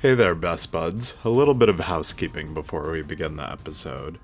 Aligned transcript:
Hey 0.00 0.14
there, 0.14 0.34
best 0.34 0.72
buds. 0.72 1.18
A 1.24 1.28
little 1.28 1.52
bit 1.52 1.68
of 1.68 1.78
housekeeping 1.78 2.54
before 2.54 2.90
we 2.90 3.02
begin 3.02 3.36
the 3.36 3.52
episode. 3.52 4.18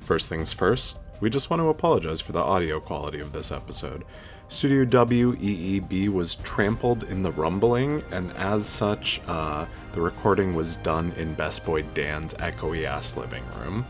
First 0.00 0.28
things 0.28 0.52
first, 0.52 0.98
we 1.20 1.30
just 1.30 1.50
want 1.50 1.62
to 1.62 1.68
apologize 1.68 2.20
for 2.20 2.32
the 2.32 2.40
audio 2.40 2.80
quality 2.80 3.20
of 3.20 3.30
this 3.30 3.52
episode. 3.52 4.04
Studio 4.48 4.84
WEEB 4.84 6.08
was 6.08 6.34
trampled 6.34 7.04
in 7.04 7.22
the 7.22 7.30
rumbling, 7.30 8.02
and 8.10 8.32
as 8.32 8.66
such, 8.66 9.20
uh, 9.28 9.66
the 9.92 10.00
recording 10.00 10.52
was 10.52 10.74
done 10.74 11.12
in 11.16 11.34
Best 11.34 11.64
Boy 11.64 11.82
Dan's 11.94 12.34
echoey 12.34 12.84
ass 12.84 13.16
living 13.16 13.44
room. 13.60 13.86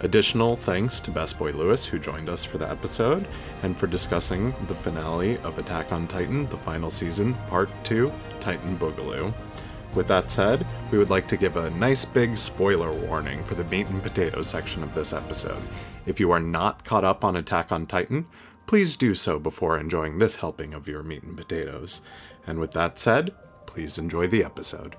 Additional 0.00 0.56
thanks 0.56 1.00
to 1.00 1.10
Best 1.10 1.38
Boy 1.38 1.52
Louis, 1.52 1.82
who 1.86 1.98
joined 1.98 2.28
us 2.28 2.44
for 2.44 2.58
the 2.58 2.68
episode, 2.68 3.26
and 3.62 3.74
for 3.74 3.86
discussing 3.86 4.54
the 4.68 4.74
finale 4.74 5.38
of 5.38 5.56
Attack 5.56 5.92
on 5.92 6.06
Titan, 6.06 6.46
the 6.50 6.58
final 6.58 6.90
season, 6.90 7.32
Part 7.48 7.70
2 7.84 8.12
Titan 8.38 8.76
Boogaloo. 8.76 9.32
With 9.94 10.08
that 10.08 10.30
said, 10.30 10.66
we 10.90 10.98
would 10.98 11.10
like 11.10 11.28
to 11.28 11.36
give 11.36 11.56
a 11.56 11.70
nice 11.70 12.04
big 12.04 12.36
spoiler 12.36 12.92
warning 12.92 13.44
for 13.44 13.54
the 13.54 13.64
meat 13.64 13.86
and 13.86 14.02
potatoes 14.02 14.48
section 14.48 14.82
of 14.82 14.92
this 14.92 15.12
episode. 15.12 15.62
If 16.04 16.18
you 16.18 16.32
are 16.32 16.40
not 16.40 16.84
caught 16.84 17.04
up 17.04 17.24
on 17.24 17.36
Attack 17.36 17.70
on 17.70 17.86
Titan, 17.86 18.26
please 18.66 18.96
do 18.96 19.14
so 19.14 19.38
before 19.38 19.78
enjoying 19.78 20.18
this 20.18 20.36
helping 20.36 20.74
of 20.74 20.88
your 20.88 21.02
meat 21.04 21.22
and 21.22 21.36
potatoes. 21.36 22.02
And 22.46 22.58
with 22.58 22.72
that 22.72 22.98
said, 22.98 23.34
please 23.66 23.96
enjoy 23.98 24.26
the 24.26 24.42
episode. 24.42 24.96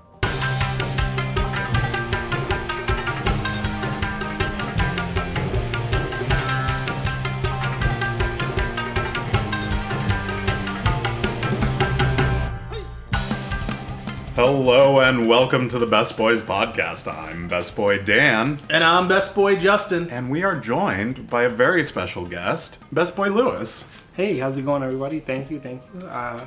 Hello 14.36 15.00
and 15.00 15.26
welcome 15.26 15.66
to 15.68 15.78
the 15.78 15.86
Best 15.86 16.16
Boys 16.18 16.42
podcast. 16.42 17.10
I'm 17.10 17.48
Best 17.48 17.74
Boy 17.74 18.02
Dan, 18.02 18.60
And 18.68 18.84
I'm 18.84 19.08
Best 19.08 19.34
Boy 19.34 19.56
Justin. 19.56 20.10
and 20.10 20.30
we 20.30 20.42
are 20.44 20.54
joined 20.54 21.28
by 21.30 21.44
a 21.44 21.48
very 21.48 21.82
special 21.82 22.26
guest, 22.26 22.78
Best 22.92 23.16
Boy 23.16 23.28
Louis. 23.30 23.82
Hey, 24.12 24.38
how's 24.38 24.58
it 24.58 24.66
going, 24.66 24.82
everybody? 24.82 25.20
Thank 25.20 25.50
you, 25.50 25.58
thank 25.58 25.82
you. 25.94 26.06
Uh, 26.06 26.46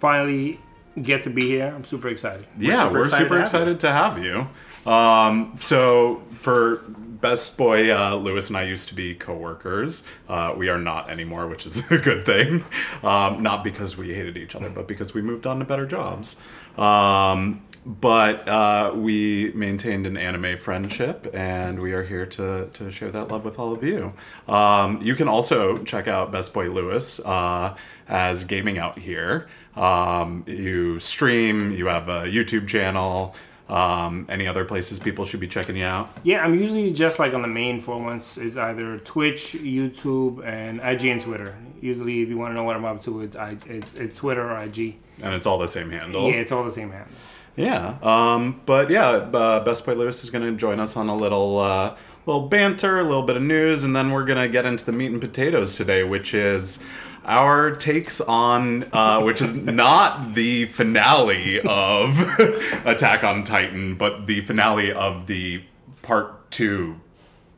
finally 0.00 0.60
get 1.00 1.22
to 1.24 1.30
be 1.30 1.42
here. 1.42 1.72
I'm 1.74 1.84
super 1.84 2.08
excited. 2.08 2.46
yeah, 2.58 2.84
super 2.84 2.92
we're 2.92 3.04
excited 3.04 3.24
super 3.24 3.34
to 3.36 3.42
excited 3.42 3.80
to 3.80 3.92
have 3.92 4.22
you. 4.22 4.48
Um, 4.90 5.52
so, 5.56 6.22
for 6.34 6.82
Best 7.20 7.58
Boy, 7.58 7.94
uh, 7.94 8.16
Louis 8.16 8.48
and 8.48 8.56
I 8.56 8.62
used 8.62 8.88
to 8.88 8.94
be 8.94 9.14
coworkers. 9.14 10.04
Uh, 10.28 10.54
we 10.56 10.68
are 10.68 10.78
not 10.78 11.10
anymore, 11.10 11.48
which 11.48 11.66
is 11.66 11.78
a 11.90 11.98
good 11.98 12.24
thing. 12.24 12.64
Um, 13.02 13.42
not 13.42 13.62
because 13.62 13.96
we 13.96 14.14
hated 14.14 14.36
each 14.36 14.54
other, 14.54 14.70
but 14.70 14.88
because 14.88 15.12
we 15.14 15.22
moved 15.22 15.46
on 15.46 15.58
to 15.58 15.64
better 15.64 15.86
jobs. 15.86 16.36
Um, 16.78 17.62
but 17.86 18.46
uh, 18.46 18.92
we 18.94 19.52
maintained 19.54 20.06
an 20.06 20.16
anime 20.16 20.58
friendship, 20.58 21.30
and 21.32 21.80
we 21.80 21.92
are 21.92 22.02
here 22.02 22.26
to, 22.26 22.68
to 22.74 22.90
share 22.90 23.10
that 23.10 23.28
love 23.28 23.44
with 23.44 23.58
all 23.58 23.72
of 23.72 23.82
you. 23.82 24.12
Um, 24.48 25.00
you 25.02 25.14
can 25.14 25.28
also 25.28 25.78
check 25.78 26.06
out 26.06 26.30
Best 26.30 26.52
Boy 26.52 26.70
Louis 26.70 27.20
uh, 27.20 27.74
as 28.08 28.44
Gaming 28.44 28.78
Out 28.78 28.98
Here. 28.98 29.48
Um, 29.76 30.44
you 30.46 30.98
stream, 30.98 31.72
you 31.72 31.86
have 31.86 32.08
a 32.08 32.22
YouTube 32.22 32.68
channel. 32.68 33.34
Um, 33.68 34.26
any 34.28 34.48
other 34.48 34.64
places 34.64 34.98
people 34.98 35.24
should 35.24 35.38
be 35.38 35.46
checking 35.46 35.76
you 35.76 35.84
out? 35.84 36.10
Yeah, 36.24 36.44
I'm 36.44 36.58
usually 36.58 36.90
just 36.90 37.20
like 37.20 37.34
on 37.34 37.42
the 37.42 37.48
main 37.48 37.80
four 37.80 38.02
ones 38.02 38.36
is 38.36 38.56
either 38.56 38.98
Twitch, 38.98 39.52
YouTube, 39.52 40.44
and 40.44 40.80
IG 40.80 41.04
and 41.06 41.20
Twitter. 41.20 41.56
Usually, 41.80 42.20
if 42.20 42.28
you 42.28 42.36
want 42.36 42.52
to 42.52 42.56
know 42.56 42.64
what 42.64 42.74
I'm 42.74 42.84
up 42.84 43.00
to, 43.02 43.20
it's 43.22 43.36
it's, 43.66 43.94
it's 43.94 44.16
Twitter 44.16 44.50
or 44.50 44.60
IG. 44.60 44.96
And 45.22 45.34
it's 45.34 45.46
all 45.46 45.58
the 45.58 45.68
same 45.68 45.90
handle. 45.90 46.28
Yeah, 46.28 46.36
it's 46.36 46.50
all 46.50 46.64
the 46.64 46.70
same 46.72 46.90
handle. 46.90 47.12
Yeah. 47.54 47.98
Um, 48.02 48.60
but 48.66 48.90
yeah, 48.90 49.08
uh, 49.08 49.62
Best 49.62 49.86
Boy 49.86 49.94
Louis 49.94 50.22
is 50.22 50.30
going 50.30 50.44
to 50.44 50.58
join 50.58 50.80
us 50.80 50.96
on 50.96 51.08
a 51.08 51.16
little 51.16 51.58
uh, 51.58 51.96
little 52.26 52.48
banter, 52.48 52.98
a 52.98 53.04
little 53.04 53.22
bit 53.22 53.36
of 53.36 53.42
news, 53.42 53.84
and 53.84 53.94
then 53.94 54.10
we're 54.10 54.24
going 54.24 54.42
to 54.42 54.48
get 54.48 54.64
into 54.64 54.84
the 54.84 54.92
meat 54.92 55.12
and 55.12 55.20
potatoes 55.20 55.76
today, 55.76 56.02
which 56.02 56.34
is 56.34 56.80
our 57.24 57.70
takes 57.72 58.20
on, 58.20 58.84
uh, 58.92 59.20
which 59.22 59.40
is 59.40 59.54
not 59.54 60.34
the 60.34 60.66
finale 60.66 61.60
of 61.60 62.18
Attack 62.86 63.24
on 63.24 63.44
Titan, 63.44 63.94
but 63.94 64.26
the 64.26 64.40
finale 64.42 64.92
of 64.92 65.26
the 65.26 65.62
part 66.02 66.50
two 66.50 67.00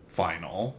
final 0.08 0.76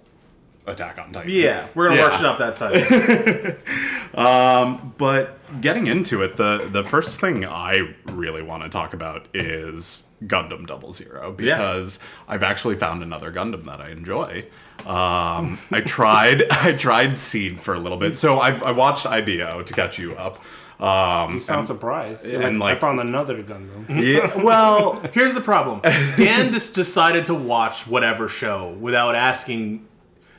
Attack 0.68 0.98
on 1.00 1.12
Titan. 1.12 1.32
Yeah, 1.32 1.68
we're 1.76 1.90
gonna 1.90 2.00
Yeah. 2.02 2.06
workshop 2.08 2.38
that 2.40 2.56
title. 2.56 3.56
Um, 4.16 4.94
but 5.00 5.40
getting 5.60 5.88
into 5.88 6.22
it, 6.22 6.38
the 6.38 6.70
the 6.72 6.84
first 6.84 7.20
thing 7.20 7.46
I 7.46 7.96
really 8.12 8.44
want 8.44 8.62
to 8.62 8.70
talk 8.70 8.94
about 8.94 9.26
is 9.34 10.06
Gundam 10.26 10.68
Double 10.68 10.94
Zero 10.94 11.32
because 11.32 11.98
I've 12.28 12.44
actually 12.44 12.76
found 12.76 13.02
another 13.02 13.32
Gundam 13.32 13.64
that 13.66 13.82
I 13.82 13.90
enjoy. 13.90 14.46
Um, 14.86 15.58
I 15.72 15.82
tried 15.82 16.44
I 16.52 16.74
tried 16.74 17.18
Seed 17.18 17.60
for 17.60 17.74
a 17.74 17.80
little 17.80 17.98
bit, 17.98 18.14
so 18.14 18.40
I've 18.40 18.62
I 18.64 18.72
watched 18.72 19.06
IBO 19.06 19.64
to 19.64 19.74
catch 19.74 19.98
you 20.00 20.16
up. 20.16 20.40
Um, 20.82 21.36
You 21.36 21.40
sound 21.40 21.66
surprised. 21.68 22.26
and, 22.26 22.62
I 22.62 22.72
like- 22.72 22.80
found 22.80 23.00
another 23.00 23.42
Gundam. 23.44 23.86
yeah, 23.90 24.36
well, 24.44 25.02
Here's 25.14 25.34
the 25.34 25.42
problem: 25.42 25.80
Dan 26.18 26.52
just 26.52 26.76
decided 26.76 27.26
to 27.28 27.34
watch 27.36 27.88
whatever 27.88 28.28
show 28.28 28.76
without 28.80 29.16
asking 29.16 29.88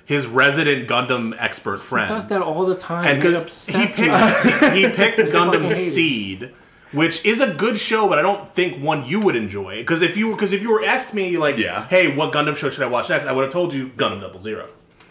his 0.04 0.26
resident 0.26 0.86
Gundam 0.86 1.34
expert 1.38 1.78
friend. 1.78 2.10
He 2.10 2.14
does 2.14 2.26
that 2.26 2.42
all 2.42 2.66
the 2.66 2.74
time. 2.76 3.06
and 3.08 3.22
because 3.22 3.66
he 3.66 3.86
picked, 3.86 4.74
he 4.74 4.88
picked 4.90 5.18
Gundam 5.32 5.52
fucking 5.52 5.60
hate 5.62 5.70
it. 5.70 5.74
Seed, 5.74 6.50
which 6.94 7.24
is 7.24 7.40
a 7.40 7.52
good 7.52 7.78
show, 7.78 8.08
but 8.08 8.18
I 8.18 8.22
don't 8.22 8.48
think 8.54 8.82
one 8.82 9.04
you 9.04 9.20
would 9.20 9.36
enjoy. 9.36 9.78
Because 9.78 10.00
if 10.02 10.16
you 10.16 10.30
because 10.32 10.52
if 10.52 10.62
you 10.62 10.70
were 10.70 10.84
asked 10.84 11.12
me 11.14 11.36
like, 11.36 11.56
Yeah. 11.58 11.86
hey, 11.88 12.14
what 12.14 12.32
Gundam 12.32 12.56
show 12.56 12.70
should 12.70 12.82
I 12.84 12.86
watch 12.88 13.08
next? 13.10 13.26
I 13.26 13.32
would 13.32 13.42
have 13.44 13.52
told 13.52 13.74
you 13.74 13.88
Gundam 13.96 14.20
Double 14.20 14.40
Zero. 14.40 14.68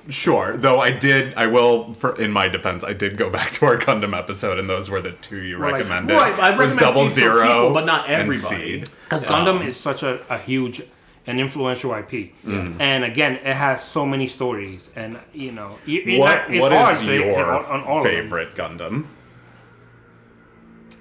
sure. 0.10 0.58
Though 0.58 0.80
I 0.82 0.90
did, 0.92 1.34
I 1.36 1.48
will. 1.48 1.94
For 1.94 2.20
in 2.20 2.32
my 2.32 2.48
defense, 2.50 2.84
I 2.84 2.94
did 2.94 3.16
go 3.18 3.30
back 3.30 3.52
to 3.54 3.66
our 3.66 3.78
Gundam 3.78 4.18
episode, 4.18 4.60
and 4.60 4.70
those 4.70 4.90
were 4.90 5.02
the 5.02 5.12
two 5.12 5.42
you 5.42 5.58
like- 5.60 5.74
recommended. 5.74 6.14
Right, 6.16 6.38
I 6.40 6.50
was 6.52 6.76
recommend 6.76 6.80
Double 6.96 7.08
Seed 7.08 7.24
for 7.24 7.44
people, 7.44 7.74
but 7.74 7.86
not 7.86 8.10
everybody. 8.10 8.80
Because 9.06 9.24
Gundam 9.24 9.66
is 9.66 9.78
such 9.78 10.04
a, 10.04 10.20
a 10.30 10.38
huge 10.38 10.82
and 11.26 11.40
influential 11.40 11.94
IP, 11.94 12.34
Mm. 12.46 12.76
and 12.82 13.06
again, 13.06 13.36
it 13.36 13.54
has 13.54 13.82
so 13.82 14.06
many 14.06 14.28
stories, 14.28 14.90
and 14.94 15.18
you 15.34 15.54
know, 15.54 15.78
you, 15.86 16.02
you're 16.02 16.20
What 16.20 16.36
not- 16.50 16.54
it's 16.54 16.62
what 16.62 16.74
hard 16.74 16.96
is 16.98 17.06
to- 17.06 17.16
your 17.16 17.46
on, 17.46 17.64
on 17.66 17.84
all 17.86 18.04
favorite 18.04 18.56
Gundam? 18.56 19.06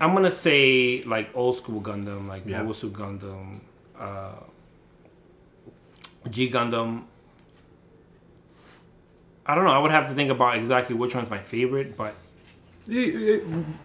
I'm 0.03 0.15
gonna 0.15 0.31
say 0.33 1.01
like 1.07 1.31
old 1.33 1.57
school 1.57 1.81
Gundam, 1.81 2.27
like 2.27 2.43
Yeah. 2.45 2.59
Mobile 2.59 2.75
Suit 2.75 2.93
Gundam, 2.93 3.57
uh, 3.99 4.33
G 6.29 6.51
Gundam. 6.51 7.05
I 9.47 9.55
don't 9.55 9.65
know. 9.65 9.71
I 9.71 9.79
would 9.79 9.93
have 9.93 10.09
to 10.09 10.15
think 10.15 10.31
about 10.31 10.57
exactly 10.57 10.97
which 10.97 11.15
one's 11.15 11.31
my 11.31 11.39
favorite, 11.39 11.97
but 11.97 12.15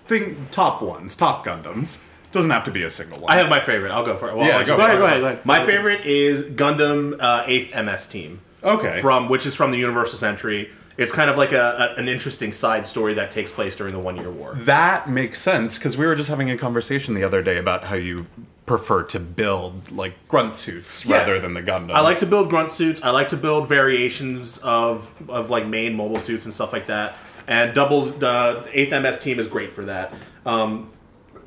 Think 0.07 0.50
top 0.50 0.81
ones, 0.81 1.16
top 1.16 1.45
Gundams. 1.45 2.01
Doesn't 2.31 2.50
have 2.50 2.63
to 2.66 2.72
be 2.72 2.81
a 2.81 2.89
single 2.89 3.19
one. 3.22 3.31
I 3.31 3.35
have 3.38 3.47
my 3.47 3.59
favorite. 3.59 3.91
I'll 3.91 4.03
go 4.06 4.17
for 4.17 4.29
it. 4.29 4.35
Well, 4.35 4.47
Yeah, 4.47 4.57
I'll 4.57 4.66
go 4.66 4.75
just- 4.75 4.89
for 4.89 4.95
it. 4.95 4.97
go 4.97 5.06
ahead, 5.06 5.22
go 5.22 5.27
ahead. 5.27 5.45
My 5.45 5.63
favorite 5.66 6.03
is 6.03 6.45
Gundam 6.50 7.16
uh, 7.19 7.44
8th 7.45 7.75
MS 7.75 8.07
Team. 8.07 8.41
okay. 8.63 9.00
from 9.01 9.30
which 9.30 9.45
is 9.45 9.53
from 9.56 9.69
the 9.69 9.77
Universal 9.77 10.18
Century. 10.18 10.71
It's 10.97 11.11
kind 11.11 11.29
of 11.29 11.38
like 11.38 11.51
a, 11.51 11.94
a- 11.95 11.99
an 11.99 12.09
interesting 12.09 12.51
side 12.51 12.88
story 12.88 13.13
that 13.15 13.31
takes 13.31 13.51
place 13.51 13.75
during 13.77 13.94
the 13.94 13.99
One 13.99 14.17
Year 14.17 14.31
War. 14.31 14.55
that 14.61 15.09
makes 15.09 15.39
sense 15.41 15.77
because 15.77 15.95
we 15.97 16.05
were 16.05 16.15
just 16.15 16.29
having 16.29 16.49
a 16.49 16.57
conversation 16.57 17.13
the 17.13 17.23
other 17.23 17.41
day 17.44 17.57
about 17.57 17.83
how 17.85 17.95
you 17.95 18.25
prefer 18.65 19.01
to 19.03 19.19
build 19.19 19.91
like 19.91 20.13
grunt 20.27 20.55
suits 20.55 21.05
Yeah. 21.05 21.17
rather 21.19 21.39
than 21.39 21.53
the 21.53 21.61
Gundams. 21.61 21.91
I 21.94 22.01
like 22.01 22.17
to 22.19 22.25
build 22.25 22.49
grunt 22.49 22.69
suits. 22.71 23.01
I 23.03 23.11
like 23.11 23.29
to 23.29 23.38
build 23.38 23.69
variations 23.69 24.57
of 24.59 25.09
of 25.29 25.49
like 25.49 25.65
main 25.67 25.95
mobile 25.95 26.19
suits 26.19 26.45
and 26.45 26.53
stuff 26.53 26.73
like 26.73 26.88
that. 26.88 27.15
And 27.47 27.73
doubles 27.73 28.17
the 28.19 28.67
eighth 28.73 28.91
MS 28.91 29.19
team 29.19 29.39
is 29.39 29.47
great 29.47 29.71
for 29.71 29.85
that. 29.85 30.13
Um, 30.45 30.91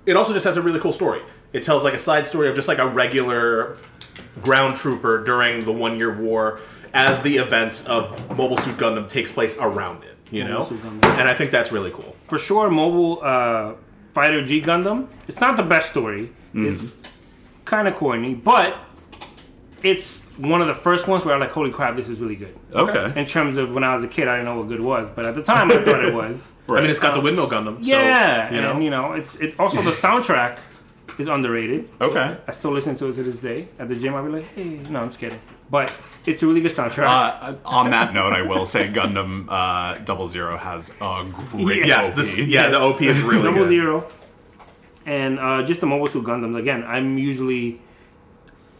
it 0.06 0.16
also 0.16 0.32
just 0.32 0.44
has 0.46 0.56
a 0.56 0.62
really 0.62 0.80
cool 0.80 0.92
story. 0.92 1.20
It 1.52 1.62
tells 1.62 1.84
like 1.84 1.92
a 1.94 1.98
side 1.98 2.26
story 2.26 2.48
of 2.48 2.54
just 2.54 2.68
like 2.68 2.78
a 2.78 2.86
regular 2.88 3.76
ground 4.42 4.76
trooper 4.76 5.22
during 5.22 5.60
the 5.64 5.72
One 5.72 5.98
Year 5.98 6.14
War 6.16 6.60
as 6.94 7.22
the 7.22 7.36
events 7.36 7.86
of 7.86 8.36
Mobile 8.36 8.56
Suit 8.56 8.76
Gundam 8.76 9.08
takes 9.08 9.32
place 9.32 9.56
around 9.58 10.02
it. 10.04 10.16
You 10.30 10.44
know, 10.44 10.60
Mobile 10.60 10.64
Suit 10.80 11.04
and 11.04 11.28
I 11.28 11.34
think 11.34 11.50
that's 11.50 11.72
really 11.72 11.90
cool. 11.90 12.14
for 12.28 12.38
sure, 12.38 12.70
Mobile 12.70 13.20
uh, 13.22 13.74
Fighter 14.14 14.44
G 14.44 14.60
Gundam. 14.60 15.08
It's 15.28 15.40
not 15.40 15.56
the 15.56 15.62
best 15.62 15.90
story. 15.90 16.30
It's 16.54 16.92
kind 17.64 17.86
of 17.88 17.94
corny, 17.94 18.34
but 18.34 18.76
it's 19.82 20.20
one 20.36 20.60
of 20.60 20.66
the 20.68 20.74
first 20.74 21.06
ones 21.06 21.24
where 21.24 21.34
I'm 21.34 21.40
like, 21.40 21.52
holy 21.52 21.70
crap, 21.70 21.96
this 21.96 22.08
is 22.08 22.18
really 22.20 22.34
good. 22.36 22.56
Okay. 22.74 23.18
In 23.18 23.26
terms 23.26 23.56
of 23.56 23.72
when 23.72 23.84
I 23.84 23.94
was 23.94 24.02
a 24.02 24.08
kid, 24.08 24.26
I 24.28 24.36
didn't 24.36 24.46
know 24.46 24.58
what 24.58 24.68
good 24.68 24.80
was, 24.80 25.08
but 25.10 25.26
at 25.26 25.34
the 25.34 25.42
time, 25.42 25.70
I 25.70 25.76
thought 25.84 26.04
it 26.04 26.14
was. 26.14 26.50
I 26.68 26.80
mean, 26.80 26.90
it's 26.90 26.98
got 26.98 27.14
the 27.14 27.20
windmill 27.20 27.48
Gundam. 27.48 27.84
So, 27.84 27.90
Yeah, 27.90 28.52
you 28.52 28.60
know, 28.60 28.72
and 28.72 28.84
you 28.84 28.90
know, 28.90 29.12
it's 29.12 29.36
it 29.36 29.58
also 29.58 29.82
the 29.82 29.90
soundtrack 29.90 30.58
is 31.18 31.28
underrated. 31.28 31.88
Okay. 32.00 32.36
I 32.46 32.52
still 32.52 32.70
listen 32.72 32.94
to 32.96 33.06
it 33.08 33.14
to 33.14 33.22
this 33.22 33.36
day. 33.36 33.68
At 33.78 33.88
the 33.88 33.96
gym, 33.96 34.14
I'll 34.14 34.24
be 34.24 34.30
like, 34.30 34.54
hey, 34.54 34.64
no, 34.88 35.00
I'm 35.02 35.08
just 35.08 35.18
kidding. 35.18 35.40
But 35.70 35.92
it's 36.26 36.42
a 36.42 36.46
really 36.46 36.60
good 36.60 36.72
soundtrack. 36.72 37.06
Uh, 37.06 37.54
on 37.64 37.90
that 37.90 38.12
note, 38.12 38.32
I 38.32 38.42
will 38.42 38.66
say 38.66 38.88
Gundam 38.88 39.46
uh, 39.48 39.98
Double 39.98 40.28
Zero 40.28 40.56
has 40.56 40.90
a 41.00 41.26
great 41.50 41.86
yes, 41.86 42.10
OP. 42.10 42.16
this 42.16 42.36
yeah, 42.36 42.68
the 42.68 42.78
OP 42.80 43.00
is 43.02 43.20
really 43.20 43.42
Double 43.44 43.58
good. 43.60 43.68
Zero. 43.68 44.08
And 45.06 45.38
uh, 45.38 45.62
just 45.62 45.80
the 45.80 45.86
Mobile 45.86 46.08
Suit 46.08 46.24
Gundams. 46.24 46.58
Again, 46.58 46.82
I'm 46.84 47.16
usually 47.18 47.80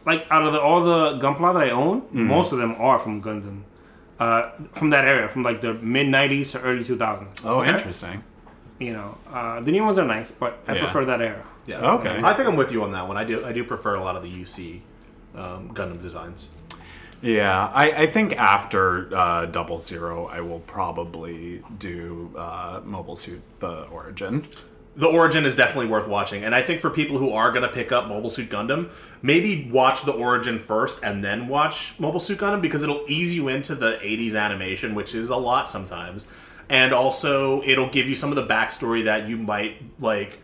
like 0.05 0.27
out 0.31 0.45
of 0.45 0.53
the, 0.53 0.61
all 0.61 0.83
the 0.83 1.19
Gunpla 1.25 1.55
that 1.55 1.63
I 1.63 1.71
own, 1.71 2.01
Mm-hmm. 2.03 2.27
most 2.27 2.53
of 2.53 2.59
them 2.59 2.75
are 2.79 2.99
from 2.99 3.23
Gundam. 3.23 3.63
Uh, 4.19 4.51
from 4.73 4.91
that 4.91 5.07
era, 5.07 5.29
from 5.31 5.43
like 5.43 5.61
the 5.63 5.73
mid 5.75 6.07
'90s 6.09 6.53
to 6.53 6.61
early 6.61 6.85
2000s. 6.85 7.41
Oh, 7.45 7.61
Okay. 7.61 7.71
interesting. 7.73 8.23
You 8.79 8.93
know, 8.95 9.17
uh, 9.33 9.61
the 9.61 9.71
new 9.73 9.85
ones 9.85 9.97
are 9.99 10.05
nice, 10.05 10.31
but 10.31 10.59
I 10.69 10.75
Yeah. 10.75 10.85
prefer 10.85 11.05
that 11.07 11.23
era. 11.23 11.45
Yeah. 11.67 11.93
Okay. 11.95 12.21
I 12.23 12.35
think 12.35 12.49
I'm 12.49 12.57
with 12.57 12.73
you 12.73 12.83
on 12.83 12.93
that 12.93 13.07
one. 13.07 13.17
I 13.17 13.25
do. 13.25 13.45
I 13.45 13.53
do 13.53 13.63
prefer 13.65 13.95
a 13.95 14.01
lot 14.01 14.17
of 14.17 14.23
the 14.23 14.29
UC 14.43 14.81
um, 15.37 15.71
Gundam 15.73 16.03
designs. 16.03 16.49
Yeah, 17.23 17.71
I, 17.75 17.91
I 17.93 18.07
think 18.07 18.37
after 18.37 19.15
uh, 19.15 19.47
Double 19.47 19.79
Zero, 19.79 20.27
I 20.27 20.41
will 20.41 20.61
probably 20.61 21.63
do 21.79 22.31
uh, 22.37 22.81
Mobile 22.83 23.17
Suit 23.17 23.43
The 23.59 23.83
Origin. 23.89 24.47
The 24.97 25.07
Origin 25.07 25.45
is 25.45 25.55
definitely 25.55 25.87
worth 25.87 26.09
watching, 26.09 26.45
and 26.45 26.55
I 26.55 26.63
think 26.63 26.81
for 26.81 26.89
people 26.91 27.19
who 27.19 27.31
are 27.31 27.53
going 27.53 27.63
to 27.63 27.69
pick 27.69 27.93
up 27.93 28.09
Mobile 28.09 28.31
Suit 28.31 28.49
Gundam, 28.49 28.91
maybe 29.23 29.71
watch 29.71 30.03
the 30.03 30.13
Origin 30.13 30.59
first 30.59 31.05
and 31.05 31.23
then 31.23 31.47
watch 31.47 31.95
Mobile 31.99 32.21
Suit 32.21 32.39
Gundam 32.39 32.61
because 32.63 32.83
it'll 32.83 33.05
ease 33.07 33.35
you 33.35 33.49
into 33.49 33.75
the 33.75 33.99
'80s 34.03 34.35
animation, 34.35 34.95
which 34.95 35.15
is 35.15 35.29
a 35.29 35.37
lot 35.37 35.69
sometimes, 35.69 36.27
and 36.71 36.93
also 36.93 37.63
it'll 37.63 37.91
give 37.91 38.09
you 38.09 38.15
some 38.15 38.31
of 38.31 38.37
the 38.37 38.47
backstory 38.47 39.05
that 39.05 39.29
you 39.29 39.37
might 39.37 39.83
like. 40.01 40.39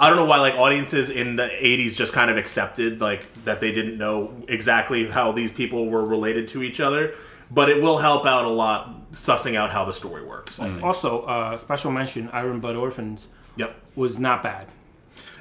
I 0.00 0.08
don't 0.08 0.16
know 0.16 0.24
why 0.26 0.38
like 0.38 0.54
audiences 0.54 1.10
in 1.10 1.36
the 1.36 1.48
80s 1.48 1.96
just 1.96 2.12
kind 2.12 2.30
of 2.30 2.36
accepted 2.36 3.00
like 3.00 3.32
that 3.44 3.60
they 3.60 3.72
didn't 3.72 3.98
know 3.98 4.32
exactly 4.48 5.08
how 5.08 5.32
these 5.32 5.52
people 5.52 5.88
were 5.88 6.04
related 6.04 6.48
to 6.48 6.62
each 6.62 6.78
other, 6.80 7.14
but 7.50 7.68
it 7.68 7.82
will 7.82 7.98
help 7.98 8.24
out 8.26 8.44
a 8.44 8.48
lot 8.48 9.10
sussing 9.12 9.56
out 9.56 9.70
how 9.70 9.84
the 9.84 9.92
story 9.92 10.24
works. 10.24 10.60
I 10.60 10.68
think. 10.68 10.82
Also, 10.84 11.22
uh, 11.22 11.56
special 11.58 11.90
mention: 11.90 12.28
Iron 12.32 12.60
Blood 12.60 12.76
Orphans 12.76 13.28
Yep. 13.56 13.74
was 13.96 14.18
not 14.18 14.42
bad. 14.42 14.66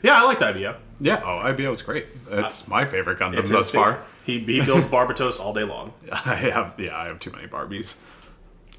Yeah, 0.02 0.20
I 0.20 0.24
liked 0.24 0.42
IBO. 0.42 0.76
Yeah, 1.00 1.22
oh, 1.24 1.38
IBO 1.38 1.72
is 1.72 1.82
great. 1.84 2.06
It's 2.32 2.68
my 2.68 2.86
favorite 2.86 3.20
Gundam 3.20 3.38
It's 3.40 3.50
thus 3.50 3.70
far. 3.72 3.94
favorite. 3.94 4.08
He, 4.26 4.40
he 4.40 4.62
builds 4.66 4.88
Barbatos 4.88 5.40
all 5.40 5.54
day 5.54 5.64
long. 5.64 5.94
I 6.12 6.36
have, 6.36 6.74
yeah, 6.78 6.98
I 6.98 7.06
have 7.06 7.20
too 7.20 7.32
many 7.32 7.48
Barbies. 7.48 7.96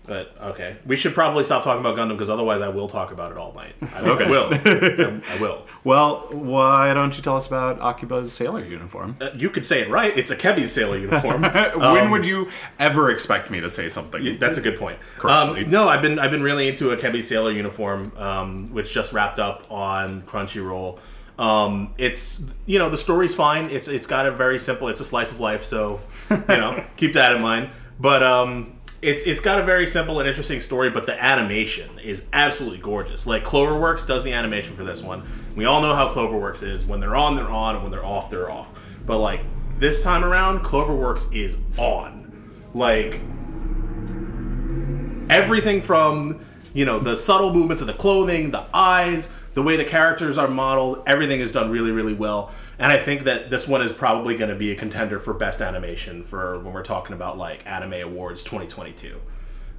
But 0.08 0.34
okay, 0.42 0.76
we 0.86 0.96
should 0.96 1.14
probably 1.14 1.44
stop 1.44 1.62
talking 1.62 1.80
about 1.80 1.96
Gundam 1.96 2.12
because 2.16 2.30
otherwise 2.30 2.62
I 2.62 2.68
will 2.68 2.88
talk 2.88 3.12
about 3.12 3.30
it 3.30 3.36
all 3.38 3.52
night. 3.52 3.74
I, 3.94 4.00
Okay. 4.00 4.24
I 4.24 4.30
will. 4.30 4.48
I, 4.52 5.20
I 5.36 5.40
will. 5.40 5.66
Well, 5.84 6.28
why 6.32 6.94
don't 6.94 7.14
you 7.16 7.22
tell 7.22 7.36
us 7.36 7.46
about 7.46 7.78
Akiba's 7.78 8.32
sailor 8.32 8.64
uniform? 8.64 9.16
Uh, 9.20 9.30
You 9.34 9.50
could 9.50 9.66
say 9.66 9.80
it 9.82 9.90
right. 9.90 10.16
It's 10.16 10.30
Akebi's 10.32 10.72
sailor 10.72 10.96
uniform. 10.96 11.42
when 11.42 11.82
Um, 11.82 12.10
would 12.10 12.24
you 12.24 12.48
ever 12.80 13.10
expect 13.10 13.50
me 13.50 13.60
to 13.60 13.68
say 13.68 13.88
something? 13.90 14.38
That's 14.38 14.56
a 14.56 14.62
good 14.62 14.78
point. 14.78 14.98
Um, 15.22 15.70
no, 15.70 15.88
I've 15.88 16.00
been 16.02 16.18
I've 16.18 16.30
been 16.30 16.42
really 16.42 16.68
into 16.68 16.90
a 16.90 16.96
Kebi 16.96 17.22
sailor 17.22 17.52
uniform, 17.52 18.10
um, 18.16 18.72
which 18.72 18.92
just 18.92 19.12
wrapped 19.12 19.38
up 19.38 19.70
on 19.70 20.22
Crunchyroll. 20.22 20.98
Um, 21.38 21.92
it's 21.98 22.44
you 22.66 22.78
know 22.78 22.88
the 22.90 22.96
story's 22.98 23.34
fine. 23.34 23.66
It's 23.70 23.88
it's 23.88 24.06
got 24.06 24.24
a 24.26 24.30
very 24.32 24.58
simple. 24.58 24.88
It's 24.88 25.00
a 25.00 25.04
slice 25.04 25.32
of 25.32 25.38
life, 25.38 25.64
so 25.64 26.00
you 26.30 26.36
know 26.48 26.82
keep 26.96 27.12
that 27.12 27.36
in 27.36 27.42
mind. 27.42 27.70
But 28.00 28.22
um, 28.22 28.77
it's 29.02 29.26
it's 29.26 29.40
got 29.40 29.60
a 29.60 29.64
very 29.64 29.86
simple 29.86 30.20
and 30.20 30.28
interesting 30.28 30.60
story. 30.60 30.90
But 30.90 31.06
the 31.06 31.22
animation 31.22 31.98
is 31.98 32.28
absolutely 32.32 32.78
gorgeous. 32.78 33.26
Like 33.26 33.44
Cloverworks 33.44 34.06
does 34.06 34.24
the 34.24 34.32
animation 34.32 34.74
for 34.74 34.84
this 34.84 35.02
one. 35.02 35.22
We 35.56 35.64
all 35.64 35.80
know 35.80 35.94
how 35.94 36.12
Cloverworks 36.12 36.62
is. 36.62 36.84
When 36.84 37.00
they're 37.00 37.16
on, 37.16 37.36
they're 37.36 37.48
on, 37.48 37.74
and 37.74 37.82
when 37.82 37.92
they're 37.92 38.04
off, 38.04 38.30
they're 38.30 38.50
off. 38.50 38.68
But 39.06 39.18
like 39.18 39.40
this 39.78 40.02
time 40.02 40.24
around, 40.24 40.60
Cloverworks 40.60 41.34
is 41.34 41.58
on. 41.76 42.24
Like 42.74 43.20
everything 45.30 45.82
from 45.82 46.40
you 46.74 46.84
know 46.84 46.98
the 46.98 47.16
subtle 47.16 47.52
movements 47.52 47.80
of 47.80 47.86
the 47.86 47.94
clothing 47.94 48.50
the 48.50 48.64
eyes 48.72 49.32
the 49.54 49.62
way 49.62 49.76
the 49.76 49.84
characters 49.84 50.38
are 50.38 50.48
modeled 50.48 51.02
everything 51.06 51.40
is 51.40 51.52
done 51.52 51.70
really 51.70 51.90
really 51.90 52.14
well 52.14 52.50
and 52.78 52.92
i 52.92 52.98
think 52.98 53.24
that 53.24 53.50
this 53.50 53.66
one 53.66 53.82
is 53.82 53.92
probably 53.92 54.36
going 54.36 54.50
to 54.50 54.56
be 54.56 54.70
a 54.70 54.74
contender 54.76 55.18
for 55.18 55.34
best 55.34 55.60
animation 55.60 56.22
for 56.24 56.58
when 56.60 56.72
we're 56.72 56.82
talking 56.82 57.14
about 57.14 57.36
like 57.36 57.66
anime 57.66 57.94
awards 57.94 58.42
2022 58.42 59.20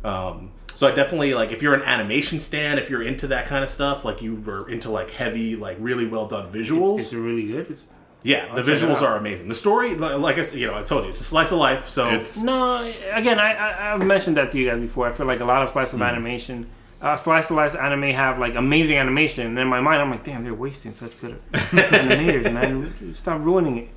um, 0.04 0.52
so 0.74 0.88
i 0.88 0.92
definitely 0.92 1.34
like 1.34 1.52
if 1.52 1.62
you're 1.62 1.74
an 1.74 1.84
animation 1.84 2.40
stan 2.40 2.78
if 2.78 2.90
you're 2.90 3.04
into 3.04 3.28
that 3.28 3.46
kind 3.46 3.64
of 3.64 3.70
stuff 3.70 4.06
like 4.06 4.22
you 4.22 4.36
were 4.36 4.70
into 4.70 4.90
like 4.90 5.12
heavy 5.12 5.56
like 5.56 5.78
really 5.80 6.06
well 6.08 6.28
done 6.28 6.52
visuals. 6.52 7.00
It's 7.00 7.14
really 7.14 7.48
good. 7.48 7.70
It's, 7.70 7.84
yeah 8.24 8.54
the 8.54 8.62
check 8.64 8.82
it 8.82 8.86
visuals 8.86 9.02
are 9.02 9.18
amazing. 9.18 9.48
The 9.48 9.56
story 9.56 9.96
like 9.96 10.38
i 10.38 10.42
said 10.42 10.60
you 10.60 10.68
know 10.68 10.76
i 10.76 10.82
told 10.84 11.04
you 11.04 11.10
it's 11.10 11.22
a 11.22 11.24
slice 11.24 11.52
of 11.52 11.58
life 11.60 11.88
so 11.90 12.10
It's 12.10 12.38
no, 12.42 12.84
again, 13.12 13.40
I, 13.40 13.54
I 13.54 13.94
I've 13.94 14.06
mentioned 14.06 14.36
that 14.38 14.50
to 14.52 14.58
you 14.58 14.66
guys 14.66 14.82
before. 14.82 15.08
I 15.08 15.12
feel 15.14 15.26
like 15.26 15.40
a 15.40 15.46
lot 15.46 15.62
of 15.64 15.70
slice 15.70 15.94
of 15.94 16.02
animation, 16.02 16.70
uh, 17.02 17.16
slice 17.16 17.50
of 17.50 17.58
life 17.58 17.76
anime 17.76 18.12
have 18.12 18.40
like 18.40 18.56
amazing 18.56 18.98
animation, 18.98 19.48
and 19.48 19.60
in 19.60 19.68
my 19.68 19.80
mind, 19.80 20.02
I'm 20.02 20.10
like, 20.10 20.24
damn, 20.24 20.44
they're 20.44 20.54
wasting 20.54 20.94
such 20.94 21.20
good 21.20 21.40
animators, 21.52 22.52
man. 22.52 23.14
Stop 23.14 23.42
ruining 23.42 23.78
it. 23.78 23.90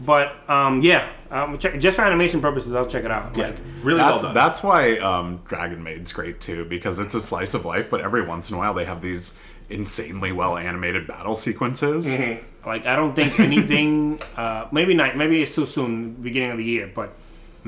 But 0.00 0.48
um, 0.48 0.82
yeah, 0.82 1.10
um, 1.30 1.58
check, 1.58 1.80
just 1.80 1.96
for 1.96 2.04
animation 2.04 2.40
purposes, 2.40 2.72
I'll 2.74 2.86
check 2.86 3.04
it 3.04 3.10
out. 3.10 3.36
yeah 3.36 3.48
Like, 3.48 3.56
really 3.82 4.00
well 4.00 4.12
that's, 4.12 4.22
done 4.22 4.34
that's 4.34 4.62
why 4.62 4.98
um, 4.98 5.42
Dragon 5.48 5.82
Maid's 5.82 6.12
great 6.12 6.40
too, 6.40 6.64
because 6.66 6.98
it's 6.98 7.14
a 7.14 7.20
slice 7.20 7.54
of 7.54 7.64
life, 7.64 7.90
but 7.90 8.00
every 8.00 8.24
once 8.24 8.48
in 8.48 8.54
a 8.54 8.58
while 8.58 8.74
they 8.74 8.84
have 8.84 9.02
these 9.02 9.34
insanely 9.70 10.32
well 10.32 10.56
animated 10.56 11.06
battle 11.06 11.34
sequences. 11.34 12.12
Like 12.64 12.86
I 12.86 12.96
don't 12.96 13.14
think 13.14 13.40
anything. 13.40 14.20
uh, 14.36 14.68
maybe 14.70 14.94
not. 14.94 15.16
Maybe 15.16 15.42
it's 15.42 15.54
too 15.54 15.66
soon, 15.66 16.12
beginning 16.14 16.52
of 16.52 16.58
the 16.58 16.64
year. 16.64 16.90
But 16.92 17.14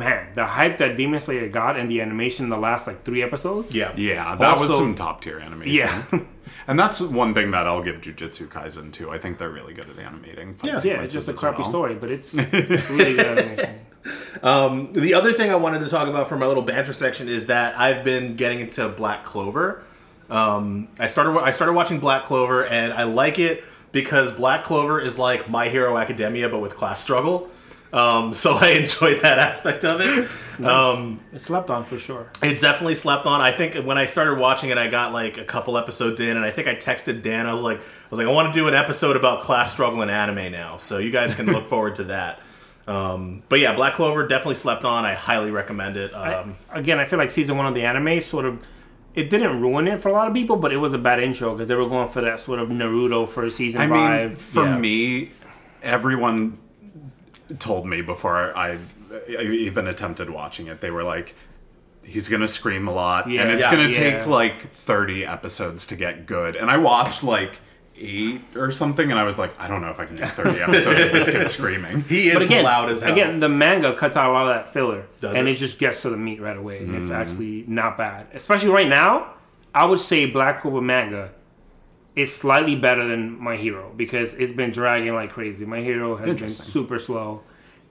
man, 0.01 0.29
the 0.35 0.47
hype 0.47 0.79
that 0.79 0.97
Demon 0.97 1.21
Slayer 1.21 1.49
got 1.49 1.79
and 1.79 1.91
the 1.91 2.01
animation 2.01 2.45
in 2.45 2.51
the 2.51 2.57
last 2.57 2.87
like 2.87 3.05
three 3.05 3.23
episodes. 3.23 3.75
yeah 3.75 3.95
Yeah, 3.97 4.35
that 4.35 4.59
was 4.59 4.71
some 4.71 4.95
top 4.95 5.21
tier 5.21 5.39
animation. 5.39 5.75
Yeah. 5.75 6.21
and 6.67 6.79
that's 6.79 7.01
one 7.01 7.35
thing 7.35 7.51
that 7.53 7.67
I'll 7.67 7.83
give 7.83 7.97
Jujutsu 8.01 8.49
Kaisen 8.49 8.93
too. 8.93 9.11
I 9.11 9.19
think 9.19 9.39
they're 9.39 9.51
really 9.51 9.75
good 9.75 9.89
at 9.91 9.99
animating. 9.99 10.55
fight 10.55 10.85
Yeah. 10.85 10.93
yeah, 10.93 11.03
it's 11.03 11.15
just 11.15 11.29
a 11.29 11.35
crappy 11.35 11.63
well. 11.63 11.71
story, 11.71 11.95
but 11.95 12.11
it's 12.11 12.35
really 12.35 13.15
good 13.15 13.39
animation. 13.39 13.81
Um, 14.43 14.93
the 14.95 15.13
other 15.13 15.35
thing 15.35 15.51
I 15.51 15.57
wanted 15.57 15.81
to 15.81 15.91
talk 15.91 16.09
about 16.09 16.29
for 16.29 16.39
my 16.39 16.47
little 16.47 16.63
banter 16.63 16.95
section 16.95 17.29
is 17.29 17.47
that 17.47 17.79
I've 17.79 18.03
been 18.03 18.35
getting 18.37 18.61
into 18.61 18.89
Black 18.89 19.25
Clover. 19.25 19.85
Um, 20.31 20.89
I 20.99 21.07
started 21.07 21.39
I 21.39 21.51
started 21.51 21.75
watching 21.75 22.01
Black 22.01 22.25
Clover 22.25 22.65
and 22.65 22.93
I 22.95 23.03
like 23.03 23.39
it 23.39 23.65
because 23.93 24.31
Black 24.33 24.65
Clover 24.65 24.99
is 24.99 25.19
like 25.19 25.51
My 25.51 25.69
Hero 25.69 25.99
Academia 25.99 26.49
but 26.49 26.61
with 26.61 26.75
class 26.75 27.03
struggle. 27.03 27.51
Um, 27.93 28.33
so 28.43 28.55
I 28.55 28.71
enjoyed 28.71 29.21
that 29.21 29.39
aspect 29.39 29.85
of 29.85 30.01
it. 30.01 30.29
Um, 30.65 31.21
It's 31.33 31.45
slept 31.45 31.71
on 31.71 31.85
for 31.85 31.99
sure. 31.99 32.29
it's 32.43 32.61
definitely 32.61 32.95
slept 32.95 33.27
on. 33.27 33.41
I 33.41 33.51
think 33.53 33.75
when 33.87 33.99
I 33.99 34.07
started 34.07 34.39
watching 34.39 34.71
it, 34.71 34.79
I 34.79 34.89
got 34.89 35.13
like 35.13 35.39
a 35.39 35.45
couple 35.45 35.77
episodes 35.79 36.21
in, 36.21 36.37
and 36.37 36.45
I 36.45 36.51
think 36.51 36.69
I 36.69 36.75
texted 36.75 37.23
Dan. 37.23 37.47
I 37.47 37.53
was 37.53 37.63
like, 37.63 37.79
I 37.79 37.83
was 38.11 38.19
like, 38.19 38.29
I 38.29 38.31
want 38.31 38.53
to 38.53 38.61
do 38.61 38.69
an 38.69 38.75
episode 38.75 39.17
about 39.17 39.41
class 39.43 39.73
struggle 39.73 40.03
in 40.03 40.11
anime 40.11 40.53
now, 40.53 40.77
so 40.77 40.99
you 40.99 41.11
guys 41.11 41.35
can 41.35 41.47
look 41.47 41.67
forward 41.69 41.97
to 41.97 42.05
that. 42.05 42.41
Um, 42.87 43.43
but 43.49 43.61
yeah, 43.61 43.75
Black 43.75 43.95
Clover 43.95 44.27
definitely 44.27 44.57
slept 44.57 44.85
on. 44.85 45.05
I 45.05 45.15
highly 45.15 45.51
recommend 45.51 45.97
it. 45.97 46.13
Um, 46.13 46.57
Again, 46.71 46.99
I 46.99 47.05
feel 47.05 47.19
like 47.19 47.31
season 47.31 47.57
one 47.57 47.67
of 47.67 47.75
the 47.75 47.83
anime 47.83 48.21
sort 48.21 48.45
of 48.47 48.63
it 49.15 49.29
didn't 49.31 49.61
ruin 49.61 49.87
it 49.89 50.01
for 50.01 50.09
a 50.09 50.13
lot 50.13 50.29
of 50.29 50.35
people, 50.35 50.57
but 50.57 50.73
it 50.73 50.77
was 50.77 50.93
a 50.93 50.99
bad 50.99 51.21
intro 51.21 51.53
because 51.55 51.69
they 51.69 51.75
were 51.75 51.89
going 51.89 52.09
for 52.09 52.21
that 52.23 52.39
sort 52.41 52.59
of 52.61 52.69
Naruto 52.69 53.29
first 53.29 53.57
season 53.57 53.81
I 53.81 53.87
vibe. 53.87 54.29
mean, 54.29 54.37
for 54.37 54.65
Yeah. 54.65 54.79
me, 54.79 55.31
everyone 55.83 56.59
told 57.59 57.87
me 57.87 58.01
before 58.03 58.57
I 58.57 58.79
even 59.29 59.87
attempted 59.87 60.31
watching 60.31 60.67
it, 60.69 60.81
they 60.81 60.91
were 60.91 61.03
like, 61.05 61.35
he's 62.05 62.29
gonna 62.29 62.49
scream 62.49 62.89
a 62.89 62.93
lot, 62.93 63.29
Yeah. 63.29 63.43
and 63.43 63.51
it's 63.53 63.63
Yeah. 63.65 63.71
gonna 63.73 63.89
Yeah. 63.89 63.93
take 63.93 64.27
like 64.27 64.71
30 64.73 65.25
episodes 65.27 65.87
to 65.87 65.97
get 65.97 66.27
good. 66.27 66.57
And 66.57 66.71
I 66.71 66.77
watched 66.79 67.23
like 67.23 67.61
eight 68.03 68.41
or 68.57 68.71
something, 68.71 69.11
and 69.11 69.21
I 69.21 69.25
was 69.25 69.39
like, 69.39 69.51
I 69.61 69.69
don't 69.69 69.83
know 69.83 69.91
if 69.91 70.01
I 70.01 70.07
can 70.07 70.17
do 70.17 70.25
30 70.25 70.61
episodes 70.63 71.01
of 71.05 71.13
this 71.13 71.29
kid 71.29 71.51
screaming. 71.51 72.05
he 72.09 72.29
is 72.29 72.35
but 72.35 72.43
again, 72.45 72.65
loud 72.65 72.89
as 72.91 73.03
hell. 73.03 73.13
again, 73.13 73.41
the 73.41 73.49
manga 73.49 73.95
cuts 73.95 74.17
out 74.17 74.31
a 74.31 74.33
lot 74.33 74.43
of 74.49 74.55
that 74.55 74.73
filler, 74.73 75.05
Does 75.21 75.37
and 75.37 75.47
it? 75.47 75.53
it? 75.53 75.55
just 75.57 75.79
gets 75.79 76.01
to 76.03 76.11
the 76.11 76.17
meat 76.17 76.41
right 76.41 76.57
away. 76.57 76.81
Mm-hmm. 76.81 77.03
It's 77.03 77.11
actually 77.11 77.65
not 77.69 77.99
bad, 77.99 78.29
especially 78.33 78.71
right 78.71 78.89
now. 78.89 79.35
I 79.75 79.85
would 79.85 80.01
say 80.01 80.25
Black 80.25 80.63
Clover 80.63 80.81
manga 80.81 81.31
is 82.17 82.35
slightly 82.35 82.75
better 82.75 83.07
than 83.07 83.41
My 83.43 83.57
Hero 83.57 83.93
because 83.97 84.35
it's 84.35 84.53
been 84.53 84.71
dragging 84.71 85.15
like 85.15 85.31
crazy. 85.31 85.65
My 85.65 85.81
Hero 85.81 86.17
has 86.17 86.39
been 86.39 86.51
super 86.51 86.99
slow, 86.99 87.43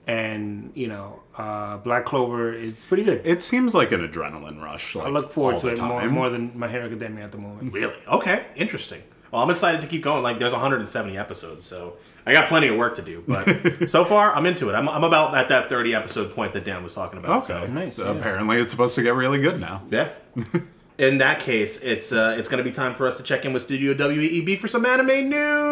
and 0.06 0.72
you 0.74 0.88
know, 0.88 1.20
uh, 1.36 1.78
Black 1.78 2.04
Clover 2.04 2.52
is 2.52 2.84
pretty 2.84 3.02
good. 3.04 3.22
It 3.24 3.42
seems 3.42 3.74
like 3.74 3.92
an 3.92 4.06
adrenaline 4.06 4.62
rush. 4.62 4.94
Like, 4.94 5.06
I 5.06 5.10
look 5.10 5.30
forward 5.30 5.60
to 5.60 5.68
it 5.68 5.80
more, 5.80 6.06
more 6.08 6.28
than 6.30 6.58
My 6.58 6.68
Hero 6.68 6.86
Academia 6.86 7.24
at 7.24 7.32
the 7.32 7.38
moment. 7.38 7.72
really 7.72 7.96
okay, 8.08 8.46
interesting. 8.56 9.02
Well, 9.30 9.42
I'm 9.42 9.50
excited 9.50 9.80
to 9.82 9.86
keep 9.86 10.02
going. 10.02 10.24
Like, 10.24 10.40
there's 10.40 10.52
170 10.52 11.16
episodes, 11.16 11.64
so 11.64 11.94
I 12.26 12.32
got 12.32 12.48
plenty 12.48 12.66
of 12.66 12.76
work 12.76 12.96
to 12.96 13.02
do. 13.02 13.22
But 13.26 13.88
so 13.88 14.04
far, 14.04 14.34
I'm 14.34 14.44
into 14.44 14.68
it. 14.70 14.74
I'm, 14.74 14.88
I'm 14.88 15.04
about 15.04 15.36
at 15.36 15.48
that 15.50 15.68
30 15.68 15.94
episode 15.94 16.34
point 16.34 16.52
that 16.54 16.64
Dan 16.64 16.82
was 16.82 16.94
talking 16.94 17.18
about. 17.20 17.44
Okay, 17.48 17.66
So 17.66 17.66
Nice, 17.72 17.94
So 17.94 18.12
yeah. 18.12 18.18
apparently 18.18 18.58
it's 18.58 18.72
supposed 18.72 18.96
to 18.96 19.02
get 19.02 19.14
really 19.14 19.40
good 19.40 19.60
now. 19.60 19.82
Yeah. 19.90 20.08
In 21.00 21.16
that 21.16 21.40
case, 21.40 21.80
it's 21.80 22.12
uh, 22.12 22.36
it's 22.38 22.46
going 22.46 22.62
to 22.62 22.64
be 22.64 22.70
time 22.70 22.92
for 22.92 23.06
us 23.06 23.16
to 23.16 23.22
check 23.22 23.46
in 23.46 23.54
with 23.54 23.62
Studio 23.62 23.94
WEEB 23.94 24.60
for 24.60 24.68
some 24.68 24.84
anime 24.84 25.30
news. 25.30 25.69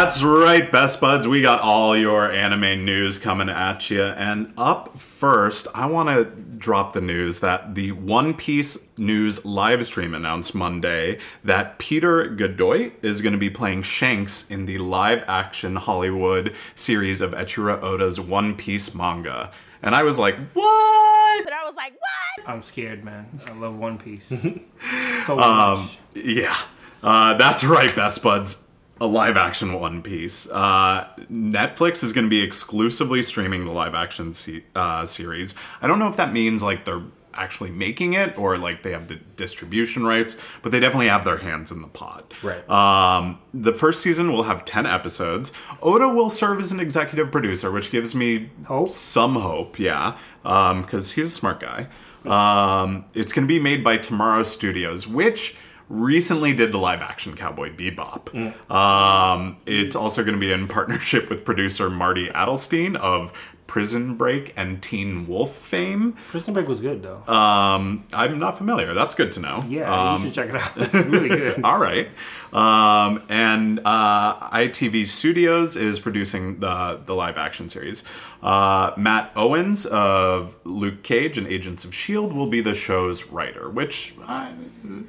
That's 0.00 0.22
right, 0.22 0.72
best 0.72 0.98
buds. 0.98 1.28
We 1.28 1.42
got 1.42 1.60
all 1.60 1.94
your 1.94 2.32
anime 2.32 2.86
news 2.86 3.18
coming 3.18 3.50
at 3.50 3.90
you. 3.90 4.02
And 4.02 4.50
up 4.56 4.98
first, 4.98 5.68
I 5.74 5.84
want 5.84 6.08
to 6.08 6.24
drop 6.24 6.94
the 6.94 7.02
news 7.02 7.40
that 7.40 7.74
the 7.74 7.92
One 7.92 8.32
Piece 8.32 8.78
news 8.96 9.44
live 9.44 9.84
stream 9.84 10.14
announced 10.14 10.54
Monday 10.54 11.18
that 11.44 11.78
Peter 11.78 12.24
Gadiot 12.34 12.94
is 13.04 13.20
going 13.20 13.34
to 13.34 13.38
be 13.38 13.50
playing 13.50 13.82
Shanks 13.82 14.50
in 14.50 14.64
the 14.64 14.78
live 14.78 15.22
action 15.28 15.76
Hollywood 15.76 16.54
series 16.74 17.20
of 17.20 17.32
Eiichiro 17.32 17.82
Oda's 17.82 18.18
One 18.18 18.56
Piece 18.56 18.94
manga. 18.94 19.50
And 19.82 19.94
I 19.94 20.02
was 20.02 20.18
like, 20.18 20.36
what? 20.54 21.44
But 21.44 21.52
I 21.52 21.62
was 21.66 21.74
like, 21.76 21.92
what? 21.92 22.48
I'm 22.48 22.62
scared, 22.62 23.04
man. 23.04 23.38
I 23.46 23.52
love 23.52 23.76
One 23.76 23.98
Piece 23.98 24.28
so 25.26 25.38
Um, 25.38 25.80
much. 25.82 25.98
yeah, 26.14 26.56
uh, 27.02 27.34
that's 27.34 27.62
right, 27.64 27.94
best 27.94 28.22
buds. 28.22 28.64
A 29.02 29.06
live 29.06 29.36
action 29.36 29.72
One 29.72 30.02
Piece. 30.02 30.48
Uh, 30.50 31.06
Netflix 31.32 32.04
is 32.04 32.12
going 32.12 32.26
to 32.26 32.30
be 32.30 32.42
exclusively 32.42 33.22
streaming 33.22 33.64
the 33.64 33.70
live 33.72 33.94
action 33.94 34.34
se- 34.34 34.64
uh, 34.74 35.06
series. 35.06 35.54
I 35.80 35.86
don't 35.86 35.98
know 35.98 36.08
if 36.08 36.16
that 36.16 36.32
means 36.32 36.62
like 36.62 36.84
they're 36.84 37.02
actually 37.32 37.70
making 37.70 38.12
it 38.12 38.36
or 38.36 38.58
like 38.58 38.82
they 38.82 38.90
have 38.90 39.08
the 39.08 39.14
distribution 39.36 40.04
rights, 40.04 40.36
but 40.62 40.70
they 40.72 40.80
definitely 40.80 41.08
have 41.08 41.24
their 41.24 41.38
hands 41.38 41.70
in 41.72 41.80
the 41.80 41.88
pot. 41.88 42.34
Right. 42.42 42.68
Um, 42.68 43.38
the 43.54 43.72
first 43.72 44.02
season 44.02 44.32
will 44.32 44.42
have 44.42 44.64
10 44.66 44.84
episodes. 44.84 45.50
Oda 45.80 46.08
will 46.08 46.28
serve 46.28 46.60
as 46.60 46.72
an 46.72 46.80
executive 46.80 47.30
producer, 47.30 47.70
which 47.70 47.90
gives 47.90 48.14
me 48.14 48.50
Hope? 48.66 48.88
some 48.90 49.36
hope, 49.36 49.78
yeah, 49.78 50.18
because 50.42 51.12
he's 51.12 51.26
a 51.26 51.30
smart 51.30 51.60
guy. 51.60 51.86
Um, 52.26 53.06
it's 53.14 53.32
going 53.32 53.46
to 53.46 53.48
be 53.48 53.60
made 53.60 53.82
by 53.82 53.96
Tomorrow 53.96 54.42
Studios, 54.42 55.06
which 55.08 55.56
recently 55.90 56.54
did 56.54 56.72
the 56.72 56.78
live 56.78 57.02
action 57.02 57.36
Cowboy 57.36 57.74
Bebop. 57.74 58.32
Um, 58.70 59.58
it's 59.66 59.96
also 59.96 60.22
going 60.22 60.34
to 60.34 60.40
be 60.40 60.52
in 60.52 60.68
partnership 60.68 61.28
with 61.28 61.44
producer 61.44 61.90
Marty 61.90 62.28
Adelstein 62.28 62.96
of 62.96 63.32
Prison 63.70 64.16
Break 64.16 64.52
and 64.56 64.82
Teen 64.82 65.28
Wolf 65.28 65.54
fame. 65.54 66.14
Prison 66.30 66.52
Break 66.54 66.66
was 66.66 66.80
good 66.80 67.04
though. 67.04 67.22
Um, 67.32 68.04
I'm 68.12 68.40
not 68.40 68.58
familiar. 68.58 68.94
That's 68.94 69.14
good 69.14 69.30
to 69.32 69.40
know. 69.40 69.62
yeah, 69.68 70.10
Um, 70.10 70.16
you 70.18 70.24
should 70.26 70.34
check 70.34 70.48
it 70.48 70.56
out. 70.56 70.72
It's 70.76 70.92
really 70.92 71.28
good. 71.28 71.62
all 71.64 71.78
right. 71.78 72.08
Um, 72.52 73.22
and 73.28 73.78
uh, 73.84 74.50
ITV 74.50 75.06
Studios 75.06 75.76
is 75.76 76.00
producing 76.00 76.58
the 76.58 76.98
the 77.06 77.14
live 77.14 77.36
action 77.38 77.68
series. 77.68 78.02
Uh, 78.42 78.90
Matt 78.96 79.30
Owens 79.36 79.86
of 79.86 80.56
Luke 80.64 81.04
Cage 81.04 81.38
and 81.38 81.46
Agents 81.46 81.84
of 81.84 81.94
Shield 81.94 82.32
will 82.32 82.48
be 82.48 82.60
the 82.60 82.74
show's 82.74 83.28
writer, 83.30 83.70
which 83.70 84.14
uh, 84.26 84.50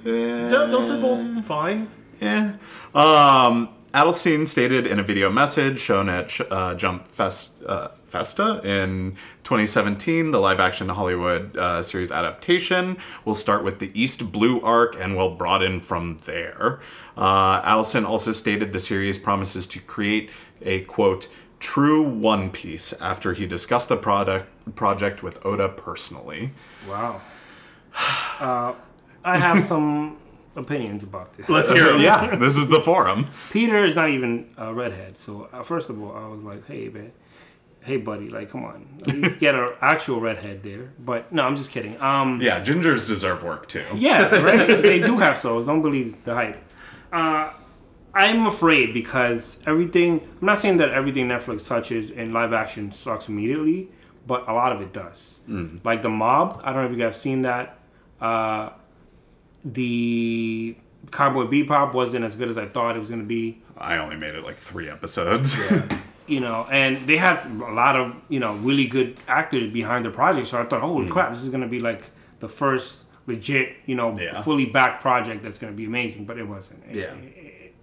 Those 0.04 0.88
are 0.90 1.02
both 1.02 1.46
fine. 1.46 1.90
eh. 2.22 2.52
Um, 2.94 3.70
Adelstein 3.94 4.48
stated 4.48 4.88
in 4.88 5.00
a 5.00 5.04
video 5.04 5.30
message 5.30 5.78
shown 5.78 6.08
at 6.08 6.40
uh, 6.50 6.76
Jump 6.76 7.08
Fest, 7.08 7.62
uh, 7.66 7.90
Festa 8.06 8.62
in 8.64 9.18
2017, 9.44 10.32
the 10.32 10.40
live 10.40 10.62
action 10.62 10.88
Hollywood 10.88 11.58
uh, 11.58 11.82
series 11.82 12.10
adaptation 12.10 12.98
will 13.26 13.34
start 13.34 13.66
with 13.66 13.80
the 13.80 13.92
East 14.00 14.32
Blue 14.32 14.62
arc 14.62 14.96
and 14.98 15.18
will 15.18 15.36
broaden 15.36 15.82
from 15.82 16.20
there. 16.24 16.80
Uh, 17.18 17.62
Allison 17.66 18.06
also 18.06 18.32
stated 18.32 18.72
the 18.72 18.80
series 18.80 19.20
promises 19.20 19.68
to 19.68 19.80
create 19.80 20.30
a 20.62 20.82
quote, 20.82 21.28
true 21.60 22.02
One 22.02 22.50
Piece 22.50 22.94
after 22.94 23.34
he 23.34 23.46
discussed 23.46 23.90
the 23.90 23.98
product 23.98 24.48
project 24.76 25.22
with 25.22 25.46
Oda 25.46 25.68
personally. 25.70 26.52
Wow. 26.88 27.22
Uh, 28.42 28.74
I 29.24 29.38
have 29.38 29.64
some 29.66 30.18
opinions 30.56 31.04
about 31.04 31.34
this. 31.34 31.50
Let's 31.50 31.72
hear 31.72 31.88
it. 31.96 32.00
yeah, 32.08 32.36
this 32.36 32.58
is 32.58 32.68
the 32.68 32.82
forum. 32.82 33.28
Peter 33.52 33.84
is 33.86 33.96
not 33.96 34.10
even 34.10 34.50
a 34.58 34.74
redhead, 34.74 35.18
so 35.18 35.50
uh, 35.54 35.64
first 35.64 35.90
of 35.90 36.02
all, 36.02 36.16
I 36.16 36.28
was 36.28 36.44
like, 36.44 36.66
"Hey, 36.68 36.90
man, 36.90 37.12
hey, 37.82 37.98
buddy, 37.98 38.30
like, 38.30 38.50
come 38.52 38.64
on, 38.66 38.88
at 39.02 39.08
least 39.08 39.40
get 39.40 39.56
an 39.56 39.70
actual 39.82 40.20
redhead 40.22 40.64
there." 40.64 40.92
But 41.00 41.32
no, 41.32 41.44
I'm 41.44 41.56
just 41.56 41.72
kidding. 41.72 42.00
Um, 42.02 42.40
Yeah, 42.42 42.64
gingers 42.64 43.08
deserve 43.08 43.44
work 43.44 43.68
too. 43.68 43.86
yeah, 43.96 44.34
right? 44.36 44.68
they 44.82 45.00
do 45.00 45.18
have 45.18 45.38
souls. 45.38 45.66
Don't 45.68 45.82
believe 45.82 46.24
the 46.26 46.34
hype. 46.36 46.62
Uh, 47.12 47.52
I'm 48.14 48.46
afraid 48.46 48.94
because 48.94 49.58
everything. 49.66 50.20
I'm 50.42 50.46
not 50.48 50.58
saying 50.58 50.78
that 50.78 50.90
everything 50.90 51.28
Netflix 51.30 51.66
touches 51.68 52.10
in 52.10 52.34
live 52.34 52.52
action 52.52 52.92
sucks 52.92 53.30
immediately, 53.30 53.90
but 54.28 54.50
a 54.50 54.54
lot 54.54 54.74
of 54.74 54.82
it 54.82 54.92
does. 54.92 55.40
Like 55.84 56.02
the 56.02 56.10
Mob. 56.10 56.60
I 56.64 56.72
don't 56.74 56.82
know 56.84 56.86
if 56.92 56.92
you 56.98 57.04
guys 57.04 57.20
seen 57.20 57.42
that. 57.44 57.78
Uh, 58.22 58.70
the 59.64 60.76
Cowboy 61.12 61.46
Bebop 61.46 61.94
wasn't 61.94 62.26
as 62.26 62.36
good 62.36 62.50
as 62.50 62.58
I 62.58 62.68
thought 62.68 62.96
it 62.96 63.00
was 63.00 63.10
going 63.10 63.22
to 63.22 63.28
be. 63.28 63.62
I 63.78 63.98
only 63.98 64.16
made 64.16 64.36
it 64.36 64.44
like 64.44 64.58
three 64.58 64.90
episodes. 64.90 65.58
you 66.28 66.40
know, 66.40 66.68
and 66.72 67.06
they 67.08 67.18
have 67.18 67.46
a 67.62 67.72
lot 67.72 67.96
of 67.96 68.16
you 68.30 68.40
know 68.40 68.54
really 68.58 68.88
good 68.88 69.18
actors 69.28 69.72
behind 69.72 70.06
the 70.06 70.12
project. 70.12 70.48
So 70.48 70.62
I 70.62 70.66
thought, 70.66 70.82
holy 70.82 71.08
hmm. 71.08 71.12
crap, 71.12 71.34
this 71.34 71.44
is 71.44 71.50
gonna 71.50 71.68
be 71.68 71.80
like 71.80 72.10
the 72.40 72.48
first 72.50 73.04
legit, 73.28 73.76
you 73.86 73.96
know, 73.96 74.18
Yeah. 74.18 74.42
fully 74.42 74.66
backed 74.66 75.02
project 75.02 75.44
that's 75.44 75.58
gonna 75.58 75.74
be 75.74 75.86
amazing. 75.86 76.26
But 76.26 76.38
it 76.38 76.48
wasn't. 76.48 76.84
It- 76.90 76.96
Yeah. 76.96 77.14
it, 77.14 77.74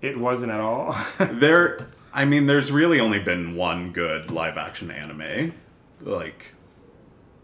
it 0.00 0.18
wasn't 0.18 0.50
at 0.50 0.60
all. 0.60 0.96
there, 1.18 1.88
I 2.12 2.24
mean, 2.24 2.46
there's 2.46 2.72
really 2.72 2.98
only 2.98 3.18
been 3.18 3.54
one 3.54 3.92
good 3.92 4.30
live 4.30 4.56
action 4.56 4.90
anime, 4.90 5.52
like, 6.00 6.54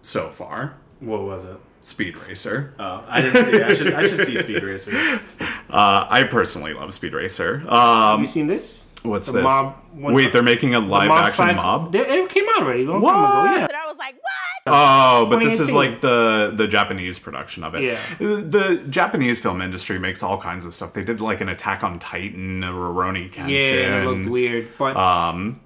so 0.00 0.30
far. 0.30 0.76
What 1.00 1.22
was 1.22 1.44
it? 1.44 1.58
Speed 1.86 2.16
Racer. 2.18 2.74
Oh, 2.80 3.04
I 3.08 3.22
didn't 3.22 3.44
see. 3.44 3.62
I 3.62 3.74
should. 3.74 3.94
I 3.94 4.08
should 4.08 4.26
see 4.26 4.36
Speed 4.38 4.62
Racer. 4.62 4.92
Uh, 5.68 6.06
I 6.08 6.22
personally 6.22 6.72
love 6.74 6.94
Speed 6.94 7.12
Racer. 7.12 7.58
Have 7.58 7.68
Um, 7.68 8.20
you 8.20 8.26
seen 8.28 8.46
this? 8.46 8.84
what's 9.02 9.26
the 9.26 9.34
this? 9.34 9.42
Mob 9.42 9.74
one- 9.92 10.14
Wait, 10.14 10.32
they're 10.32 10.42
making 10.44 10.74
a 10.76 10.80
live 10.80 11.08
Mob 11.08 11.18
action 11.26 11.46
Psycho- 11.48 11.56
mob? 11.56 11.92
They- 11.92 11.98
It 12.00 12.28
came 12.28 12.44
out 12.50 12.62
already 12.62 12.86
long 12.86 13.00
What? 13.00 13.12
time 13.12 13.46
ago. 13.46 13.60
Yeah. 13.60 13.66
But 13.66 13.74
I 13.74 13.86
was 13.86 13.96
like, 13.98 14.14
what? 14.14 14.72
Oh, 14.72 15.26
but 15.28 15.40
this 15.42 15.58
is 15.60 15.72
like 15.72 16.00
the 16.00 16.52
the 16.56 16.66
Japanese 16.68 17.18
production 17.18 17.62
of 17.64 17.74
it. 17.74 17.82
Yeah. 17.82 17.98
The 18.18 18.82
Japanese 18.88 19.38
film 19.40 19.60
industry 19.60 19.98
makes 19.98 20.22
all 20.22 20.38
kinds 20.38 20.64
of 20.64 20.72
stuff. 20.72 20.92
They 20.92 21.02
did 21.04 21.20
like 21.20 21.40
an 21.40 21.48
Attack 21.48 21.82
on 21.84 21.98
Titan, 21.98 22.62
a 22.62 22.68
Rurouni 22.72 23.30
Kenshin. 23.32 23.50
Yeah, 23.50 23.86
and 23.86 24.04
it 24.04 24.08
looked 24.08 24.30
weird, 24.30 24.68
but 24.78 24.96
Um, 24.96 25.60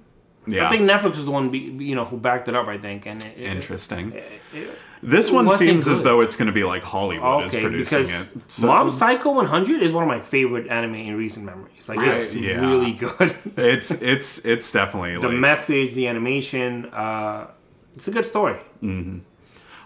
yeah. 0.47 0.65
I 0.65 0.69
think 0.69 0.89
Netflix 0.89 1.15
was 1.17 1.25
the 1.25 1.31
one, 1.31 1.49
be, 1.51 1.59
you 1.59 1.95
know, 1.95 2.05
who 2.05 2.17
backed 2.17 2.47
it 2.47 2.55
up. 2.55 2.67
I 2.67 2.77
think, 2.79 3.05
and 3.05 3.23
it, 3.23 3.33
it, 3.37 3.43
Interesting. 3.43 4.13
it- 4.13 4.77
This 5.03 5.31
one 5.31 5.51
seems 5.51 5.87
as 5.87 6.03
though 6.03 6.21
it's 6.21 6.35
going 6.35 6.47
to 6.47 6.51
be 6.51 6.63
like 6.63 6.83
Hollywood 6.83 7.45
is 7.45 7.55
producing 7.55 8.07
it. 8.07 8.29
So 8.47 8.67
Mob 8.67 8.91
Psycho 8.91 9.31
100 9.31 9.81
is 9.81 9.91
one 9.91 10.03
of 10.03 10.07
my 10.07 10.19
favorite 10.19 10.67
anime 10.67 10.95
in 10.95 11.15
recent 11.15 11.45
memories. 11.45 11.89
Like 11.89 11.99
it's 11.99 12.33
yeah. 12.33 12.59
really 12.59 12.93
good. 12.93 13.35
it's 13.57 13.91
it's 13.91 14.45
it's 14.45 14.71
definitely 14.71 15.15
the 15.15 15.29
like 15.29 15.37
message, 15.37 15.93
the 15.93 16.07
animation, 16.07 16.85
uh, 16.93 17.47
it's 17.95 18.07
a 18.07 18.11
good 18.11 18.25
story. 18.25 18.59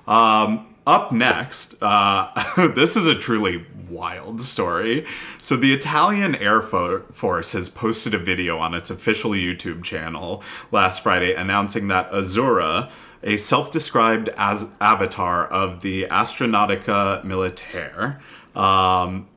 um 0.08 0.68
up 0.88 1.12
next. 1.12 1.76
Uh, 1.82 2.72
this 2.76 2.96
is 2.96 3.08
a 3.08 3.16
truly 3.16 3.66
wild 3.90 4.42
story. 4.42 5.06
So 5.40 5.56
the 5.56 5.74
Italian 5.74 6.36
Air 6.36 6.62
Fo- 6.62 7.02
Force 7.12 7.52
has 7.54 7.70
posted 7.70 8.14
a 8.14 8.20
video 8.20 8.58
on 8.58 8.74
its 8.74 8.90
official 8.90 9.32
YouTube 9.32 9.84
channel 9.84 10.44
last 10.72 11.02
Friday 11.02 11.34
announcing 11.34 11.88
that 11.88 12.12
Azzurra. 12.12 12.92
A 13.26 13.38
self 13.38 13.72
described 13.72 14.30
as 14.38 14.72
avatar 14.80 15.48
of 15.48 15.82
the 15.82 16.04
Astronautica 16.12 17.24
Militaire, 17.24 18.22
um, 18.56 19.28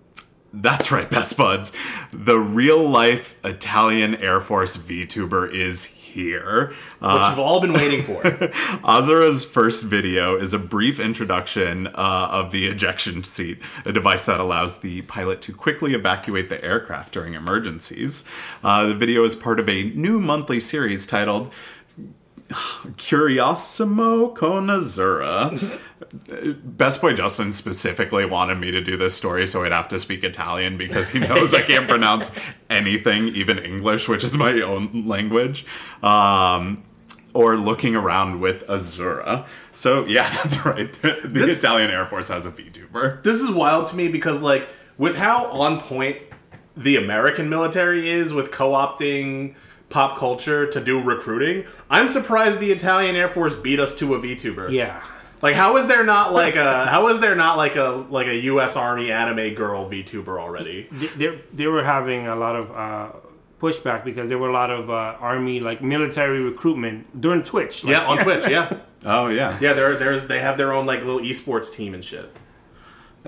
That's 0.53 0.93
right, 0.93 1.11
best 1.19 1.37
buds. 1.39 1.73
The 2.13 2.39
real 2.39 2.87
life 2.87 3.35
Italian 3.45 4.17
Air 4.17 4.41
Force 4.41 4.77
VTuber 4.77 5.53
is 5.53 5.85
here. 5.85 6.75
What 6.99 7.23
Uh, 7.23 7.31
you've 7.31 7.39
all 7.39 7.61
been 7.61 7.73
waiting 7.75 8.03
for. 8.03 8.23
Azzurra's 8.85 9.45
first 9.45 9.85
video 9.85 10.37
is 10.37 10.55
a 10.55 10.59
brief 10.59 10.99
introduction 11.01 11.87
uh, 11.89 11.91
of 12.31 12.51
the 12.51 12.67
ejection 12.67 13.25
seat, 13.25 13.59
a 13.85 13.93
device 13.93 14.25
that 14.25 14.41
allows 14.41 14.79
the 14.79 15.03
pilot 15.03 15.41
to 15.43 15.53
quickly 15.53 15.95
evacuate 15.95 16.49
the 16.49 16.63
aircraft 16.65 17.13
during 17.13 17.35
emergencies. 17.35 18.25
Uh, 18.65 18.87
the 18.87 18.95
video 18.95 19.23
is 19.25 19.37
part 19.37 19.61
of 19.61 19.69
a 19.69 19.85
new 19.91 20.19
monthly 20.19 20.61
series 20.61 21.07
titled 21.07 21.53
Curiosimo 22.51 24.35
con 24.35 24.67
Azzurra. 24.71 25.79
Best 26.65 27.01
Boy 27.01 27.13
Justin 27.15 27.53
specifically 27.53 28.25
wanted 28.25 28.59
me 28.59 28.71
to 28.71 28.81
do 28.81 28.97
this 28.97 29.15
story, 29.15 29.47
so 29.47 29.65
I'd 29.65 29.73
have 29.73 29.89
to 29.89 29.99
speak 29.99 30.25
Italian 30.25 30.79
because 30.79 31.09
he 31.09 31.19
knows 31.19 31.53
I 31.55 31.63
can't 31.63 31.89
pronounce 31.89 32.31
anything, 32.71 33.29
even 33.29 33.59
English, 33.59 34.09
which 34.09 34.25
is 34.25 34.37
my 34.37 34.61
own 34.63 35.07
language. 35.07 35.67
Um, 36.03 36.85
or 37.35 37.57
looking 37.57 37.95
around 37.95 38.41
with 38.41 38.67
Azzurra. 38.67 39.47
So 39.75 40.07
yeah, 40.07 40.31
that's 40.43 40.65
right. 40.65 40.91
The, 41.03 41.19
the 41.23 41.29
This- 41.29 41.59
Italian 41.59 41.91
Air 41.91 42.07
Force 42.07 42.29
has 42.29 42.47
a 42.47 42.51
VTuber. 42.51 43.23
this 43.23 43.41
is 43.43 43.51
wild 43.51 43.87
to 43.89 43.97
me 43.97 44.09
because 44.09 44.41
like 44.41 44.67
with 44.97 45.17
how 45.17 45.47
on 45.51 45.81
point 45.81 46.17
the 46.77 46.97
American 46.97 47.49
military 47.51 48.09
is 48.09 48.33
with 48.33 48.51
co-opting 48.51 49.55
pop 49.91 50.19
culture 50.19 50.67
to 50.67 50.81
do 50.81 51.01
recruiting, 51.01 51.65
I'm 51.89 52.09
surprised 52.09 52.59
the 52.59 52.73
Italian 52.73 53.17
Air 53.17 53.29
Force 53.29 53.57
beat 53.57 53.81
us 53.81 53.95
to 53.97 54.15
a 54.15 54.21
VTuber. 54.21 54.71
Yeah. 54.71 55.03
Like 55.41 55.55
how 55.55 55.77
is 55.77 55.87
there 55.87 56.05
not 56.05 56.33
like 56.33 56.57
a 56.57 56.87
how 56.95 57.09
is 57.09 57.21
there 57.21 57.35
not 57.35 57.57
like 57.57 57.77
a 57.77 58.07
like 58.11 58.27
a 58.27 58.37
US 58.53 58.77
Army 58.77 59.11
anime 59.13 59.55
girl 59.55 59.89
VTuber 59.89 60.39
already? 60.41 60.89
They, 60.91 61.07
they, 61.07 61.41
they 61.53 61.67
were 61.67 61.85
having 61.85 62.27
a 62.27 62.35
lot 62.37 62.57
of 62.57 62.71
uh, 62.71 63.13
pushback 63.61 64.05
because 64.05 64.29
there 64.29 64.39
were 64.39 64.49
a 64.49 64.53
lot 64.53 64.71
of 64.71 64.91
uh, 64.91 65.17
army 65.21 65.61
like 65.61 65.83
military 65.83 66.41
recruitment 66.41 67.21
during 67.21 67.43
Twitch. 67.43 67.85
Like, 67.85 67.93
Yeah, 67.93 68.07
on 68.07 68.19
Twitch. 68.27 68.49
Yeah, 68.49 68.79
Oh 69.05 69.29
yeah. 69.29 69.59
yeah. 69.61 69.73
There, 69.75 69.97
there's 69.97 70.27
they 70.27 70.41
have 70.41 70.57
their 70.57 70.73
own 70.73 70.87
like 70.87 71.01
little 71.01 71.21
esports 71.21 71.73
team 71.73 71.95
and 71.95 72.05
shit. 72.05 72.37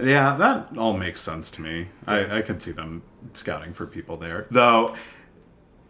Yeah, 0.02 0.36
that 0.36 0.76
all 0.78 0.96
makes 0.96 1.20
sense 1.20 1.50
to 1.52 1.62
me. 1.62 1.88
I, 2.06 2.38
I 2.38 2.42
could 2.42 2.62
see 2.62 2.70
them 2.72 3.02
scouting 3.34 3.74
for 3.74 3.86
people 3.86 4.16
there. 4.16 4.46
Though, 4.50 4.94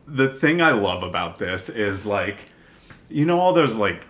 the 0.07 0.29
thing 0.29 0.61
I 0.61 0.73
love 0.73 1.03
about 1.03 1.39
this 1.39 1.69
is 1.69 2.07
like, 2.07 2.47
you 3.09 3.25
know, 3.27 3.41
all 3.41 3.53
those 3.53 3.77
like 3.77 4.07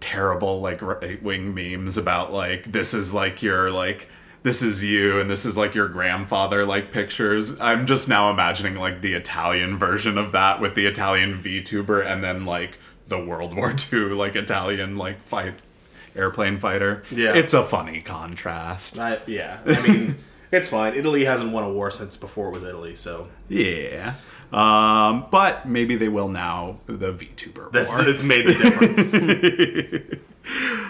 terrible 0.00 0.60
like 0.60 0.80
right 0.80 1.20
wing 1.22 1.54
memes 1.54 1.96
about 1.96 2.32
like 2.32 2.70
this 2.70 2.94
is 2.94 3.12
like 3.12 3.42
your 3.42 3.70
like 3.70 4.08
this 4.44 4.62
is 4.62 4.82
you 4.82 5.20
and 5.20 5.30
this 5.30 5.44
is 5.44 5.56
like 5.56 5.74
your 5.74 5.88
grandfather 5.88 6.64
like 6.66 6.92
pictures. 6.92 7.58
I'm 7.60 7.86
just 7.86 8.08
now 8.08 8.30
imagining 8.30 8.76
like 8.76 9.00
the 9.00 9.14
Italian 9.14 9.76
version 9.76 10.18
of 10.18 10.32
that 10.32 10.60
with 10.60 10.74
the 10.74 10.86
Italian 10.86 11.38
VTuber 11.38 12.04
and 12.04 12.22
then 12.22 12.44
like 12.44 12.78
the 13.08 13.18
World 13.18 13.54
War 13.56 13.74
II 13.92 14.10
like 14.10 14.36
Italian 14.36 14.96
like 14.96 15.22
fight 15.22 15.54
airplane 16.14 16.58
fighter. 16.58 17.04
Yeah. 17.10 17.34
It's 17.34 17.54
a 17.54 17.64
funny 17.64 18.00
contrast. 18.00 18.98
I, 18.98 19.18
yeah, 19.26 19.60
I 19.64 19.86
mean, 19.86 20.16
it's 20.52 20.68
fine. 20.68 20.94
Italy 20.94 21.24
hasn't 21.24 21.52
won 21.52 21.64
a 21.64 21.72
war 21.72 21.90
since 21.90 22.16
before 22.16 22.48
it 22.48 22.52
was 22.52 22.64
Italy, 22.64 22.96
so 22.96 23.28
Yeah. 23.48 24.14
Um, 24.52 25.26
but 25.30 25.66
maybe 25.66 25.96
they 25.96 26.08
will 26.08 26.28
now, 26.28 26.78
the 26.86 27.12
VTuber 27.12 27.72
that's 27.72 27.90
war. 27.90 28.06
it's 28.08 28.22
made 28.22 28.46
the 28.46 28.54
difference. 28.54 30.18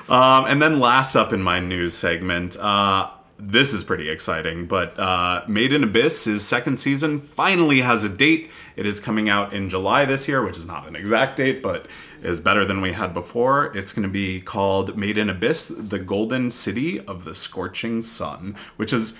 Um, 0.09 0.47
and 0.47 0.61
then 0.61 0.81
last 0.81 1.14
up 1.14 1.33
in 1.33 1.42
my 1.42 1.61
news 1.61 1.95
segment, 1.95 2.57
uh, 2.57 3.11
this 3.38 3.73
is 3.73 3.83
pretty 3.83 4.09
exciting, 4.09 4.66
but 4.66 4.99
uh, 4.99 5.45
Made 5.49 5.73
in 5.73 5.83
Abyss' 5.85 6.42
second 6.47 6.78
season 6.78 7.21
finally 7.21 7.81
has 7.81 8.04
a 8.04 8.09
date. 8.09 8.50
It 8.76 8.87
is 8.87 9.00
coming 9.00 9.28
out 9.28 9.52
in 9.52 9.69
July 9.69 10.04
this 10.04 10.28
year, 10.28 10.45
which 10.45 10.57
is 10.57 10.66
not 10.66 10.87
an 10.87 10.97
exact 10.97 11.37
date, 11.37 11.62
but 11.62 11.87
is 12.23 12.40
better 12.40 12.64
than 12.64 12.81
we 12.81 12.92
had 12.92 13.12
before. 13.12 13.76
It's 13.76 13.92
going 13.92 14.04
to 14.04 14.09
be 14.09 14.40
called 14.40 14.97
Made 14.97 15.19
in 15.19 15.28
Abyss, 15.28 15.69
The 15.76 15.99
Golden 15.99 16.50
City 16.50 17.00
of 17.00 17.25
the 17.25 17.35
Scorching 17.35 18.00
Sun, 18.00 18.57
which 18.76 18.92
is 18.92 19.14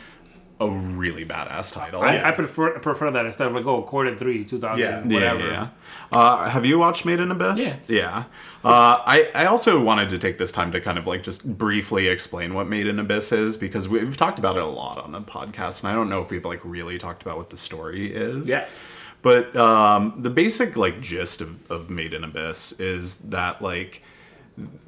a 0.67 0.71
really 0.71 1.25
badass 1.25 1.73
title. 1.73 2.03
I, 2.03 2.23
I 2.23 2.31
prefer 2.33 2.79
prefer 2.79 3.11
that 3.11 3.27
instead 3.27 3.47
of 3.47 3.55
like 3.55 3.67
oh 3.67 3.83
quarter 3.83 4.17
three 4.17 4.45
two 4.45 4.59
thousand 4.59 4.81
Yeah. 4.81 5.01
whatever. 5.03 5.41
Yeah, 5.41 5.69
yeah. 6.13 6.19
Uh, 6.19 6.49
have 6.49 6.65
you 6.65 6.79
watched 6.79 7.05
Made 7.05 7.21
in 7.21 7.31
Abyss? 7.31 7.59
Yes. 7.59 7.91
Yeah. 7.91 8.25
Uh, 8.65 9.03
I, 9.05 9.29
I 9.35 9.47
also 9.47 9.83
wanted 9.83 10.09
to 10.11 10.19
take 10.19 10.39
this 10.39 10.53
time 10.53 10.71
to 10.73 10.81
kind 10.81 10.97
of 10.97 11.07
like 11.07 11.23
just 11.25 11.59
briefly 11.59 12.07
explain 12.07 12.55
what 12.55 12.69
Made 12.69 12.87
in 12.87 12.99
Abyss 12.99 13.33
is 13.33 13.57
because 13.57 13.89
we've 13.89 14.17
talked 14.17 14.39
about 14.39 14.57
it 14.57 14.63
a 14.63 14.67
lot 14.67 14.99
on 14.99 15.13
the 15.13 15.21
podcast, 15.21 15.83
and 15.83 15.91
I 15.91 15.95
don't 15.95 16.09
know 16.09 16.23
if 16.23 16.31
we've 16.31 16.45
like 16.45 16.61
really 16.65 16.97
talked 16.99 17.23
about 17.23 17.37
what 17.37 17.51
the 17.51 17.57
story 17.57 18.15
is. 18.15 18.49
Yeah. 18.49 18.67
But 19.21 19.57
um, 19.57 20.15
the 20.19 20.31
basic 20.31 20.77
like 20.77 21.01
gist 21.01 21.41
of, 21.41 21.71
of 21.71 21.91
Made 21.91 22.13
in 22.13 22.25
Abyss 22.25 22.81
is 22.81 23.17
that 23.17 23.63
like 23.63 24.03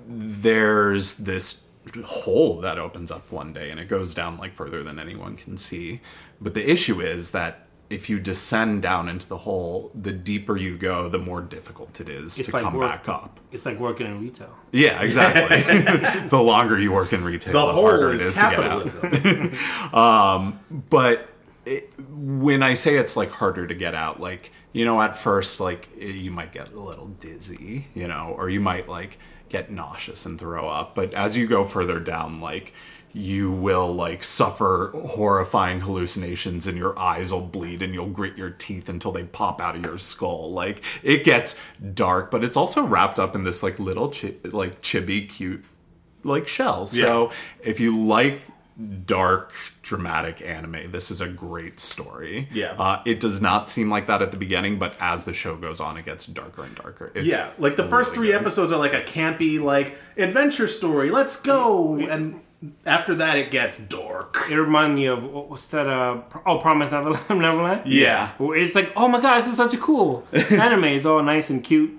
there's 0.07 1.17
this 1.19 1.64
hole 2.05 2.61
that 2.61 2.79
opens 2.79 3.11
up 3.11 3.31
one 3.31 3.53
day 3.53 3.71
and 3.71 3.79
it 3.79 3.89
goes 3.89 4.15
down 4.15 4.37
like 4.39 4.55
further 4.57 4.83
than 4.83 4.99
anyone 4.99 5.37
can 5.37 5.57
see. 5.57 6.01
But 6.41 6.55
the 6.55 6.69
issue 6.71 7.01
is 7.01 7.31
that 7.33 7.61
if 7.91 8.09
you 8.09 8.19
descend 8.19 8.81
down 8.83 9.09
into 9.11 9.29
the 9.29 9.37
hole, 9.37 9.91
the 9.95 10.11
deeper 10.11 10.57
you 10.57 10.77
go, 10.79 11.09
the 11.11 11.19
more 11.19 11.43
difficult 11.43 12.01
it 12.01 12.09
is 12.09 12.39
It's 12.39 12.49
to 12.49 12.55
like 12.55 12.65
come 12.65 12.75
work- 12.75 12.91
back 12.91 13.09
up. 13.09 13.39
It's 13.53 13.67
like 13.67 13.79
working 13.79 14.07
in 14.07 14.21
retail. 14.21 14.55
Yeah, 14.73 15.01
exactly. 15.03 15.59
the 16.29 16.41
longer 16.43 16.79
you 16.79 16.93
work 16.93 17.13
in 17.13 17.23
retail, 17.23 17.53
The 17.53 17.67
the, 17.67 17.73
whole 17.73 17.83
harder 17.89 18.09
it 18.09 18.15
is 18.17 18.27
is 18.27 18.35
to 18.37 18.41
get 18.41 18.55
out. 18.61 18.85
capitalism. 18.87 19.53
Um, 19.95 20.61
but 20.91 21.29
it, 21.67 21.93
when 22.09 22.63
I 22.63 22.75
say 22.75 22.97
it's 22.97 23.17
like 23.17 23.31
harder 23.31 23.67
to 23.67 23.75
get 23.75 23.95
out, 23.95 24.19
like 24.21 24.51
you 24.73 24.85
know, 24.85 25.01
at 25.01 25.17
first, 25.17 25.61
like 25.61 25.89
you 25.99 26.33
might 26.33 26.53
get 26.53 26.73
a 26.73 26.81
little 26.81 27.07
dizzy, 27.07 27.87
you 27.95 28.09
know, 28.09 28.35
or 28.37 28.51
you 28.51 28.61
might 28.61 28.89
like 28.89 29.19
get 29.49 29.71
nauseous 29.71 30.27
and 30.27 30.39
throw 30.39 30.69
up. 30.69 30.95
But 30.95 31.15
as 31.15 31.37
you 31.37 31.47
go 31.47 31.65
further 31.65 32.01
down, 32.01 32.41
like 32.41 32.73
you 33.15 33.53
will 33.53 33.93
like 33.93 34.25
suffer 34.25 34.91
horrifying 34.93 35.81
hallucinations 35.81 36.67
and 36.67 36.77
your 36.77 36.99
eyes 36.99 37.33
will 37.33 37.41
bleed 37.41 37.81
and 37.81 37.95
you'll 37.95 38.09
grit 38.09 38.37
your 38.37 38.51
teeth 38.51 38.89
until 38.89 39.13
they 39.13 39.23
pop 39.23 39.61
out 39.61 39.77
of 39.77 39.83
your 39.85 39.97
skull. 39.97 40.51
Like 40.51 40.83
it 41.03 41.25
gets 41.25 41.55
dark 41.95 42.33
but 42.33 42.43
it's 42.43 42.57
also 42.57 42.83
wrapped 42.83 43.21
up 43.21 43.37
in 43.37 43.45
this 43.45 43.63
like 43.63 43.79
little 43.79 44.11
chi- 44.11 44.35
like 44.45 44.83
chibi 44.83 45.29
cute 45.29 45.65
like 46.25 46.49
shell. 46.49 46.87
So 46.87 47.31
if 47.63 47.79
you 47.79 47.97
like 47.97 48.41
dark 49.07 49.53
dramatic 49.83 50.43
anime 50.43 50.91
this 50.91 51.11
is 51.11 51.21
a 51.21 51.29
great 51.29 51.79
story 51.79 52.49
Yeah. 52.53 52.73
uh, 52.79 53.01
it 53.05 53.21
does 53.21 53.41
not 53.41 53.71
seem 53.71 53.89
like 53.89 54.09
that 54.09 54.21
at 54.21 54.33
the 54.33 54.37
beginning 54.37 54.79
but 54.81 54.97
as 55.01 55.23
the 55.25 55.33
show 55.33 55.55
goes 55.57 55.81
on 55.81 55.97
it 55.97 56.05
gets 56.05 56.27
darker 56.27 56.65
and 56.65 56.75
darker 56.75 57.13
it's 57.15 57.27
yeah, 57.27 57.51
like 57.59 57.77
the 57.77 57.87
first 57.87 58.11
really 58.13 58.29
three 58.29 58.33
good. 58.33 58.41
episodes 58.41 58.73
are 58.73 58.79
like 58.79 58.93
a 58.95 59.03
campy 59.03 59.61
like 59.61 59.97
adventure 60.17 60.67
story. 60.67 61.11
Let's 61.11 61.41
go, 61.41 61.97
and 61.99 62.41
after 62.85 63.15
that 63.17 63.37
it 63.39 63.51
gets 63.53 63.79
dark. 63.79 64.47
It 64.51 64.57
reminded 64.57 64.97
me 64.97 65.07
of 65.07 65.23
what 65.23 65.49
was 65.51 65.65
that? 65.67 65.87
Uh, 65.87 66.23
oh, 66.47 66.59
Promise 66.59 66.91
Neverland. 66.93 67.29
Neverland. 67.41 67.83
yeah 67.87 68.33
It's 68.41 68.75
like, 68.75 68.91
oh 68.97 69.07
my 69.07 69.21
god, 69.21 69.39
this 69.41 69.49
is 69.49 69.57
such 69.57 69.75
a 69.75 69.79
cool 69.79 70.27
anime. 70.33 70.85
It's 70.85 71.05
all 71.07 71.23
nice 71.23 71.51
and 71.51 71.63
cute, 71.63 71.93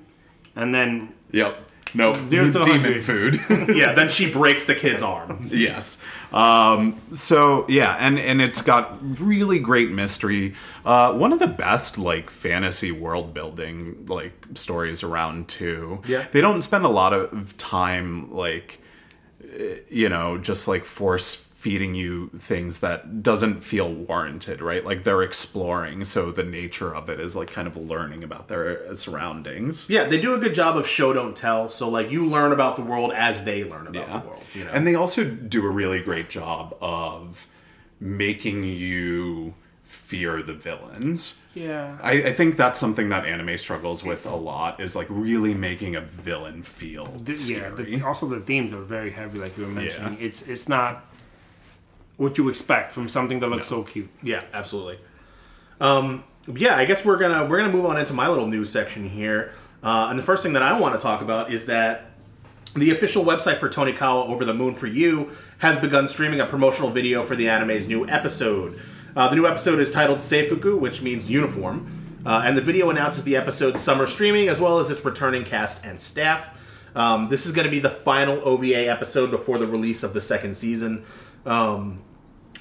and 0.56 0.74
then 0.76 1.14
yep 1.32 1.65
no 1.96 2.14
Zero 2.28 2.46
to 2.52 2.62
demon 2.64 2.82
100. 3.02 3.06
food 3.06 3.40
Yeah, 3.76 3.94
then 3.94 4.10
she 4.10 4.30
breaks 4.32 4.66
the 4.66 4.76
kid's 4.76 5.02
arm. 5.04 5.48
yes 5.52 5.98
um, 6.32 7.00
so 7.12 7.66
yeah 7.70 7.96
and 8.00 8.20
and 8.20 8.42
it's 8.42 8.62
got 8.62 8.98
really 9.22 9.60
great 9.60 9.92
mystery 9.92 10.54
uh, 10.86 11.14
one 11.14 11.32
of 11.34 11.40
the 11.40 11.48
best 11.48 11.98
like 11.98 12.30
fantasy 12.30 12.92
world 12.92 13.34
building 13.34 14.06
like 14.08 14.34
stories 14.54 15.04
around 15.04 15.48
too 15.48 16.02
Yeah. 16.08 16.28
they 16.32 16.42
don't 16.42 16.62
spend 16.62 16.86
a 16.86 16.90
lot 16.90 17.14
of 17.14 17.56
time 17.58 18.34
like 18.34 18.82
eh, 19.58 19.78
you 19.90 20.10
know 20.10 20.38
just 20.38 20.68
like 20.68 20.84
force 20.86 21.45
feeding 21.66 21.96
you 21.96 22.30
things 22.38 22.78
that 22.80 23.24
doesn't 23.24 23.62
feel 23.64 23.92
warranted 23.92 24.62
right 24.62 24.86
like 24.86 25.04
they're 25.04 25.24
exploring 25.24 26.06
so 26.06 26.32
the 26.32 26.44
nature 26.44 26.94
of 26.96 27.10
it 27.10 27.20
is 27.20 27.36
like 27.36 27.50
kind 27.50 27.68
of 27.68 27.76
learning 27.76 28.24
about 28.24 28.48
their 28.50 28.94
surroundings 28.94 29.90
Yeah, 29.90 30.04
they 30.06 30.22
do 30.22 30.36
a 30.36 30.38
good 30.38 30.54
job 30.54 30.78
of 30.78 30.86
show 30.88 31.12
don't 31.12 31.36
tell. 31.36 31.68
So 31.70 31.90
like 31.90 32.12
you 32.12 32.28
learn 32.28 32.52
about 32.52 32.76
the 32.76 32.84
world 32.84 33.12
as 33.14 33.44
they 33.46 33.64
learn 33.64 33.88
about 33.88 34.08
Yeah. 34.08 34.20
the 34.20 34.28
world. 34.28 34.46
You 34.54 34.64
know? 34.66 34.72
And 34.76 34.86
they 34.86 34.94
also 34.94 35.24
do 35.26 35.66
a 35.66 35.70
really 35.70 36.02
great 36.02 36.30
job 36.30 36.78
of 36.82 37.48
making 38.00 38.64
you 38.66 39.56
fear 39.86 40.44
the 40.44 40.54
villains. 40.54 41.42
yeah, 41.56 41.98
I, 42.04 42.12
I 42.30 42.34
think 42.34 42.58
that's 42.58 42.80
something 42.80 43.10
that 43.10 43.26
anime 43.26 43.58
struggles 43.58 44.04
with 44.04 44.26
a 44.28 44.36
lot 44.36 44.80
is 44.80 44.96
like 44.96 45.08
really 45.10 45.54
making 45.56 45.96
a 45.96 46.02
villain 46.02 46.62
feel 46.62 47.06
The- 47.24 47.34
yeah. 47.54 47.70
The, 47.70 48.06
also, 48.06 48.28
the 48.28 48.40
themes 48.40 48.72
are 48.72 48.82
very 48.82 49.12
heavy, 49.12 49.40
like 49.40 49.58
you 49.58 49.64
were 49.66 49.70
mentioning. 49.72 50.14
Yeah. 50.20 50.26
It's 50.28 50.42
it's 50.44 50.68
not 50.70 51.06
what 52.18 52.38
you 52.38 52.50
expect 52.50 52.92
from 52.92 53.10
something 53.10 53.40
that 53.40 53.48
looks 53.48 53.68
so 53.68 53.84
cute. 53.84 54.10
Yeah, 54.24 54.44
absolutely. 54.54 55.00
Um, 55.82 56.24
yeah, 56.54 56.76
I 56.76 56.86
guess 56.86 57.04
we're 57.04 57.18
gonna 57.18 57.46
we're 57.46 57.58
gonna 57.58 57.74
move 57.74 57.86
on 57.86 57.98
into 57.98 58.14
my 58.14 58.28
little 58.28 58.48
news 58.48 58.70
section 58.70 59.10
here. 59.10 59.54
Uh, 59.84 60.08
and 60.10 60.18
the 60.18 60.24
first 60.24 60.44
thing 60.44 60.54
that 60.54 60.64
I 60.64 60.80
want 60.80 60.96
to 60.96 61.02
talk 61.02 61.22
about 61.22 61.52
is 61.52 61.66
that 61.66 62.12
the 62.76 62.92
official 62.92 63.24
website 63.24 63.60
for 63.60 63.70
Tonikawa 63.70 64.28
Over 64.28 64.44
the 64.46 64.54
Moon 64.54 64.76
for 64.76 64.88
You 64.88 65.32
has 65.60 65.80
begun 65.80 66.08
streaming 66.08 66.42
a 66.42 66.46
promotional 66.46 66.90
video 66.90 67.26
for 67.26 67.36
the 67.36 67.50
anime's 67.50 67.88
new 67.88 68.08
episode. 68.08 68.80
Uh, 69.16 69.30
the 69.30 69.36
new 69.36 69.48
episode 69.48 69.80
is 69.80 69.92
titled 69.92 70.20
Seifuku, 70.20 70.78
which 70.78 71.02
means 71.02 71.30
uniform, 71.30 72.20
uh, 72.26 72.42
and 72.44 72.58
the 72.58 72.62
video 72.62 72.90
announces 72.90 73.24
the 73.24 73.38
episode's 73.38 73.82
summer 73.82 74.06
streaming 74.06 74.50
as 74.50 74.60
well 74.60 74.80
as 74.80 74.90
its 74.90 75.06
returning 75.06 75.44
cast 75.44 75.86
and 75.86 76.02
staff. 76.02 76.50
Um, 76.96 77.30
this 77.30 77.46
is 77.46 77.52
going 77.52 77.66
to 77.66 77.72
be 77.72 77.80
the 77.80 77.90
final 77.90 78.42
OVA 78.48 78.90
episode 78.90 79.30
before 79.30 79.58
the 79.58 79.68
release 79.68 80.04
of 80.04 80.14
the 80.14 80.22
second 80.22 80.56
season. 80.56 81.06
Um, 81.46 82.02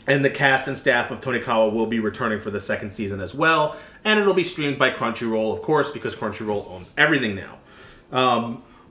and 0.06 0.24
the 0.24 0.30
cast 0.30 0.68
and 0.68 0.76
staff 0.76 1.10
of 1.10 1.20
Tonikawa 1.20 1.72
will 1.72 1.86
be 1.86 1.98
returning 1.98 2.40
for 2.40 2.50
the 2.50 2.60
second 2.60 2.90
season 2.92 3.20
as 3.20 3.34
well. 3.34 3.76
And 4.04 4.20
it'll 4.20 4.34
be 4.34 4.44
streamed 4.44 4.78
by 4.78 4.90
Crunchyroll, 4.90 5.54
of 5.54 5.62
course, 5.62 5.90
because 5.90 6.14
Crunchyroll 6.14 6.70
owns 6.70 6.90
everything 6.98 7.34
now. 7.36 7.58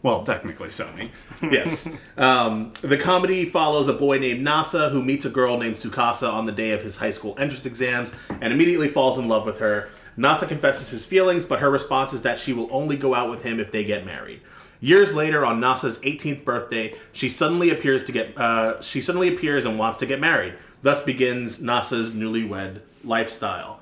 well, 0.01 0.23
technically 0.23 0.69
Sony. 0.69 1.09
Yes. 1.51 1.89
um, 2.17 2.73
the 2.81 2.97
comedy 2.97 3.45
follows 3.45 3.87
a 3.87 3.93
boy 3.93 4.17
named 4.17 4.45
Nasa 4.45 4.91
who 4.91 5.01
meets 5.01 5.25
a 5.25 5.29
girl 5.29 5.57
named 5.57 5.75
Tsukasa 5.75 6.31
on 6.31 6.45
the 6.45 6.51
day 6.51 6.71
of 6.71 6.81
his 6.81 6.97
high 6.97 7.09
school 7.09 7.35
entrance 7.37 7.65
exams 7.65 8.15
and 8.41 8.51
immediately 8.53 8.87
falls 8.87 9.17
in 9.17 9.27
love 9.27 9.45
with 9.45 9.59
her. 9.59 9.89
Nasa 10.17 10.47
confesses 10.47 10.89
his 10.89 11.05
feelings, 11.05 11.45
but 11.45 11.59
her 11.59 11.69
response 11.69 12.13
is 12.13 12.21
that 12.21 12.37
she 12.37 12.53
will 12.53 12.69
only 12.71 12.95
go 12.95 13.13
out 13.15 13.29
with 13.29 13.43
him 13.43 13.59
if 13.59 13.71
they 13.71 13.83
get 13.83 14.05
married. 14.05 14.41
Years 14.83 15.15
later, 15.15 15.45
on 15.45 15.61
Nasa's 15.61 16.01
18th 16.01 16.43
birthday, 16.43 16.93
she 17.13 17.29
suddenly 17.29 17.69
appears 17.69 18.03
to 18.03 18.11
get 18.11 18.37
uh, 18.37 18.81
she 18.81 18.99
suddenly 18.99 19.33
appears 19.33 19.65
and 19.65 19.79
wants 19.79 19.97
to 19.99 20.05
get 20.05 20.19
married. 20.19 20.55
Thus 20.81 21.01
begins 21.05 21.61
Nasa's 21.61 22.11
newlywed 22.11 22.81
lifestyle. 23.01 23.79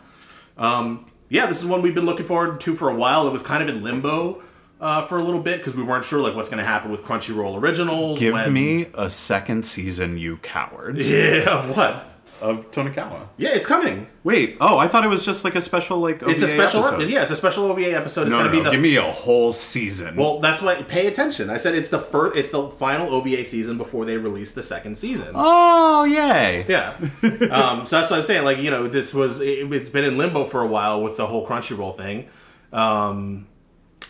Um, 0.59 1.09
yeah, 1.27 1.47
this 1.47 1.59
is 1.59 1.65
one 1.65 1.81
we've 1.81 1.95
been 1.95 2.05
looking 2.05 2.27
forward 2.27 2.61
to 2.61 2.75
for 2.75 2.87
a 2.91 2.93
while. 2.93 3.27
It 3.27 3.31
was 3.31 3.41
kind 3.41 3.67
of 3.67 3.75
in 3.75 3.81
limbo 3.81 4.43
uh, 4.79 5.03
for 5.07 5.17
a 5.17 5.23
little 5.23 5.41
bit 5.41 5.57
because 5.57 5.73
we 5.73 5.81
weren't 5.81 6.05
sure 6.05 6.19
like 6.21 6.35
what's 6.35 6.49
going 6.49 6.59
to 6.59 6.69
happen 6.69 6.91
with 6.91 7.01
Crunchyroll 7.03 7.59
originals. 7.59 8.19
Give 8.19 8.35
when- 8.35 8.53
me 8.53 8.85
a 8.93 9.09
second 9.09 9.65
season, 9.65 10.19
you 10.19 10.37
cowards. 10.37 11.09
yeah, 11.11 11.65
what? 11.71 12.10
Of 12.41 12.71
Tonikawa. 12.71 13.27
Yeah, 13.37 13.49
it's 13.49 13.67
coming. 13.67 14.07
Wait, 14.23 14.57
oh, 14.59 14.77
I 14.77 14.87
thought 14.87 15.03
it 15.05 15.07
was 15.07 15.23
just 15.25 15.43
like 15.43 15.55
a 15.55 15.61
special 15.61 15.99
like 15.99 16.21
OVA 16.23 16.31
It's 16.33 16.43
a 16.43 16.47
special. 16.47 16.83
episode. 16.83 17.09
Yeah, 17.09 17.21
it's 17.23 17.31
a 17.31 17.35
special 17.35 17.65
OVA 17.65 17.93
episode. 17.95 18.23
It's 18.23 18.31
No, 18.31 18.39
going 18.39 18.45
no, 18.47 18.51
to 18.51 18.57
be 18.57 18.63
no, 18.63 18.63
the 18.65 18.71
give 18.71 18.81
me 18.81 18.95
a 18.97 19.03
whole 19.03 19.53
season. 19.53 20.15
Well, 20.15 20.39
that's 20.39 20.61
why. 20.61 20.75
Pay 20.83 21.07
attention. 21.07 21.49
I 21.49 21.57
said 21.57 21.75
it's 21.75 21.89
the 21.89 21.99
first. 21.99 22.35
It's 22.35 22.49
the 22.49 22.69
final 22.71 23.13
OVA 23.13 23.45
season 23.45 23.77
before 23.77 24.05
they 24.05 24.17
release 24.17 24.51
the 24.51 24.63
second 24.63 24.97
season. 24.97 25.31
oh, 25.35 26.03
yay! 26.05 26.65
Yeah. 26.67 26.93
um, 27.51 27.85
so 27.85 27.97
that's 27.99 28.09
what 28.11 28.13
I'm 28.17 28.23
saying. 28.23 28.43
Like 28.43 28.57
you 28.57 28.69
know, 28.71 28.87
this 28.87 29.13
was 29.13 29.39
it, 29.41 29.71
it's 29.71 29.89
been 29.89 30.03
in 30.05 30.17
limbo 30.17 30.45
for 30.45 30.61
a 30.61 30.67
while 30.67 31.01
with 31.03 31.17
the 31.17 31.27
whole 31.27 31.47
Crunchyroll 31.47 31.95
thing. 31.95 32.27
Um, 32.73 33.47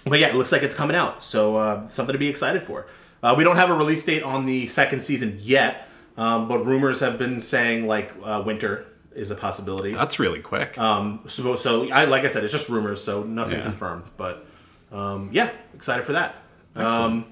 but 0.06 0.20
yeah, 0.20 0.28
it 0.30 0.36
looks 0.36 0.52
like 0.52 0.64
it's 0.64 0.76
coming 0.76 0.96
out. 0.96 1.24
So 1.24 1.56
uh, 1.58 1.90
something 1.90 2.14
to 2.14 2.20
be 2.20 2.28
excited 2.28 2.64
for. 2.64 2.88
Uh, 3.24 3.36
we 3.38 3.44
don't 3.44 3.56
have 3.56 3.70
a 3.70 3.74
release 3.74 4.04
date 4.04 4.24
on 4.24 4.46
the 4.48 4.68
second 4.68 5.02
season 5.02 5.38
yet, 5.40 5.88
um, 6.22 6.48
but 6.48 6.60
rumors 6.66 7.00
have 7.00 7.18
been 7.18 7.40
saying 7.40 7.88
like 7.88 8.12
uh, 8.24 8.44
winter 8.46 8.86
is 9.16 9.32
a 9.32 9.36
possibility. 9.36 9.92
That's 9.94 10.20
really 10.20 10.40
quick. 10.40 10.78
Um, 10.78 11.22
so, 11.28 11.56
so 11.56 11.90
I 11.92 12.06
like 12.06 12.24
I 12.24 12.28
said, 12.28 12.44
it's 12.44 12.52
just 12.54 12.70
rumors, 12.70 13.04
so 13.04 13.24
nothing 13.24 13.58
Yeah. 13.58 13.64
confirmed. 13.70 14.06
But 14.18 14.46
um, 14.92 15.30
yeah, 15.32 15.50
excited 15.74 16.06
for 16.06 16.14
that. 16.14 16.36
Um, 16.76 17.26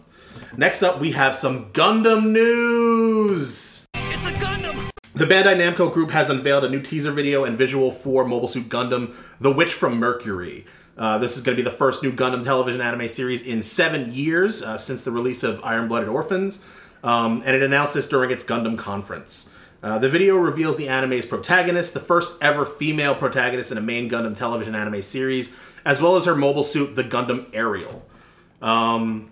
next 0.58 0.84
up, 0.84 0.99
we 0.99 1.12
have 1.13 1.36
some 1.36 1.71
Gundam 1.71 2.32
news. 2.32 3.86
It's 3.93 4.25
a 4.28 4.32
Gundam! 4.32 4.89
The 5.15 5.25
Bandai 5.25 5.56
Namco 5.58 5.93
Group 5.93 6.12
has 6.12 6.30
unveiled 6.30 6.63
a 6.65 6.69
new 6.69 6.82
teaser 6.82 7.12
video 7.12 7.43
and 7.45 7.58
visual 7.58 7.91
for 7.91 8.25
Mobile 8.25 8.47
Suit 8.47 8.69
Gundam: 8.69 9.13
The 9.39 9.52
Witch 9.52 9.73
from 9.73 9.97
Mercury. 9.99 10.65
Uh, 10.97 11.17
this 11.17 11.38
is 11.38 11.43
going 11.43 11.56
to 11.58 11.63
be 11.63 11.69
the 11.69 11.75
first 11.78 12.04
new 12.04 12.12
Gundam 12.12 12.43
television 12.43 12.82
anime 12.82 13.08
series 13.08 13.41
in 13.47 13.62
seven 13.63 14.13
years 14.13 14.62
uh, 14.62 14.78
since 14.78 15.04
the 15.04 15.12
release 15.12 15.43
of 15.43 15.62
Iron 15.63 15.88
Blooded 15.88 16.10
Orphans, 16.10 16.62
um, 17.03 17.41
and 17.45 17.55
it 17.55 17.62
announced 17.62 17.93
this 17.93 18.07
during 18.07 18.31
its 18.31 18.43
Gundam 18.43 18.77
conference. 18.77 19.53
Uh, 19.81 19.97
the 19.97 20.09
video 20.09 20.35
reveals 20.35 20.75
the 20.75 20.89
anime's 20.89 21.25
protagonist, 21.25 21.93
the 21.93 21.99
first 21.99 22.38
ever 22.41 22.65
female 22.65 23.15
protagonist 23.15 23.71
in 23.71 23.77
a 23.77 23.81
main 23.81 24.09
Gundam 24.09 24.38
television 24.38 24.75
anime 24.75 25.01
series, 25.01 25.55
as 25.85 26.01
well 26.01 26.15
as 26.17 26.25
her 26.25 26.35
mobile 26.35 26.63
suit, 26.63 26.95
the 26.95 27.03
Gundam 27.03 27.45
Aerial. 27.53 28.05
Um, 28.62 29.31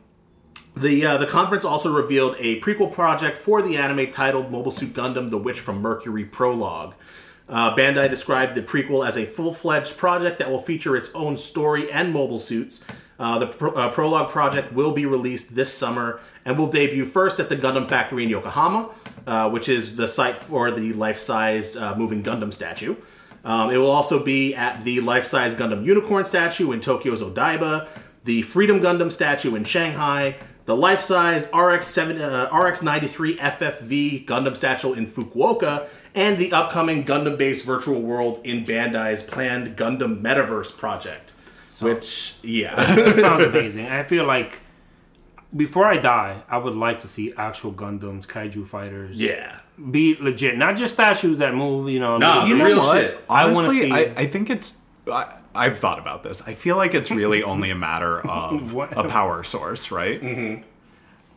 the 0.75 1.05
uh, 1.05 1.17
the 1.17 1.27
conference 1.27 1.65
also 1.65 1.93
revealed 1.93 2.35
a 2.39 2.61
prequel 2.61 2.91
project 2.91 3.37
for 3.37 3.61
the 3.61 3.77
anime 3.77 4.09
titled 4.09 4.51
Mobile 4.51 4.71
Suit 4.71 4.93
Gundam: 4.93 5.29
The 5.31 5.37
Witch 5.37 5.59
from 5.59 5.81
Mercury 5.81 6.23
Prologue. 6.23 6.93
Uh, 7.49 7.75
Bandai 7.75 8.09
described 8.09 8.55
the 8.55 8.61
prequel 8.61 9.07
as 9.07 9.17
a 9.17 9.25
full-fledged 9.25 9.95
project 9.95 10.37
that 10.39 10.49
will 10.49 10.61
feature 10.61 10.97
its 10.97 11.13
own 11.15 11.37
story 11.37 11.89
and 11.89 12.11
mobile 12.11 12.39
suits. 12.39 12.83
Uh, 13.19 13.39
the 13.39 13.47
pro- 13.47 13.73
uh, 13.73 13.91
prologue 13.91 14.29
project 14.29 14.71
will 14.73 14.91
be 14.91 15.05
released 15.05 15.55
this 15.55 15.73
summer 15.73 16.19
and 16.45 16.57
will 16.57 16.67
debut 16.67 17.05
first 17.05 17.39
at 17.39 17.49
the 17.49 17.57
Gundam 17.57 17.89
Factory 17.89 18.23
in 18.23 18.29
Yokohama, 18.29 18.91
uh, 19.25 19.49
which 19.49 19.69
is 19.69 19.95
the 19.95 20.07
site 20.07 20.37
for 20.43 20.71
the 20.71 20.93
life-size 20.93 21.75
uh, 21.75 21.95
moving 21.95 22.21
Gundam 22.21 22.53
statue. 22.53 22.95
Um, 23.43 23.71
it 23.71 23.77
will 23.77 23.91
also 23.91 24.23
be 24.23 24.53
at 24.55 24.83
the 24.83 24.99
life-size 24.99 25.55
Gundam 25.55 25.83
Unicorn 25.83 26.25
statue 26.25 26.71
in 26.73 26.81
Tokyo's 26.81 27.21
Odaiba, 27.21 27.87
the 28.23 28.41
Freedom 28.43 28.81
Gundam 28.81 29.11
statue 29.11 29.55
in 29.55 29.63
Shanghai, 29.63 30.35
the 30.65 30.75
life-size 30.75 31.45
RX-7, 31.45 32.19
uh, 32.19 32.55
RX-93 32.55 33.37
FFV 33.37 34.25
Gundam 34.25 34.55
statue 34.55 34.93
in 34.93 35.07
Fukuoka, 35.07 35.87
and 36.13 36.37
the 36.37 36.51
upcoming 36.51 37.05
Gundam-based 37.05 37.65
virtual 37.65 38.01
world 38.01 38.41
in 38.43 38.65
Bandai's 38.65 39.23
planned 39.23 39.77
Gundam 39.77 40.21
Metaverse 40.21 40.77
project. 40.77 41.33
Which, 41.85 42.35
yeah, 42.43 42.75
sounds 43.13 43.43
amazing. 43.51 43.85
I 43.87 44.03
feel 44.03 44.25
like 44.25 44.59
before 45.55 45.85
I 45.85 45.97
die, 45.97 46.41
I 46.49 46.57
would 46.57 46.75
like 46.75 46.99
to 46.99 47.07
see 47.07 47.33
actual 47.37 47.71
Gundams, 47.73 48.25
kaiju 48.27 48.65
fighters. 48.67 49.19
yeah. 49.19 49.59
Be 49.91 50.15
legit, 50.19 50.57
not 50.57 50.75
just 50.75 50.95
statues 50.95 51.37
that 51.37 51.53
move. 51.53 51.87
You 51.89 51.99
know. 51.99 52.17
Nah, 52.17 52.45
you 52.45 52.55
know 52.57 52.65
real 52.65 52.77
what? 52.79 52.97
shit. 52.99 53.19
I 53.29 53.45
wanna 53.45 53.57
Honestly, 53.59 53.79
see- 53.81 53.91
I, 53.91 53.99
I 54.21 54.25
think 54.25 54.49
it's. 54.49 54.79
I, 55.11 55.35
I've 55.53 55.77
thought 55.77 55.99
about 55.99 56.23
this. 56.23 56.41
I 56.47 56.53
feel 56.55 56.77
like 56.77 56.93
it's 56.95 57.11
really 57.11 57.43
only 57.53 57.69
a 57.69 57.75
matter 57.75 58.19
of 58.27 58.73
a 58.75 59.03
power 59.07 59.43
source, 59.43 59.91
right? 59.91 60.19
Mm-hmm. 60.21 60.63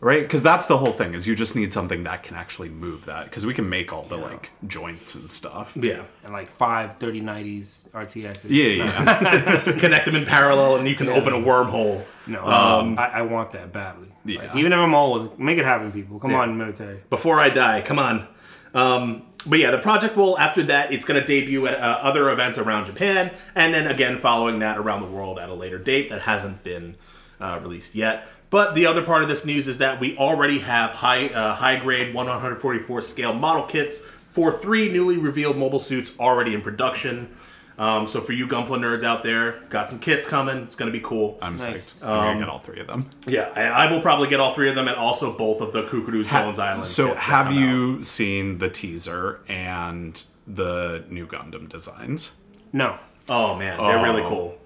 Right, 0.02 0.22
because 0.22 0.42
that's 0.42 0.64
the 0.64 0.78
whole 0.78 0.92
thing. 0.92 1.12
Is 1.14 1.28
you 1.28 1.34
just 1.34 1.54
need 1.54 1.74
something 1.74 2.04
that 2.04 2.22
can 2.22 2.34
actually 2.34 2.70
move 2.70 3.04
that. 3.04 3.24
Because 3.26 3.44
we 3.44 3.52
can 3.52 3.68
make 3.68 3.92
all 3.92 4.04
the 4.04 4.16
like 4.16 4.50
joints 4.66 5.14
and 5.14 5.30
stuff. 5.30 5.76
Yeah. 5.76 6.04
and 6.24 6.32
like 6.32 6.50
five 6.50 6.98
3090s 6.98 7.88
RTXs. 7.90 8.44
Yeah, 8.48 8.84
yeah. 8.84 9.60
Connect 9.78 10.06
them 10.06 10.16
in 10.16 10.24
parallel 10.24 10.76
and 10.76 10.88
you 10.88 10.94
can 10.94 11.08
open 11.10 11.34
a 11.34 11.38
wormhole. 11.38 12.04
No, 12.26 12.44
Um, 12.44 12.98
I, 12.98 13.06
I 13.08 13.22
want 13.22 13.50
that 13.52 13.72
badly. 13.72 14.08
Yeah. 14.24 14.38
Like, 14.40 14.56
even 14.56 14.72
if 14.72 14.78
I'm 14.78 14.94
old, 14.94 15.38
make 15.38 15.58
it 15.58 15.64
happen, 15.64 15.92
people. 15.92 16.18
Come 16.18 16.34
on, 16.34 16.56
military. 16.56 17.00
before 17.10 17.38
I 17.38 17.50
die. 17.50 17.82
Come 17.82 17.98
on. 17.98 18.26
Um, 18.72 19.22
but 19.46 19.58
yeah, 19.58 19.70
the 19.70 19.78
project 19.78 20.16
will, 20.16 20.38
after 20.38 20.62
that, 20.64 20.92
it's 20.92 21.04
going 21.04 21.20
to 21.20 21.26
debut 21.26 21.66
at 21.66 21.74
uh, 21.74 21.98
other 22.02 22.30
events 22.30 22.58
around 22.58 22.86
Japan, 22.86 23.30
and 23.54 23.74
then 23.74 23.86
again 23.86 24.18
following 24.18 24.58
that 24.60 24.78
around 24.78 25.00
the 25.02 25.08
world 25.08 25.38
at 25.38 25.48
a 25.48 25.54
later 25.54 25.78
date 25.78 26.08
that 26.10 26.20
hasn't 26.22 26.62
been 26.62 26.96
uh, 27.40 27.58
released 27.62 27.94
yet. 27.94 28.28
But 28.50 28.74
the 28.74 28.86
other 28.86 29.02
part 29.02 29.22
of 29.22 29.28
this 29.28 29.44
news 29.44 29.68
is 29.68 29.78
that 29.78 30.00
we 30.00 30.16
already 30.16 30.58
have 30.60 30.90
high 30.90 31.28
uh, 31.28 31.54
high 31.54 31.76
grade 31.76 32.12
144 32.14 33.00
scale 33.02 33.32
model 33.32 33.62
kits 33.62 34.00
for 34.30 34.50
three 34.52 34.90
newly 34.90 35.16
revealed 35.18 35.56
mobile 35.56 35.78
suits 35.78 36.12
already 36.18 36.54
in 36.54 36.60
production. 36.62 37.30
Um, 37.78 38.06
so 38.06 38.20
for 38.20 38.32
you 38.32 38.46
Gunpla 38.46 38.78
nerds 38.78 39.02
out 39.04 39.22
there, 39.22 39.60
got 39.70 39.88
some 39.88 39.98
kits 40.00 40.26
coming. 40.28 40.58
It's 40.64 40.76
going 40.76 40.92
to 40.92 40.96
be 40.98 41.02
cool. 41.02 41.38
I'm 41.40 41.56
Nice. 41.56 42.00
psyched. 42.00 42.06
I'm 42.06 42.24
gonna 42.34 42.40
get 42.40 42.48
all 42.50 42.58
three 42.58 42.78
of 42.80 42.86
them. 42.86 43.06
yeah, 43.26 43.50
I, 43.56 43.86
I 43.86 43.90
will 43.90 44.00
probably 44.02 44.28
get 44.28 44.38
all 44.38 44.52
three 44.52 44.68
of 44.68 44.74
them, 44.74 44.86
and 44.88 44.96
also 44.98 45.32
both 45.32 45.60
of 45.62 45.72
the 45.72 45.84
Kukuru's 45.84 46.28
Bones 46.28 46.58
Island. 46.58 46.84
So, 46.84 47.08
kits 47.08 47.20
have 47.22 47.46
come 47.46 47.56
out. 47.56 47.60
you 47.60 48.02
seen 48.02 48.58
the 48.58 48.68
teaser 48.68 49.40
and 49.48 50.22
the 50.46 51.04
new 51.08 51.26
Gundam 51.26 51.68
designs? 51.70 52.32
No. 52.72 52.98
Oh 53.30 53.54
man, 53.56 53.78
they're 53.78 54.02
really 54.02 54.22
Oh. 54.22 54.28
cool. 54.28 54.59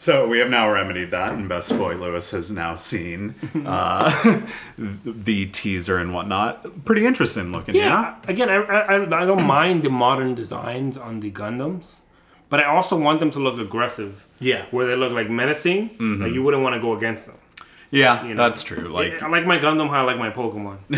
So 0.00 0.28
we 0.28 0.38
have 0.38 0.48
now 0.48 0.70
remedied 0.70 1.10
that, 1.10 1.32
and 1.32 1.48
Best 1.48 1.76
Boy 1.76 1.96
Louis 1.96 2.30
has 2.30 2.52
now 2.52 2.76
seen 2.76 3.34
uh, 3.66 4.40
the 4.78 5.46
teaser 5.46 5.98
and 5.98 6.14
whatnot. 6.14 6.84
Pretty 6.84 7.04
interesting 7.04 7.50
looking, 7.50 7.74
yeah. 7.74 8.14
Yeah. 8.24 8.30
Again, 8.30 8.48
I, 8.48 8.58
I 8.58 9.22
I 9.22 9.26
don't 9.26 9.42
mind 9.42 9.82
the 9.82 9.90
modern 9.90 10.36
designs 10.36 10.96
on 10.96 11.18
the 11.18 11.32
Gundams, 11.32 11.96
but 12.48 12.60
I 12.60 12.66
also 12.66 12.96
want 12.96 13.18
them 13.18 13.32
to 13.32 13.40
look 13.40 13.58
aggressive. 13.58 14.24
Yeah. 14.38 14.66
Where 14.70 14.86
they 14.86 14.94
look 14.94 15.10
like 15.10 15.28
menacing. 15.28 15.88
Mm-hmm. 15.88 16.22
Like 16.22 16.32
you 16.32 16.44
wouldn't 16.44 16.62
want 16.62 16.76
to 16.76 16.80
go 16.80 16.96
against 16.96 17.26
them. 17.26 17.38
Yeah, 17.90 18.22
know. 18.22 18.36
that's 18.36 18.62
true. 18.62 18.86
Like, 18.86 19.20
I 19.20 19.28
like 19.28 19.46
my 19.46 19.58
Gundam 19.58 19.88
how 19.88 20.02
I 20.02 20.02
like 20.02 20.18
my 20.18 20.30
Pokemon. 20.30 20.78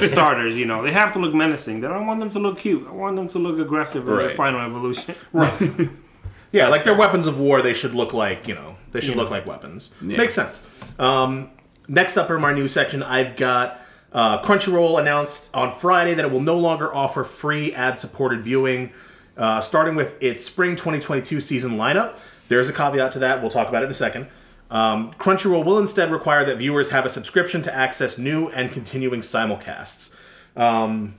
the 0.00 0.08
starters, 0.08 0.58
you 0.58 0.64
know, 0.64 0.82
they 0.82 0.90
have 0.90 1.12
to 1.12 1.20
look 1.20 1.32
menacing. 1.32 1.84
I 1.84 1.88
don't 1.90 2.08
want 2.08 2.18
them 2.18 2.30
to 2.30 2.40
look 2.40 2.58
cute. 2.58 2.88
I 2.88 2.90
want 2.90 3.14
them 3.14 3.28
to 3.28 3.38
look 3.38 3.60
aggressive 3.60 4.08
in 4.08 4.16
their 4.16 4.34
final 4.34 4.60
evolution. 4.60 5.14
Yeah, 6.52 6.68
like 6.68 6.84
their 6.84 6.94
weapons 6.94 7.26
of 7.26 7.38
war, 7.38 7.60
they 7.62 7.74
should 7.74 7.94
look 7.94 8.12
like 8.12 8.48
you 8.48 8.54
know 8.54 8.76
they 8.92 9.00
should 9.00 9.16
look 9.16 9.30
like 9.30 9.46
weapons. 9.46 9.94
Makes 10.16 10.34
sense. 10.34 10.62
Um, 10.98 11.50
next 11.88 12.16
up 12.16 12.30
in 12.30 12.40
my 12.40 12.52
news 12.52 12.72
section, 12.72 13.02
I've 13.02 13.36
got 13.36 13.80
uh, 14.12 14.42
Crunchyroll 14.42 14.98
announced 15.00 15.50
on 15.54 15.78
Friday 15.78 16.14
that 16.14 16.24
it 16.24 16.30
will 16.32 16.40
no 16.40 16.56
longer 16.56 16.94
offer 16.94 17.24
free 17.24 17.74
ad-supported 17.74 18.42
viewing, 18.42 18.92
uh, 19.36 19.60
starting 19.60 19.94
with 19.94 20.20
its 20.22 20.44
spring 20.44 20.76
2022 20.76 21.40
season 21.40 21.72
lineup. 21.72 22.14
There's 22.48 22.68
a 22.68 22.72
caveat 22.72 23.12
to 23.12 23.18
that. 23.20 23.42
We'll 23.42 23.50
talk 23.50 23.68
about 23.68 23.82
it 23.82 23.86
in 23.86 23.90
a 23.90 23.94
second. 23.94 24.28
Um, 24.70 25.12
Crunchyroll 25.12 25.64
will 25.64 25.78
instead 25.78 26.10
require 26.10 26.44
that 26.44 26.56
viewers 26.58 26.90
have 26.90 27.06
a 27.06 27.10
subscription 27.10 27.62
to 27.62 27.74
access 27.74 28.18
new 28.18 28.48
and 28.48 28.72
continuing 28.72 29.20
simulcasts. 29.20 30.16
Um, 30.56 31.18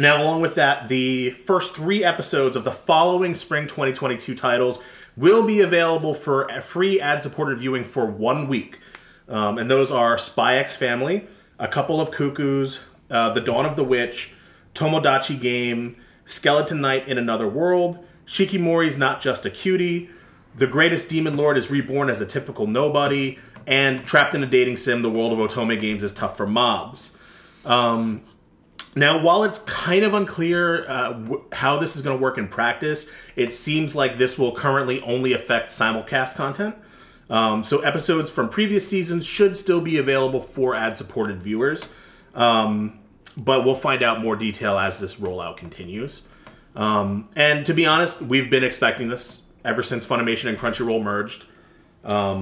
Now, 0.00 0.22
along 0.22 0.42
with 0.42 0.54
that, 0.54 0.88
the 0.88 1.30
first 1.30 1.74
three 1.74 2.04
episodes 2.04 2.54
of 2.54 2.62
the 2.62 2.70
following 2.70 3.34
spring 3.34 3.66
2022 3.66 4.36
titles 4.36 4.80
will 5.16 5.44
be 5.44 5.60
available 5.60 6.14
for 6.14 6.48
free 6.62 7.00
ad 7.00 7.24
supported 7.24 7.58
viewing 7.58 7.82
for 7.82 8.06
one 8.06 8.46
week. 8.46 8.78
Um, 9.28 9.58
and 9.58 9.68
those 9.68 9.90
are 9.90 10.16
Spy 10.16 10.56
X 10.56 10.76
Family, 10.76 11.26
A 11.58 11.66
Couple 11.66 12.00
of 12.00 12.12
Cuckoos, 12.12 12.84
uh, 13.10 13.32
The 13.32 13.40
Dawn 13.40 13.66
of 13.66 13.74
the 13.74 13.82
Witch, 13.82 14.32
Tomodachi 14.72 15.38
Game, 15.38 15.96
Skeleton 16.24 16.80
Knight 16.80 17.08
in 17.08 17.18
Another 17.18 17.48
World, 17.48 17.98
Shikimori's 18.24 18.96
Not 18.96 19.20
Just 19.20 19.44
a 19.44 19.50
Cutie, 19.50 20.10
The 20.54 20.68
Greatest 20.68 21.08
Demon 21.08 21.36
Lord 21.36 21.58
is 21.58 21.72
Reborn 21.72 22.08
as 22.08 22.20
a 22.20 22.26
Typical 22.26 22.68
Nobody, 22.68 23.38
and 23.66 24.06
Trapped 24.06 24.36
in 24.36 24.44
a 24.44 24.46
Dating 24.46 24.76
Sim, 24.76 25.02
The 25.02 25.10
World 25.10 25.32
of 25.32 25.38
Otome 25.40 25.78
Games 25.80 26.04
is 26.04 26.14
Tough 26.14 26.36
for 26.36 26.46
Mobs. 26.46 27.18
Um, 27.64 28.22
now, 28.98 29.18
while 29.18 29.44
it's 29.44 29.60
kind 29.60 30.04
of 30.04 30.14
unclear 30.14 30.88
uh, 30.88 31.12
w- 31.12 31.44
how 31.52 31.78
this 31.78 31.96
is 31.96 32.02
going 32.02 32.16
to 32.16 32.22
work 32.22 32.38
in 32.38 32.48
practice, 32.48 33.10
it 33.36 33.52
seems 33.52 33.94
like 33.94 34.18
this 34.18 34.38
will 34.38 34.54
currently 34.54 35.00
only 35.02 35.32
affect 35.32 35.70
simulcast 35.70 36.36
content. 36.36 36.76
Um, 37.30 37.64
so, 37.64 37.80
episodes 37.80 38.30
from 38.30 38.48
previous 38.48 38.88
seasons 38.88 39.26
should 39.26 39.56
still 39.56 39.80
be 39.80 39.98
available 39.98 40.40
for 40.40 40.74
ad 40.74 40.96
supported 40.96 41.42
viewers. 41.42 41.92
Um, 42.34 43.00
but 43.36 43.64
we'll 43.64 43.76
find 43.76 44.02
out 44.02 44.20
more 44.20 44.36
detail 44.36 44.78
as 44.78 44.98
this 44.98 45.16
rollout 45.16 45.56
continues. 45.56 46.22
Um, 46.74 47.28
and 47.36 47.64
to 47.66 47.74
be 47.74 47.86
honest, 47.86 48.20
we've 48.20 48.50
been 48.50 48.64
expecting 48.64 49.08
this 49.08 49.44
ever 49.64 49.82
since 49.82 50.06
Funimation 50.06 50.48
and 50.48 50.58
Crunchyroll 50.58 51.02
merged. 51.02 51.44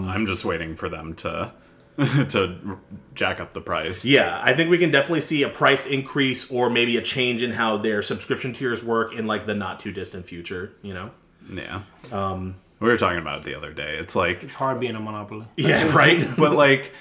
I'm 0.09 0.27
just 0.27 0.45
waiting 0.45 0.77
for 0.77 0.89
them 0.89 1.15
to 1.17 1.53
to 2.29 2.79
jack 3.15 3.41
up 3.41 3.53
the 3.55 3.61
price. 3.61 4.05
Yeah, 4.05 4.41
I 4.43 4.53
think 4.55 4.71
we 4.71 4.79
can 4.79 4.91
definitely 4.91 5.23
see 5.23 5.43
a 5.43 5.49
price 5.49 5.87
increase 5.87 6.51
or 6.51 6.69
maybe 6.71 6.97
a 6.97 7.03
change 7.03 7.43
in 7.43 7.53
how 7.53 7.77
their 7.79 8.03
subscription 8.03 8.53
tiers 8.53 8.85
work 8.85 9.15
in 9.15 9.27
like 9.27 9.47
the 9.47 9.55
not 9.55 9.81
too 9.81 9.93
distant 9.93 10.27
future. 10.27 10.73
You 10.83 10.95
know? 10.95 11.11
Yeah. 11.51 11.83
Um, 12.13 12.57
we 12.81 12.89
were 12.89 12.97
talking 12.99 13.19
about 13.19 13.39
it 13.39 13.45
the 13.45 13.57
other 13.57 13.73
day. 13.73 13.97
It's 13.97 14.15
like, 14.15 14.43
It's 14.43 14.55
hard 14.55 14.81
being 14.81 14.97
a 14.97 15.01
monopoly. 15.01 15.47
Yeah, 15.57 15.95
right. 15.95 16.27
but 16.39 16.53
like, 16.55 16.93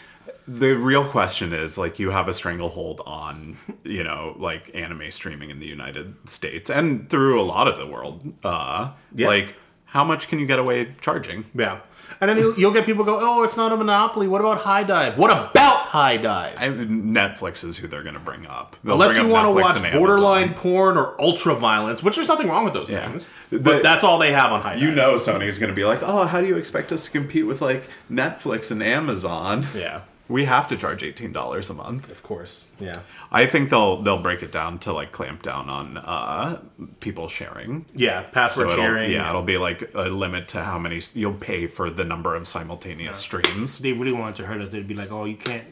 the 0.47 0.77
real 0.77 1.03
question 1.05 1.51
is 1.53 1.77
like, 1.77 1.99
you 1.99 2.11
have 2.11 2.29
a 2.29 2.33
stranglehold 2.33 3.01
on, 3.05 3.57
you 3.83 4.03
know, 4.03 4.35
like 4.37 4.71
anime 4.75 5.09
streaming 5.11 5.49
in 5.49 5.59
the 5.59 5.65
United 5.65 6.15
States 6.29 6.69
and 6.69 7.09
through 7.09 7.41
a 7.41 7.43
lot 7.43 7.67
of 7.67 7.77
the 7.77 7.87
world. 7.87 8.33
Uh, 8.43 8.91
Yeah. 9.13 9.27
Like, 9.27 9.55
how 9.85 10.03
much 10.03 10.27
can 10.27 10.39
you 10.39 10.45
get 10.45 10.59
away 10.59 10.93
charging? 11.01 11.45
yeah, 11.55 11.79
and 12.21 12.29
then 12.29 12.37
you'll, 12.37 12.53
you'll 12.57 12.73
get 12.73 12.85
people 12.85 13.03
go, 13.03 13.19
"Oh, 13.21 13.43
it's 13.43 13.57
not 13.57 13.71
a 13.71 13.77
monopoly. 13.77 14.27
What 14.27 14.41
about 14.41 14.61
HIDIVE? 14.61 15.17
What 15.17 15.31
about 15.31 15.77
HIDIVE?" 15.87 16.55
I, 16.57 16.67
Netflix 16.69 17.63
is 17.63 17.77
who 17.77 17.87
they're 17.87 18.03
going 18.03 18.13
to 18.15 18.19
bring 18.19 18.45
up. 18.47 18.75
They'll 18.83 18.93
Unless 18.93 19.15
bring 19.15 19.27
you 19.27 19.33
want 19.33 19.47
to 19.47 19.53
watch 19.61 19.93
borderline 19.93 20.53
porn 20.53 20.97
or 20.97 21.19
ultra 21.21 21.55
violence, 21.55 22.03
which 22.03 22.15
there's 22.15 22.27
nothing 22.27 22.47
wrong 22.47 22.63
with 22.65 22.73
those 22.73 22.91
Yeah. 22.91 23.07
things, 23.09 23.29
The- 23.49 23.59
but 23.59 23.83
that's 23.83 24.03
all 24.03 24.17
they 24.17 24.31
have 24.33 24.51
on 24.51 24.61
HIDIVE. 24.61 24.81
You 24.81 24.91
know, 24.91 25.13
Sony's 25.15 25.59
going 25.59 25.69
to 25.71 25.75
be 25.75 25.85
like, 25.85 25.99
oh, 26.03 26.25
how 26.25 26.41
do 26.41 26.47
you 26.47 26.57
expect 26.57 26.91
us 26.91 27.05
to 27.05 27.11
compete 27.11 27.45
with 27.47 27.61
like 27.61 27.83
Netflix 28.11 28.71
and 28.71 28.81
Amazon? 28.83 29.65
Yeah, 29.75 30.01
We 30.27 30.45
have 30.45 30.67
to 30.69 30.77
charge 30.77 31.03
eighteen 31.03 31.31
dollars 31.31 31.69
a 31.69 31.73
month. 31.75 32.09
of 32.11 32.23
course. 32.23 32.71
Yeah, 32.79 33.01
I 33.31 33.45
think 33.45 33.69
they'll 33.69 34.01
they'll 34.01 34.21
break 34.21 34.41
it 34.41 34.51
down 34.51 34.79
to 34.79 34.91
like 34.93 35.11
clamp 35.11 35.43
down 35.43 35.69
on 35.69 35.97
uh, 35.97 36.61
people 36.99 37.27
sharing. 37.27 37.85
yeah. 37.93 38.23
Password 38.23 38.69
So 38.69 38.75
sharing. 38.75 39.11
yeah, 39.11 39.29
it'll 39.29 39.43
be 39.43 39.57
like 39.59 39.91
a 39.93 40.09
limit 40.09 40.47
to 40.49 40.63
how 40.63 40.79
many 40.79 40.99
you'll 41.13 41.33
pay 41.33 41.67
for 41.67 41.89
the 41.91 42.03
number 42.03 42.35
of 42.35 42.47
simultaneous 42.47 43.17
streams. 43.17 43.77
they 43.79 43.91
really 43.93 44.13
wanted 44.13 44.37
to 44.37 44.45
hurt 44.47 44.61
us, 44.61 44.71
they'd 44.71 44.87
be 44.87 44.95
like, 44.95 45.11
"Oh, 45.11 45.25
you 45.25 45.35
can't 45.37 45.65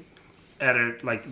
edit 0.60 1.04
like 1.04 1.26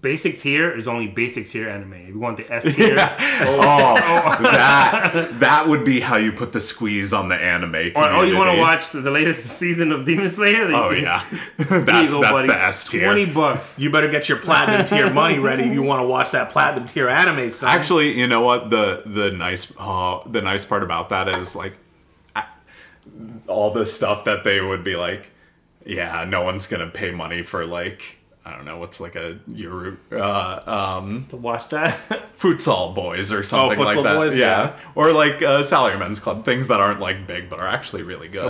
basic 0.00 0.38
tier 0.38 0.70
is 0.70 0.88
only 0.88 1.06
basic 1.08 1.46
tier 1.48 1.68
anime. 1.68 1.92
If 1.94 2.08
you 2.08 2.18
want 2.18 2.36
the 2.38 2.50
S 2.52 2.64
tier, 2.74 2.96
Oh, 2.98 3.94
that 4.42 5.38
that 5.40 5.68
would 5.68 5.84
be 5.84 6.00
how 6.00 6.16
you 6.16 6.32
put 6.32 6.52
the 6.52 6.60
squeeze 6.60 7.12
on 7.12 7.28
the 7.28 7.34
anime. 7.36 7.70
Community. 7.72 7.96
or 8.00 8.10
oh, 8.12 8.22
you 8.22 8.36
want 8.36 8.52
to 8.54 8.58
watch 8.58 8.92
the 8.92 9.10
latest 9.10 9.40
season 9.58 9.92
of 9.92 10.04
Demon 10.04 10.28
Slayer? 10.28 10.64
Oh 10.74 10.90
yeah, 10.90 11.24
that's 11.58 12.12
you 12.12 12.20
that's 12.20 12.32
buddy. 12.32 12.48
the 12.48 12.56
S 12.56 12.88
tier. 12.88 13.04
Twenty 13.04 13.26
bucks. 13.26 13.78
You 13.78 13.90
better 13.90 14.08
get 14.08 14.28
your 14.28 14.38
platinum 14.38 14.86
tier 14.86 15.10
money 15.10 15.38
ready 15.38 15.64
if 15.64 15.72
you 15.72 15.82
want 15.82 16.02
to 16.02 16.06
watch 16.08 16.30
that 16.32 16.50
platinum 16.50 16.86
tier 16.88 17.08
anime. 17.08 17.50
Son. 17.50 17.68
Actually, 17.68 18.18
you 18.18 18.26
know 18.26 18.40
what 18.40 18.70
the 18.70 19.02
the 19.06 19.30
nice 19.30 19.72
uh, 19.78 20.20
the 20.26 20.40
nice 20.42 20.64
part 20.64 20.82
about 20.82 21.10
that 21.10 21.36
is 21.36 21.54
like 21.54 21.74
I- 22.34 22.44
all 23.46 23.72
the 23.72 23.84
stuff 23.86 24.24
that 24.24 24.44
they 24.44 24.60
would 24.60 24.84
be 24.84 24.96
like, 24.96 25.30
yeah, 25.84 26.24
no 26.24 26.42
one's 26.42 26.66
gonna 26.66 26.86
pay 26.88 27.10
money 27.10 27.42
for 27.42 27.66
like 27.66 28.16
I 28.44 28.56
don't 28.56 28.64
know 28.64 28.78
what's 28.78 29.00
like 29.00 29.16
a 29.16 29.38
Euro 29.48 29.96
uh, 30.10 30.98
um, 31.00 31.26
to 31.28 31.36
watch 31.36 31.68
that. 31.68 31.98
futsal 32.38 32.94
boys 32.94 33.32
or 33.32 33.42
something 33.42 33.78
like 33.78 33.96
Futsal 33.96 34.02
that. 34.04 34.14
Boys, 34.14 34.38
yeah. 34.38 34.78
or 34.94 35.12
like 35.12 35.42
uh, 35.42 35.60
Salaryman's 35.60 36.20
Club, 36.20 36.44
things 36.44 36.68
that 36.68 36.80
aren't 36.80 37.00
like 37.00 37.26
big 37.26 37.50
but 37.50 37.60
are 37.60 37.68
actually 37.68 38.02
really 38.02 38.28
good. 38.28 38.46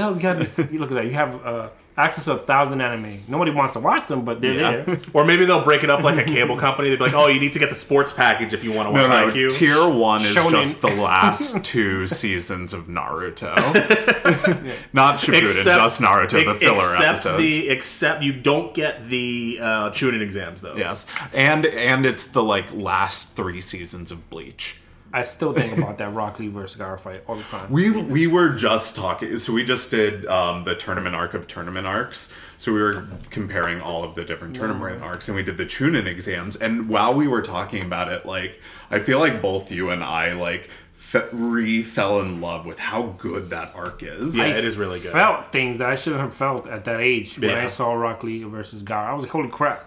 oh, 0.00 0.14
you 0.14 0.20
this. 0.38 0.58
Look 0.70 0.90
at 0.90 0.94
that. 0.94 1.06
You 1.06 1.12
have 1.12 1.46
uh, 1.46 1.68
access 1.98 2.24
to 2.26 2.32
a 2.32 2.38
thousand 2.38 2.80
anime. 2.80 3.22
Nobody 3.28 3.50
wants 3.50 3.72
to 3.72 3.80
watch 3.80 4.06
them, 4.06 4.24
but 4.24 4.40
they're 4.40 4.52
Yeah. 4.54 4.76
there. 4.82 5.00
or 5.14 5.24
maybe 5.24 5.44
they'll 5.46 5.64
break 5.64 5.82
it 5.82 5.90
up 5.90 6.02
like 6.02 6.16
a 6.18 6.24
cable 6.24 6.56
company. 6.56 6.90
They'd 6.90 6.96
be 6.98 7.04
like, 7.04 7.14
"Oh, 7.14 7.26
you 7.28 7.40
need 7.40 7.52
to 7.54 7.58
get 7.58 7.68
the 7.70 7.74
sports 7.74 8.12
package 8.12 8.52
if 8.52 8.62
you 8.62 8.72
want 8.72 8.88
to 8.88 8.92
watch 8.92 9.08
No, 9.08 9.26
no, 9.26 9.32
Haikyu." 9.32 9.50
tier 9.50 9.88
one 9.88 10.20
is 10.20 10.34
Shonen. 10.34 10.50
just 10.50 10.82
the 10.82 10.88
last 10.88 11.64
two 11.64 12.06
seasons 12.06 12.72
of 12.72 12.84
Naruto. 12.86 13.54
Not 14.92 15.18
Shippuden, 15.20 15.64
just 15.64 16.00
Naruto, 16.00 16.30
the 16.44 16.50
ex- 16.50 16.58
filler 16.58 16.76
except 16.76 17.02
episodes. 17.08 17.42
the 17.42 17.68
except 17.68 18.22
you 18.22 18.32
don't 18.32 18.74
get 18.74 19.08
the 19.08 19.58
uh, 19.60 19.90
Chunin 19.90 20.20
exams 20.20 20.60
though. 20.60 20.76
Yes, 20.76 21.06
and 21.32 21.66
and 21.66 22.04
it's 22.06 22.26
the 22.28 22.42
like 22.42 22.72
last 22.74 23.34
three 23.36 23.60
seasons 23.60 24.10
of 24.10 24.28
Bleach. 24.30 24.76
I 25.12 25.22
still 25.22 25.52
think 25.54 25.78
about 25.78 25.98
that 25.98 26.12
Rock 26.12 26.38
Lee 26.38 26.48
versus 26.48 26.78
Gaara 26.80 26.98
fight 27.00 27.22
all 27.26 27.36
the 27.36 27.42
time. 27.44 27.70
We 27.70 27.90
we 27.90 28.26
were 28.26 28.50
just 28.50 28.96
talking. 28.96 29.38
So 29.38 29.52
we 29.52 29.64
just 29.64 29.90
did 29.90 30.26
um, 30.26 30.64
the 30.64 30.74
tournament 30.74 31.14
arc 31.14 31.32
of 31.34 31.46
tournament 31.46 31.86
arcs. 31.86 32.32
So 32.58 32.72
we 32.72 32.80
were 32.82 33.04
comparing 33.30 33.80
all 33.80 34.04
of 34.04 34.14
the 34.14 34.24
different 34.24 34.54
tournament 34.56 35.02
arcs, 35.02 35.28
and 35.28 35.36
we 35.36 35.42
did 35.42 35.56
the 35.56 35.64
Chunin 35.66 36.06
exams. 36.06 36.56
And 36.56 36.88
while 36.88 37.14
we 37.14 37.28
were 37.28 37.42
talking 37.42 37.82
about 37.82 38.12
it, 38.12 38.26
like 38.26 38.60
I 38.90 38.98
feel 38.98 39.18
like 39.18 39.40
both 39.40 39.70
you 39.72 39.90
and 39.90 40.02
I 40.04 40.32
like 40.32 40.68
fe- 40.92 41.28
re 41.32 41.82
fell 41.82 42.20
in 42.20 42.40
love 42.40 42.66
with 42.66 42.78
how 42.78 43.14
good 43.18 43.50
that 43.50 43.72
arc 43.74 44.02
is. 44.02 44.36
Yeah, 44.36 44.46
it 44.48 44.64
is 44.64 44.76
really 44.76 45.00
good. 45.00 45.12
Felt 45.12 45.52
things 45.52 45.78
that 45.78 45.88
I 45.88 45.94
shouldn't 45.94 46.22
have 46.22 46.34
felt 46.34 46.66
at 46.66 46.84
that 46.84 47.00
age 47.00 47.38
when 47.38 47.50
Yeah. 47.50 47.62
I 47.62 47.66
saw 47.66 47.92
Rock 47.94 48.22
Lee 48.24 48.42
versus 48.42 48.82
Gaara. 48.82 49.06
I 49.08 49.14
was 49.14 49.22
like, 49.24 49.32
holy 49.32 49.48
crap. 49.48 49.84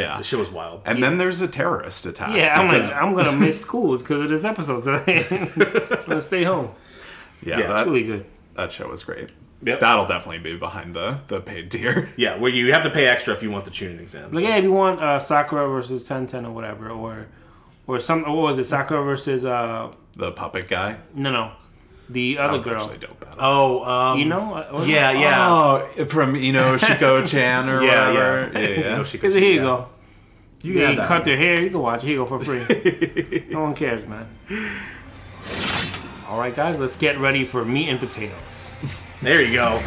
Yeah. 0.00 0.18
the 0.18 0.24
shit 0.24 0.38
was 0.38 0.50
wild. 0.50 0.82
And 0.84 1.02
then 1.02 1.18
there's 1.18 1.40
a 1.40 1.48
terrorist 1.48 2.06
attack. 2.06 2.34
Yeah, 2.36 2.58
I'm 2.60 2.68
because- 2.68 2.90
like, 2.90 3.02
I'm 3.02 3.14
gonna 3.14 3.32
miss 3.46 3.60
schools 3.60 4.02
because 4.02 4.20
of 4.22 4.28
this 4.28 4.44
episode. 4.44 4.82
So 4.84 4.94
I'm 5.06 6.02
gonna 6.06 6.20
stay 6.20 6.44
home. 6.44 6.70
yeah, 7.42 7.58
yeah, 7.58 7.66
that, 7.68 7.78
It's 7.80 7.86
really 7.86 8.02
good. 8.04 8.26
that 8.56 8.72
show 8.72 8.88
was 8.88 9.02
great. 9.02 9.30
Yep. 9.62 9.80
That'll 9.80 10.06
definitely 10.06 10.40
be 10.40 10.56
behind 10.58 10.94
the 10.94 11.20
the 11.28 11.40
paid 11.40 11.70
tier. 11.70 12.10
Yeah, 12.16 12.36
where 12.38 12.50
you 12.50 12.72
have 12.74 12.82
to 12.82 12.90
pay 12.90 13.06
extra 13.06 13.32
if 13.34 13.42
you 13.42 13.50
want 13.50 13.64
the 13.64 13.70
Chunin 13.70 13.98
exams. 14.00 14.34
Like, 14.34 14.44
yeah, 14.44 14.56
if 14.56 14.64
you 14.64 14.72
want 14.72 15.00
uh, 15.00 15.18
Sakura 15.18 15.66
versus 15.68 16.04
Ten 16.04 16.26
Ten 16.26 16.44
or 16.44 16.52
whatever, 16.52 16.90
or 16.90 17.26
or 17.86 17.98
some, 17.98 18.22
what 18.22 18.32
was 18.36 18.58
it? 18.58 18.64
Sakura 18.64 19.02
versus 19.02 19.44
uh, 19.44 19.90
the 20.16 20.32
puppet 20.32 20.68
guy. 20.68 20.96
no, 21.14 21.30
no, 21.30 21.52
the 22.08 22.38
other 22.38 22.56
was 22.58 22.64
girl. 22.64 22.82
actually 22.82 22.98
dope. 22.98 23.26
Oh, 23.38 23.82
um, 23.84 24.18
You 24.18 24.26
know? 24.26 24.54
Uh, 24.54 24.68
what- 24.70 24.86
Yeah, 24.86 25.10
yeah. 25.12 25.48
Oh, 25.98 26.04
from 26.06 26.36
Ino 26.36 26.76
Shiko 26.76 27.26
Chan 27.32 27.68
or 27.68 27.82
Yeah, 27.82 28.08
whatever. 28.10 28.50
yeah. 28.54 28.60
Yeah, 28.60 28.68
yeah. 28.80 28.96
No, 28.98 29.02
Here 29.04 29.38
you 29.40 29.50
yeah. 29.54 29.62
go. 29.62 29.88
You 30.62 30.72
You 30.72 30.78
can 30.86 30.96
can 30.96 31.06
cut 31.06 31.08
that. 31.08 31.24
their 31.24 31.36
hair. 31.36 31.60
You 31.62 31.70
can 31.70 31.80
watch 31.80 32.02
it. 32.04 32.06
Here 32.06 32.16
you 32.16 32.24
go 32.24 32.38
for 32.38 32.40
free. 32.40 33.44
no 33.50 33.60
one 33.62 33.74
cares, 33.74 34.06
man. 34.08 34.26
All 36.28 36.38
right, 36.38 36.54
guys, 36.56 36.78
let's 36.78 36.96
get 36.96 37.18
ready 37.18 37.44
for 37.44 37.64
meat 37.64 37.88
and 37.88 37.98
potatoes. 38.00 38.70
There 39.20 39.42
you 39.42 39.54
go. 39.54 39.80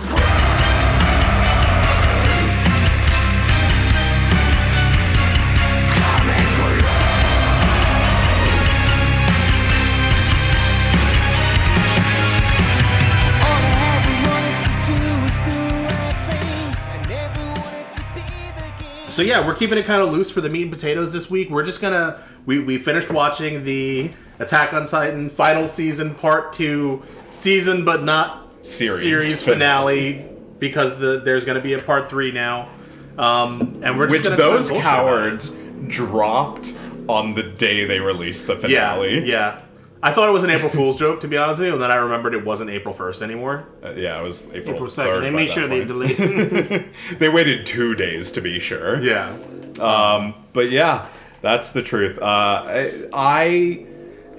So 19.18 19.24
yeah, 19.24 19.44
we're 19.44 19.56
keeping 19.56 19.80
it 19.80 19.86
kind 19.88 20.04
of 20.04 20.12
loose 20.12 20.30
for 20.30 20.42
the 20.42 20.50
meat 20.50 20.62
and 20.62 20.72
potatoes 20.72 21.12
this 21.12 21.28
week. 21.28 21.50
We're 21.50 21.64
just 21.64 21.82
gonna 21.82 22.20
we 22.46 22.60
we 22.60 22.78
finished 22.78 23.10
watching 23.10 23.64
the 23.66 24.12
Attack 24.38 24.74
on 24.74 24.86
Titan 24.86 25.28
final 25.32 25.66
season 25.66 26.14
part 26.14 26.54
two 26.54 27.02
season, 27.32 27.84
but 27.84 28.04
not 28.04 28.54
Series 28.64 29.42
finale, 29.44 30.24
because 30.60 31.00
the 31.00 31.20
there's 31.22 31.46
gonna 31.46 31.62
be 31.62 31.74
a 31.74 31.80
part 31.82 32.12
three 32.12 32.32
now. 32.32 32.70
Um, 33.18 33.80
and 33.82 33.98
we're 33.98 34.06
just 34.08 34.24
Which 34.30 34.38
those 34.38 34.70
kinda 34.70 34.84
bullshit 34.84 34.94
about 34.94 35.08
it. 35.08 35.10
cowards 35.10 35.56
dropped 35.88 36.74
on 37.10 37.34
the 37.34 37.42
day 37.42 37.86
they 37.86 38.00
released 38.00 38.46
the 38.46 38.54
Yeah, 38.68 38.94
finale. 38.94 39.28
yeah. 39.28 39.62
I 40.04 40.12
thought 40.12 40.30
it 40.30 40.32
was 40.32 40.44
an 40.44 40.50
April 40.52 40.70
Fool's 40.70 40.96
joke, 40.98 41.22
to 41.22 41.28
be 41.28 41.38
honest 41.38 41.60
with 41.60 41.68
you, 41.68 41.74
and 41.74 41.82
then 41.82 41.90
I 41.92 41.96
remembered 41.96 42.34
it 42.36 42.46
wasn't 42.46 42.70
April 42.70 42.94
1st 42.94 43.22
anymore. 43.24 43.66
Uh, 43.84 43.94
yeah, 43.96 44.20
it 44.20 44.24
was 44.24 44.48
April, 44.54 44.76
April 44.76 44.88
3rd. 44.90 44.92
second. 44.92 45.22
They 45.24 45.30
by 45.30 45.36
made 45.36 45.50
that 45.50 45.54
sure 45.54 45.68
they 45.68 45.86
point. 45.86 46.18
delayed. 46.18 46.90
they 47.20 47.30
waited 47.30 47.66
two 47.66 47.96
days 47.96 48.32
to 48.34 48.42
be 48.42 48.60
sure. 48.60 49.02
Yeah. 49.02 49.36
Um, 49.80 50.36
but 50.54 50.70
yeah, 50.70 51.08
that's 51.42 51.72
the 51.72 51.82
truth. 51.82 52.20
Uh, 52.20 52.24
I, 52.24 53.08
I 53.14 53.86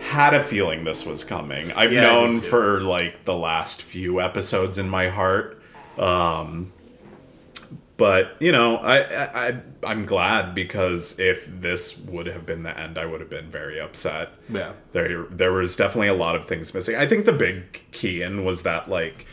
had 0.00 0.32
a 0.34 0.42
feeling 0.44 0.84
this 0.84 1.04
was 1.04 1.24
coming. 1.24 1.72
I've 1.72 1.92
Yeah, 1.92 2.02
known 2.02 2.40
for 2.40 2.80
like 2.80 3.24
the 3.24 3.34
last 3.34 3.82
few 3.82 4.20
episodes 4.20 4.78
in 4.78 4.88
my 4.88 5.08
heart. 5.08 5.60
Um, 5.98 6.72
but 7.98 8.36
you 8.40 8.50
know, 8.52 8.76
I, 8.76 9.48
I, 9.48 9.60
I'm 9.84 10.06
glad 10.06 10.54
because 10.54 11.18
if 11.18 11.46
this 11.60 11.98
would 11.98 12.26
have 12.26 12.46
been 12.46 12.62
the 12.62 12.78
end, 12.78 12.96
I 12.96 13.04
would 13.04 13.20
have 13.20 13.28
been 13.28 13.50
very 13.50 13.78
upset. 13.78 14.30
Yeah. 14.48 14.72
There, 14.92 15.24
there 15.24 15.52
was 15.52 15.76
definitely 15.76 16.08
a 16.08 16.14
lot 16.14 16.34
of 16.36 16.46
things 16.46 16.72
missing. 16.72 16.96
I 16.96 17.06
think 17.06 17.26
the 17.26 17.32
big 17.32 17.82
key 17.92 18.22
in 18.22 18.44
was 18.44 18.62
that 18.62 18.88
like. 18.88 19.26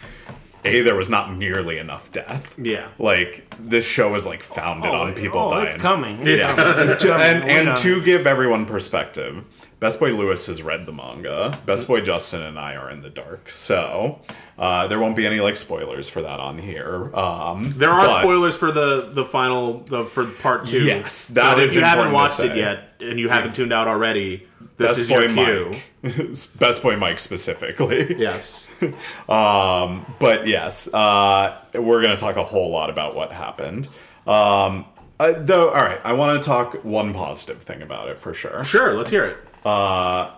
A, 0.67 0.81
there 0.81 0.95
was 0.95 1.09
not 1.11 1.37
nearly 1.37 1.77
enough 1.77 2.11
death. 2.11 2.55
Yeah. 2.57 2.87
Like, 2.97 3.45
this 3.59 3.85
show 3.85 4.15
is 4.15 4.25
like 4.25 4.41
founded 4.41 4.89
oh, 4.89 4.95
on 4.95 5.13
people 5.13 5.41
oh, 5.41 5.49
dying. 5.51 5.67
it's 5.67 5.75
coming. 5.75 6.27
It's 6.27 6.39
Yeah. 6.43 6.55
coming. 6.55 6.89
It's 6.89 7.03
coming. 7.05 7.21
and 7.21 7.67
and 7.67 7.77
to 7.77 8.01
give 8.01 8.25
everyone 8.25 8.65
perspective, 8.65 9.45
Best 9.79 9.99
Boy 9.99 10.13
Louis 10.13 10.43
has 10.47 10.63
read 10.63 10.85
the 10.85 10.91
manga. 10.93 11.57
Best 11.65 11.87
Boy 11.87 12.01
Justin 12.01 12.41
and 12.41 12.57
I 12.57 12.75
are 12.75 12.89
in 12.89 13.01
the 13.01 13.09
dark, 13.09 13.49
so 13.49 14.19
uh, 14.57 14.87
there 14.87 14.99
won't 14.99 15.15
be 15.15 15.25
any 15.27 15.39
like 15.41 15.57
spoilers 15.57 16.07
for 16.09 16.21
that 16.21 16.39
on 16.39 16.57
here. 16.57 17.13
Um, 17.15 17.71
There 17.75 17.91
are 17.91 18.07
but- 18.07 18.21
spoilers 18.21 18.55
for 18.55 18.71
the 18.71 19.09
the 19.11 19.25
final 19.25 19.79
the, 19.81 20.05
for 20.05 20.25
part 20.25 20.65
two. 20.67 20.81
Yes, 20.83 21.27
that 21.29 21.57
so 21.57 21.59
is 21.59 21.71
if 21.71 21.75
you 21.75 21.83
haven't 21.83 22.13
watched 22.13 22.39
it 22.39 22.55
yet 22.55 22.93
and 23.01 23.19
you 23.19 23.27
haven't 23.29 23.53
tuned 23.55 23.73
out 23.73 23.87
already, 23.87 24.47
this 24.77 24.87
Best 24.97 24.99
is 25.01 25.09
Boy 25.09 25.19
your 25.19 25.29
cue. 25.29 25.79
Mike, 26.03 26.27
Best 26.59 26.81
Boy 26.81 26.95
Mike 26.95 27.19
specifically. 27.19 28.15
Yes. 28.17 28.69
Um, 29.29 30.05
but 30.19 30.47
yes, 30.47 30.91
uh, 30.93 31.59
we're 31.73 32.01
going 32.01 32.15
to 32.15 32.21
talk 32.21 32.35
a 32.35 32.43
whole 32.43 32.69
lot 32.71 32.89
about 32.89 33.15
what 33.15 33.31
happened. 33.31 33.87
Um, 34.27 34.85
uh, 35.19 35.33
though, 35.37 35.69
all 35.69 35.83
right, 35.83 35.99
I 36.03 36.13
want 36.13 36.41
to 36.41 36.45
talk 36.45 36.83
one 36.85 37.13
positive 37.13 37.63
thing 37.63 37.81
about 37.81 38.09
it 38.09 38.19
for 38.19 38.33
sure. 38.33 38.63
Sure, 38.63 38.93
let's 38.93 39.09
hear 39.09 39.25
it. 39.25 39.37
Uh, 39.65 40.31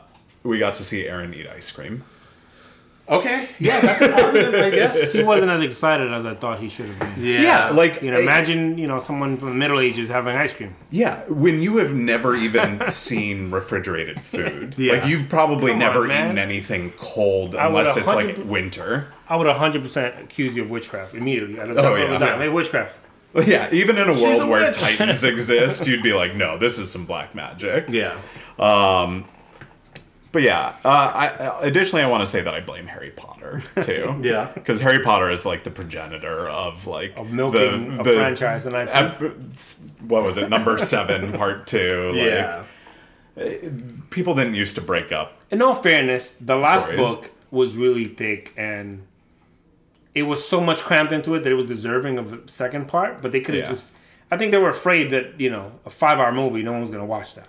we 0.44 0.58
got 0.60 0.76
to 0.76 0.84
see 0.84 1.04
Eren 1.04 1.36
eat 1.36 1.48
ice 1.48 1.70
cream. 1.72 2.04
Okay. 3.10 3.48
Yeah, 3.58 3.80
that's 3.80 4.02
a 4.02 4.10
positive, 4.10 4.54
I 4.54 4.70
guess. 4.70 5.14
He 5.18 5.24
wasn't 5.24 5.50
as 5.50 5.62
excited 5.62 6.12
as 6.12 6.26
I 6.26 6.36
thought 6.36 6.60
he 6.60 6.68
should 6.68 6.88
have 6.90 7.00
been. 7.00 7.14
Yeah. 7.26 7.70
like 7.70 8.02
You 8.02 8.12
know, 8.12 8.20
imagine 8.20 8.78
you 8.78 8.86
know 8.86 9.00
someone 9.00 9.38
from 9.38 9.48
the 9.50 9.56
Middle 9.56 9.80
Ages 9.80 10.10
having 10.10 10.36
ice 10.36 10.54
cream. 10.54 10.76
Yeah, 10.92 11.24
when 11.30 11.62
you 11.62 11.78
have 11.78 11.94
never 11.94 12.36
even 12.36 12.84
seen 12.92 13.50
refrigerated 13.50 14.20
food, 14.20 14.76
Yeah. 14.78 14.94
like 14.96 15.06
you've 15.06 15.30
probably 15.30 15.72
Come 15.72 15.80
never 15.80 16.04
on, 16.04 16.12
eaten 16.12 16.38
anything 16.38 16.92
cold 16.98 17.56
unless 17.56 17.96
it's 17.96 18.06
like 18.08 18.38
winter. 18.44 19.08
I 19.30 19.38
would 19.38 19.48
100% 19.48 20.22
accuse 20.24 20.58
you 20.58 20.64
of 20.64 20.70
witchcraft 20.70 21.14
immediately. 21.16 21.62
I 21.62 21.66
don't 21.68 21.78
Oh, 21.80 21.94
oh, 21.94 21.96
yeah. 21.96 22.20
yeah. 22.20 22.38
Hey, 22.38 22.50
witchcraft. 22.50 22.98
Yeah, 23.46 23.70
even 23.72 23.98
in 23.98 24.10
a 24.10 24.14
world 24.14 24.42
a 24.42 24.48
where 24.48 24.68
witch. 24.68 24.78
titans 24.78 25.24
exist, 25.34 25.86
you'd 25.88 26.04
be 26.04 26.14
like, 26.14 26.36
no, 26.36 26.58
this 26.58 26.80
is 26.80 26.92
some 26.92 27.06
black 27.06 27.36
magic. 27.36 27.86
yeah. 27.90 28.18
Um, 28.60 29.26
But 30.32 30.42
yeah, 30.44 30.74
uh, 30.84 30.88
I, 30.90 31.60
additionally, 31.66 32.04
I 32.04 32.10
want 32.10 32.22
to 32.22 32.26
say 32.28 32.42
that 32.42 32.54
I 32.54 32.60
blame 32.62 32.86
Harry 32.88 33.12
Potter 33.12 33.62
too. 33.82 34.20
Yeah. 34.24 34.52
because 34.54 34.80
Harry 34.82 35.00
Potter 35.04 35.30
is 35.32 35.46
like 35.46 35.64
the 35.64 35.72
progenitor 35.72 36.48
of 36.50 36.86
like 36.88 37.16
Of 37.18 37.32
milking 37.32 38.00
a 38.00 38.04
franchise 38.04 38.66
and 38.66 38.76
I 38.76 38.84
ep- 38.86 39.22
what 40.02 40.24
was 40.24 40.38
it? 40.38 40.50
Number 40.50 40.78
seven, 40.78 41.32
part 41.34 41.66
two. 41.68 42.12
Like, 42.14 42.26
Yeah. 42.26 42.64
people 44.10 44.36
didn't 44.36 44.56
used 44.56 44.76
to 44.76 44.82
break 44.82 45.12
up. 45.12 45.42
In 45.52 45.62
all 45.62 45.74
fairness, 45.76 46.34
the 46.42 46.56
last 46.56 46.84
Stories. 46.84 47.00
book 47.00 47.32
was 47.52 47.78
really 47.78 48.06
thick 48.06 48.54
and 48.58 49.04
it 50.18 50.24
was 50.24 50.48
so 50.48 50.60
much 50.62 50.82
crammed 50.82 51.14
into 51.14 51.36
it 51.36 51.44
that 51.44 51.52
it 51.52 51.56
was 51.56 51.66
deserving 51.66 52.18
of 52.18 52.34
a 52.34 52.48
second 52.50 52.88
part. 52.88 53.22
But 53.22 53.32
they 53.32 53.40
could 53.42 53.56
have 53.56 53.66
Yeah. 53.66 53.72
just. 53.72 53.92
I 54.30 54.36
think 54.38 54.52
they 54.52 54.58
were 54.58 54.70
afraid 54.70 55.10
that 55.12 55.40
you 55.40 55.50
know 55.50 55.72
a 55.86 55.90
five-hour 55.90 56.32
movie, 56.34 56.62
no 56.64 56.72
one 56.74 56.82
was 56.82 56.90
going 56.90 57.02
to 57.02 57.06
watch 57.06 57.36
that. 57.36 57.48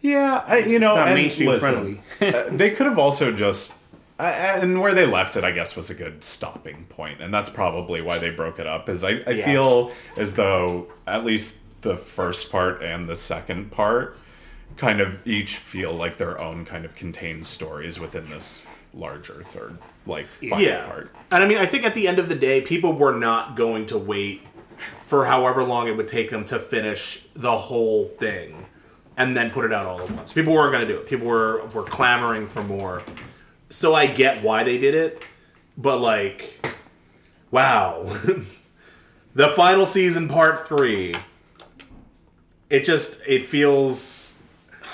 Yeah, 0.00 0.42
I, 0.46 0.58
you 0.60 0.78
know, 0.78 0.94
not 0.96 1.08
and 1.08 1.14
mainstream 1.16 1.50
listen, 1.50 2.02
uh, 2.20 2.44
they 2.50 2.70
could 2.70 2.86
have 2.86 2.98
also 2.98 3.32
just. 3.32 3.74
Uh, 4.18 4.24
and 4.24 4.82
where 4.82 4.92
they 4.92 5.06
left 5.06 5.36
it, 5.36 5.44
I 5.44 5.50
guess, 5.50 5.76
was 5.76 5.88
a 5.88 5.94
good 5.94 6.22
stopping 6.22 6.84
point, 6.90 7.22
and 7.22 7.32
that's 7.32 7.48
probably 7.48 8.02
why 8.02 8.18
they 8.18 8.28
broke 8.30 8.58
it 8.58 8.66
up. 8.66 8.88
Is 8.90 9.02
I, 9.02 9.22
I 9.26 9.30
Yeah. 9.30 9.44
feel 9.46 9.92
as 10.16 10.34
though 10.34 10.88
at 11.06 11.24
least 11.24 11.58
the 11.82 11.96
first 11.96 12.50
part 12.52 12.82
and 12.82 13.08
the 13.08 13.16
second 13.16 13.70
part 13.70 14.16
kind 14.76 15.00
of 15.00 15.26
each 15.26 15.56
feel 15.56 15.92
like 15.94 16.18
their 16.18 16.38
own 16.40 16.64
kind 16.66 16.84
of 16.84 16.94
contained 16.94 17.46
stories 17.46 17.98
within 17.98 18.28
this 18.28 18.66
larger 18.92 19.42
third, 19.52 19.78
like 20.06 20.26
final 20.28 20.60
Yeah. 20.60 20.86
part. 20.86 21.10
And 21.30 21.42
I 21.42 21.46
mean, 21.46 21.58
I 21.58 21.66
think 21.66 21.84
at 21.84 21.94
the 21.94 22.08
end 22.08 22.18
of 22.18 22.28
the 22.28 22.34
day, 22.34 22.60
people 22.60 22.92
were 22.92 23.14
not 23.14 23.54
going 23.56 23.86
to 23.86 23.98
wait 23.98 24.42
for 25.06 25.26
however 25.26 25.62
long 25.62 25.88
it 25.88 25.96
would 25.96 26.06
take 26.06 26.30
them 26.30 26.44
to 26.46 26.58
finish 26.58 27.24
the 27.34 27.56
whole 27.56 28.08
thing 28.08 28.66
and 29.16 29.36
then 29.36 29.50
put 29.50 29.64
it 29.64 29.72
out 29.72 29.86
all 29.86 30.00
at 30.00 30.10
once. 30.10 30.32
People 30.32 30.54
weren't 30.54 30.72
going 30.72 30.86
to 30.86 30.92
do 30.92 30.98
it. 30.98 31.08
People 31.08 31.26
were 31.26 31.64
were 31.74 31.82
clamoring 31.82 32.46
for 32.46 32.62
more. 32.62 33.02
So 33.68 33.94
I 33.94 34.06
get 34.06 34.42
why 34.42 34.64
they 34.64 34.78
did 34.78 34.94
it, 34.94 35.24
but 35.76 35.98
like, 36.00 36.66
wow, 37.50 38.04
the 39.34 39.48
final 39.50 39.86
season, 39.86 40.28
part 40.28 40.66
three. 40.66 41.14
It 42.68 42.84
just 42.84 43.20
it 43.26 43.46
feels. 43.46 44.29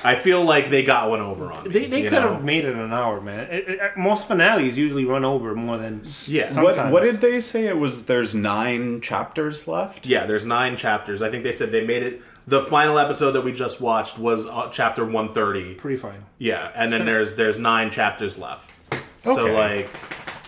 I 0.05 0.15
feel 0.15 0.43
like 0.45 0.71
they 0.71 0.85
got 0.85 1.11
one 1.11 1.21
over 1.21 1.51
on 1.53 1.65
me. 1.65 1.71
They, 1.71 1.87
they 1.87 2.03
could 2.05 2.13
know? 2.13 2.35
have 2.35 2.45
made 2.45 2.65
it 2.65 2.75
an 2.77 2.93
hour, 2.93 3.21
man. 3.21 3.49
It- 3.51 3.69
it- 3.69 3.97
most 3.97 4.29
finales 4.29 4.77
usually 4.79 5.05
run 5.05 5.25
over 5.25 5.55
more 5.55 5.79
than 5.79 6.03
Yeah. 6.27 6.49
sometimes. 6.49 6.77
What, 6.77 6.91
what 6.93 7.03
did 7.03 7.21
they 7.21 7.41
say? 7.41 7.67
It 7.67 7.79
was 7.79 8.07
there's 8.07 8.35
nine 8.35 9.01
chapters 9.01 9.67
left. 9.67 10.07
Yeah, 10.07 10.27
there's 10.27 10.45
nine 10.45 10.77
chapters. 10.77 11.23
I 11.23 11.31
think 11.31 11.43
they 11.45 11.53
said 11.53 11.73
they 11.73 11.85
made 11.87 12.03
it. 12.03 12.23
The 12.49 12.63
final 12.63 12.99
episode 12.99 13.33
that 13.33 13.43
we 13.43 13.51
just 13.53 13.81
watched 13.81 14.19
was 14.19 14.47
uh, 14.47 14.69
chapter 14.71 15.05
130. 15.05 15.75
Pretty 15.75 15.97
fine. 15.97 16.25
Yeah, 16.39 16.71
and 16.77 16.93
then 16.93 17.05
there's 17.05 17.35
there's 17.37 17.59
nine 17.59 17.91
chapters 17.91 18.39
left. 18.39 18.71
Okay. 18.93 19.03
So 19.35 19.47
like, 19.47 19.91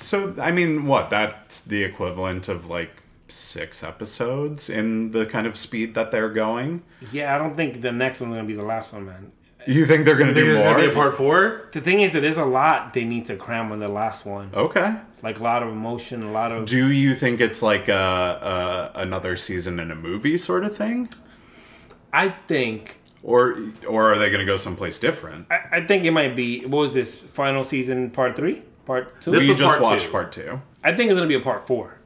So 0.00 0.34
I 0.40 0.52
mean, 0.52 0.86
what? 0.86 1.10
That's 1.10 1.62
the 1.62 1.82
equivalent 1.82 2.48
of 2.48 2.68
like 2.68 2.90
six 3.28 3.82
episodes 3.84 4.68
in 4.70 5.10
the 5.12 5.26
kind 5.26 5.46
of 5.46 5.56
speed 5.56 5.94
that 5.94 6.10
they're 6.10 6.30
going. 6.30 6.82
Yeah, 7.12 7.34
I 7.34 7.38
don't 7.38 7.56
think 7.56 7.80
the 7.80 7.92
next 7.92 8.20
one's 8.20 8.34
gonna 8.34 8.46
be 8.46 8.54
the 8.54 8.62
last 8.62 8.92
one, 8.92 9.06
man. 9.06 9.32
You 9.66 9.84
think 9.86 10.04
they're 10.06 10.16
gonna 10.16 10.32
do 10.32 10.54
more? 10.56 10.90
Part 10.94 11.14
four? 11.16 11.68
The 11.72 11.80
thing 11.80 12.00
is 12.00 12.12
that 12.12 12.20
there's 12.20 12.38
a 12.38 12.44
lot 12.44 12.94
they 12.94 13.04
need 13.04 13.26
to 13.26 13.36
cram 13.36 13.70
on 13.72 13.80
the 13.80 13.88
last 13.88 14.24
one. 14.24 14.50
Okay. 14.54 14.94
Like 15.22 15.40
a 15.40 15.42
lot 15.42 15.62
of 15.62 15.68
emotion, 15.68 16.22
a 16.22 16.30
lot 16.30 16.52
of. 16.52 16.64
Do 16.64 16.90
you 16.90 17.14
think 17.14 17.40
it's 17.40 17.60
like 17.60 17.88
a, 17.88 18.92
a 18.94 19.00
another 19.00 19.36
season 19.36 19.78
in 19.78 19.90
a 19.90 19.94
movie 19.96 20.38
sort 20.38 20.64
of 20.64 20.76
thing, 20.76 21.08
I 22.12 22.30
think. 22.30 22.98
or 23.22 23.58
or 23.86 24.12
are 24.12 24.18
they 24.18 24.30
gonna 24.30 24.46
go 24.46 24.56
someplace 24.56 24.98
different? 24.98 25.46
I, 25.50 25.78
I 25.78 25.86
think 25.86 26.04
it 26.04 26.12
might 26.12 26.34
be. 26.36 26.64
What 26.64 26.78
was 26.78 26.92
this 26.92 27.18
final 27.18 27.64
season? 27.64 28.10
Part 28.10 28.36
three? 28.36 28.62
Part 28.86 29.20
two? 29.20 29.32
This 29.32 29.40
we 29.46 29.54
just 29.54 29.78
part 29.78 29.82
watched 29.82 30.06
two. 30.06 30.10
part 30.12 30.32
two. 30.32 30.62
I 30.82 30.94
think 30.96 31.10
it's 31.10 31.16
gonna 31.18 31.28
be 31.28 31.34
a 31.34 31.40
part 31.40 31.66
four, 31.66 31.97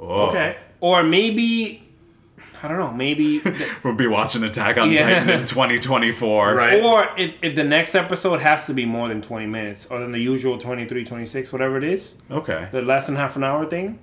Oh. 0.00 0.28
Okay. 0.30 0.56
or 0.80 1.02
maybe. 1.02 1.86
I 2.62 2.68
don't 2.68 2.78
know. 2.78 2.92
Maybe. 2.92 3.40
We'll 3.84 3.94
be 3.94 4.06
watching 4.06 4.42
Attack 4.42 4.76
on 4.76 4.90
Yeah. 4.90 5.20
Titan 5.20 5.30
in 5.40 5.46
2024. 5.46 6.54
Right. 6.54 6.82
Or 6.82 7.08
if, 7.16 7.38
if 7.42 7.54
the 7.54 7.64
next 7.64 7.94
episode 7.94 8.40
has 8.40 8.66
to 8.66 8.74
be 8.74 8.84
more 8.84 9.08
than 9.08 9.22
20 9.22 9.46
minutes, 9.46 9.86
or 9.86 9.98
than 10.00 10.12
the 10.12 10.18
usual 10.18 10.58
23, 10.58 11.04
26, 11.04 11.52
whatever 11.52 11.78
it 11.78 11.84
is, 11.84 12.14
Okay. 12.30 12.68
the 12.70 12.82
less 12.82 13.06
than 13.06 13.16
half 13.16 13.36
an 13.36 13.44
hour 13.44 13.64
thing, 13.66 13.98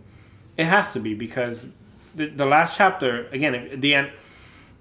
it 0.57 0.65
has 0.65 0.91
to 0.93 0.99
be 0.99 1.13
because 1.13 1.67
the, 2.15 2.29
the 2.29 2.45
last 2.45 2.77
chapter, 2.77 3.27
again, 3.27 3.53
at 3.53 3.79
the 3.81 3.93
end, 3.93 4.09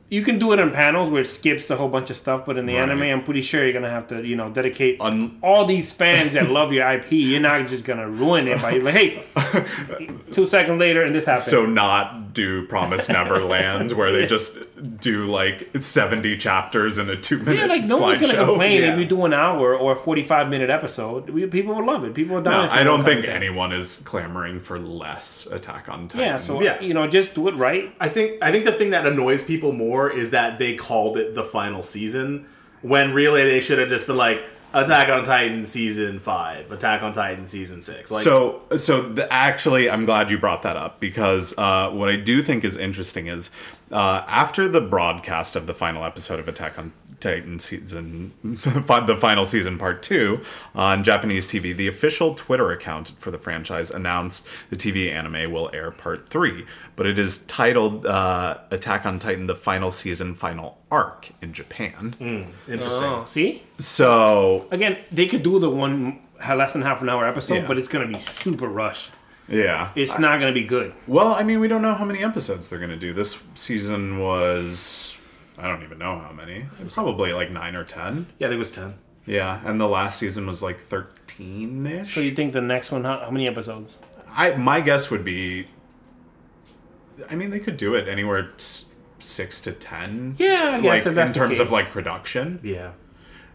you 0.09 0.23
can 0.23 0.39
do 0.39 0.53
it 0.53 0.59
in 0.61 0.71
panels 0.71 1.11
where 1.11 1.23
it 1.23 1.27
skips 1.27 1.69
a 1.71 1.77
whole 1.77 1.89
bunch 1.89 2.11
of 2.11 2.17
stuff, 2.17 2.47
but 2.47 2.57
in 2.57 2.67
the 2.67 2.75
Right. 2.75 2.83
anime, 2.83 3.03
I'm 3.03 3.25
pretty 3.25 3.43
sure 3.43 3.65
you're 3.65 3.73
gonna 3.73 3.91
have 3.91 4.07
to, 4.09 4.25
you 4.25 4.37
know, 4.37 4.49
dedicate 4.51 5.01
Un- 5.01 5.39
all 5.43 5.65
these 5.65 5.93
fans 5.93 6.33
that 6.35 6.49
love 6.51 6.73
your 6.73 6.87
IP. 6.87 7.13
You're 7.17 7.41
not 7.41 7.67
just 7.67 7.85
gonna 7.85 8.09
ruin 8.09 8.47
it 8.47 8.63
by 8.63 8.73
like, 8.79 8.95
hey, 8.95 9.23
two 10.33 10.47
seconds 10.47 10.79
later, 10.79 11.03
and 11.03 11.15
this 11.15 11.25
happened. 11.27 11.45
So 11.45 11.67
not 11.67 12.35
do 12.35 12.67
Promise 12.67 13.09
Neverland 13.09 13.93
where 13.93 14.13
they 14.13 14.27
just 14.37 14.59
do 15.01 15.25
like 15.25 15.71
70 15.79 16.37
chapters 16.37 16.99
in 16.99 17.09
a 17.09 17.17
two 17.17 17.39
minute 17.39 17.57
yeah, 17.61 17.67
like 17.67 17.85
no 17.85 17.99
one's 17.99 18.21
gonna 18.21 18.35
slideshow. 18.35 18.47
complain 18.47 18.83
Yeah. 18.83 18.93
if 18.93 18.99
you 18.99 19.07
do 19.07 19.25
an 19.25 19.33
hour 19.33 19.75
or 19.75 19.93
a 19.93 19.97
45 19.97 20.49
minute 20.51 20.69
episode. 20.71 21.31
We, 21.31 21.47
people 21.47 21.75
will 21.75 21.87
love 21.87 22.05
it. 22.05 22.15
People 22.15 22.37
are 22.37 22.43
dying. 22.43 22.67
No, 22.67 22.73
I 22.73 22.83
don't 22.85 23.05
think 23.05 23.21
content. 23.25 23.43
anyone 23.43 23.73
is 23.73 24.03
clamoring 24.05 24.61
for 24.61 24.79
less 24.79 25.47
Attack 25.51 25.89
on 25.89 26.09
Titan. 26.09 26.21
Yeah, 26.27 26.37
so 26.37 26.61
Yeah. 26.63 26.79
you 26.81 26.93
know, 26.95 27.07
just 27.07 27.35
do 27.35 27.49
it 27.49 27.55
right. 27.57 27.91
I 27.99 28.09
think 28.11 28.35
I 28.43 28.53
think 28.53 28.67
the 28.67 28.73
thing 28.73 28.91
that 28.91 29.07
annoys 29.07 29.43
people 29.43 29.73
more 29.73 29.96
is 30.11 30.31
that 30.31 30.59
they 30.59 30.77
called 30.77 31.17
it 31.17 31.35
the 31.35 31.45
final 31.45 31.83
season 31.83 32.47
when 32.83 33.13
really 33.15 33.43
they 33.45 33.61
should 33.61 33.79
have 33.79 33.89
just 33.89 34.07
been 34.07 34.17
like 34.17 34.43
Attack 34.75 35.09
on 35.09 35.25
Titan 35.25 35.65
season 35.65 36.19
five, 36.19 36.71
Attack 36.71 37.03
on 37.03 37.15
Titan 37.15 37.47
season 37.47 37.81
six. 37.81 38.11
Like, 38.11 38.23
so, 38.23 38.63
so 38.77 39.01
the, 39.01 39.33
actually, 39.33 39.89
I'm 39.89 40.05
glad 40.05 40.31
you 40.31 40.39
brought 40.39 40.63
that 40.63 40.77
up 40.77 41.01
because 41.01 41.57
uh, 41.57 41.91
what 41.91 42.11
I 42.11 42.17
do 42.17 42.43
think 42.43 42.63
is 42.63 42.77
interesting 42.77 43.29
is 43.29 43.51
uh, 43.93 44.25
after 44.27 44.69
the 44.69 44.81
broadcast 44.81 45.57
of 45.57 45.67
the 45.67 45.75
final 45.75 46.05
episode 46.05 46.41
of 46.41 46.49
Attack 46.49 46.79
on 46.79 46.93
Titan 47.19 47.59
season, 47.59 48.33
the 48.43 49.17
final 49.19 49.45
season 49.45 49.79
part 49.79 50.03
two 50.03 50.41
on 50.75 51.03
Japanese 51.03 51.47
TV, 51.49 51.75
the 51.75 51.89
official 51.89 52.35
Twitter 52.35 52.71
account 52.73 53.13
for 53.19 53.31
the 53.31 53.39
franchise 53.39 53.91
announced 53.91 54.47
the 54.69 54.77
TV 54.77 55.11
anime 55.11 55.51
will 55.51 55.71
air 55.73 55.91
part 55.91 56.29
three, 56.29 56.67
but 56.95 57.07
it 57.07 57.19
is 57.19 57.39
titled 57.47 58.05
uh, 58.05 58.59
Attack 58.71 59.07
on 59.07 59.19
Titan: 59.19 59.47
The 59.47 59.55
Final 59.55 59.91
Season, 59.91 60.35
Final 60.35 60.77
Arc 60.91 61.31
in 61.41 61.53
Japan. 61.55 62.15
interesting. 62.69 63.03
Oh, 63.05 63.25
see, 63.25 63.63
So, 63.79 64.67
again, 64.71 64.99
they 65.11 65.27
could 65.27 65.43
do 65.43 65.59
the 65.59 65.71
one 65.71 66.21
less 66.47 66.75
than 66.75 66.83
half 66.83 67.01
an 67.01 67.09
hour 67.09 67.27
episode, 67.27 67.55
Yeah. 67.55 67.67
but 67.67 67.79
it's 67.79 67.89
gonna 67.89 68.07
be 68.09 68.21
super 68.21 68.69
rushed. 68.69 69.11
Yeah, 69.49 69.91
It's 69.95 70.19
not 70.19 70.41
gonna 70.41 70.53
be 70.53 70.65
good. 70.65 70.93
Well, 71.07 71.33
I 71.35 71.43
mean, 71.43 71.61
we 71.61 71.69
don't 71.69 71.83
know 71.83 71.95
how 71.95 72.05
many 72.05 72.23
episodes 72.25 72.69
they're 72.69 72.79
going 72.79 72.91
to 72.91 72.97
do. 72.97 73.13
This 73.13 73.43
season 73.55 74.19
was. 74.19 75.17
I 75.59 75.67
don't 75.69 75.83
even 75.83 75.99
know 75.99 76.19
how 76.19 76.33
many. 76.33 76.67
It 76.79 76.85
was 76.85 76.95
probably 76.95 77.33
like 77.33 77.51
nine 77.51 77.75
or 77.77 77.85
ten. 77.85 78.27
Yeah, 78.39 78.49
I 78.49 78.51
think 78.51 78.57
it 78.57 78.59
was 78.59 78.71
ten. 78.73 78.95
Yeah, 79.25 79.61
and 79.65 79.81
the 79.81 79.89
last 79.89 80.19
season 80.19 80.47
was 80.47 80.63
like 80.63 80.81
thirteen 80.81 81.87
ish. 81.87 82.15
So 82.15 82.21
you 82.21 82.35
think 82.35 82.53
the 82.53 82.61
next 82.61 82.91
one? 82.93 83.05
How, 83.05 83.19
how 83.21 83.31
many 83.31 83.47
episodes? 83.49 83.97
I 84.29 84.55
my 84.57 84.81
guess 84.81 85.11
would 85.11 85.25
be. 85.25 85.67
I 87.31 87.35
mean, 87.35 87.51
they 87.51 87.59
could 87.61 87.77
do 87.79 87.95
it 87.95 88.09
anywhere 88.09 88.51
s- 88.57 88.87
six 89.19 89.61
to 89.63 89.73
ten. 89.73 90.37
Yeah, 90.39 90.73
I 90.75 90.81
guess 90.81 90.85
like 90.85 91.01
if 91.01 91.07
in 91.07 91.15
the 91.27 91.33
terms 91.33 91.59
of 91.61 91.73
like 91.73 91.87
production. 91.87 92.61
Yeah. 92.63 92.93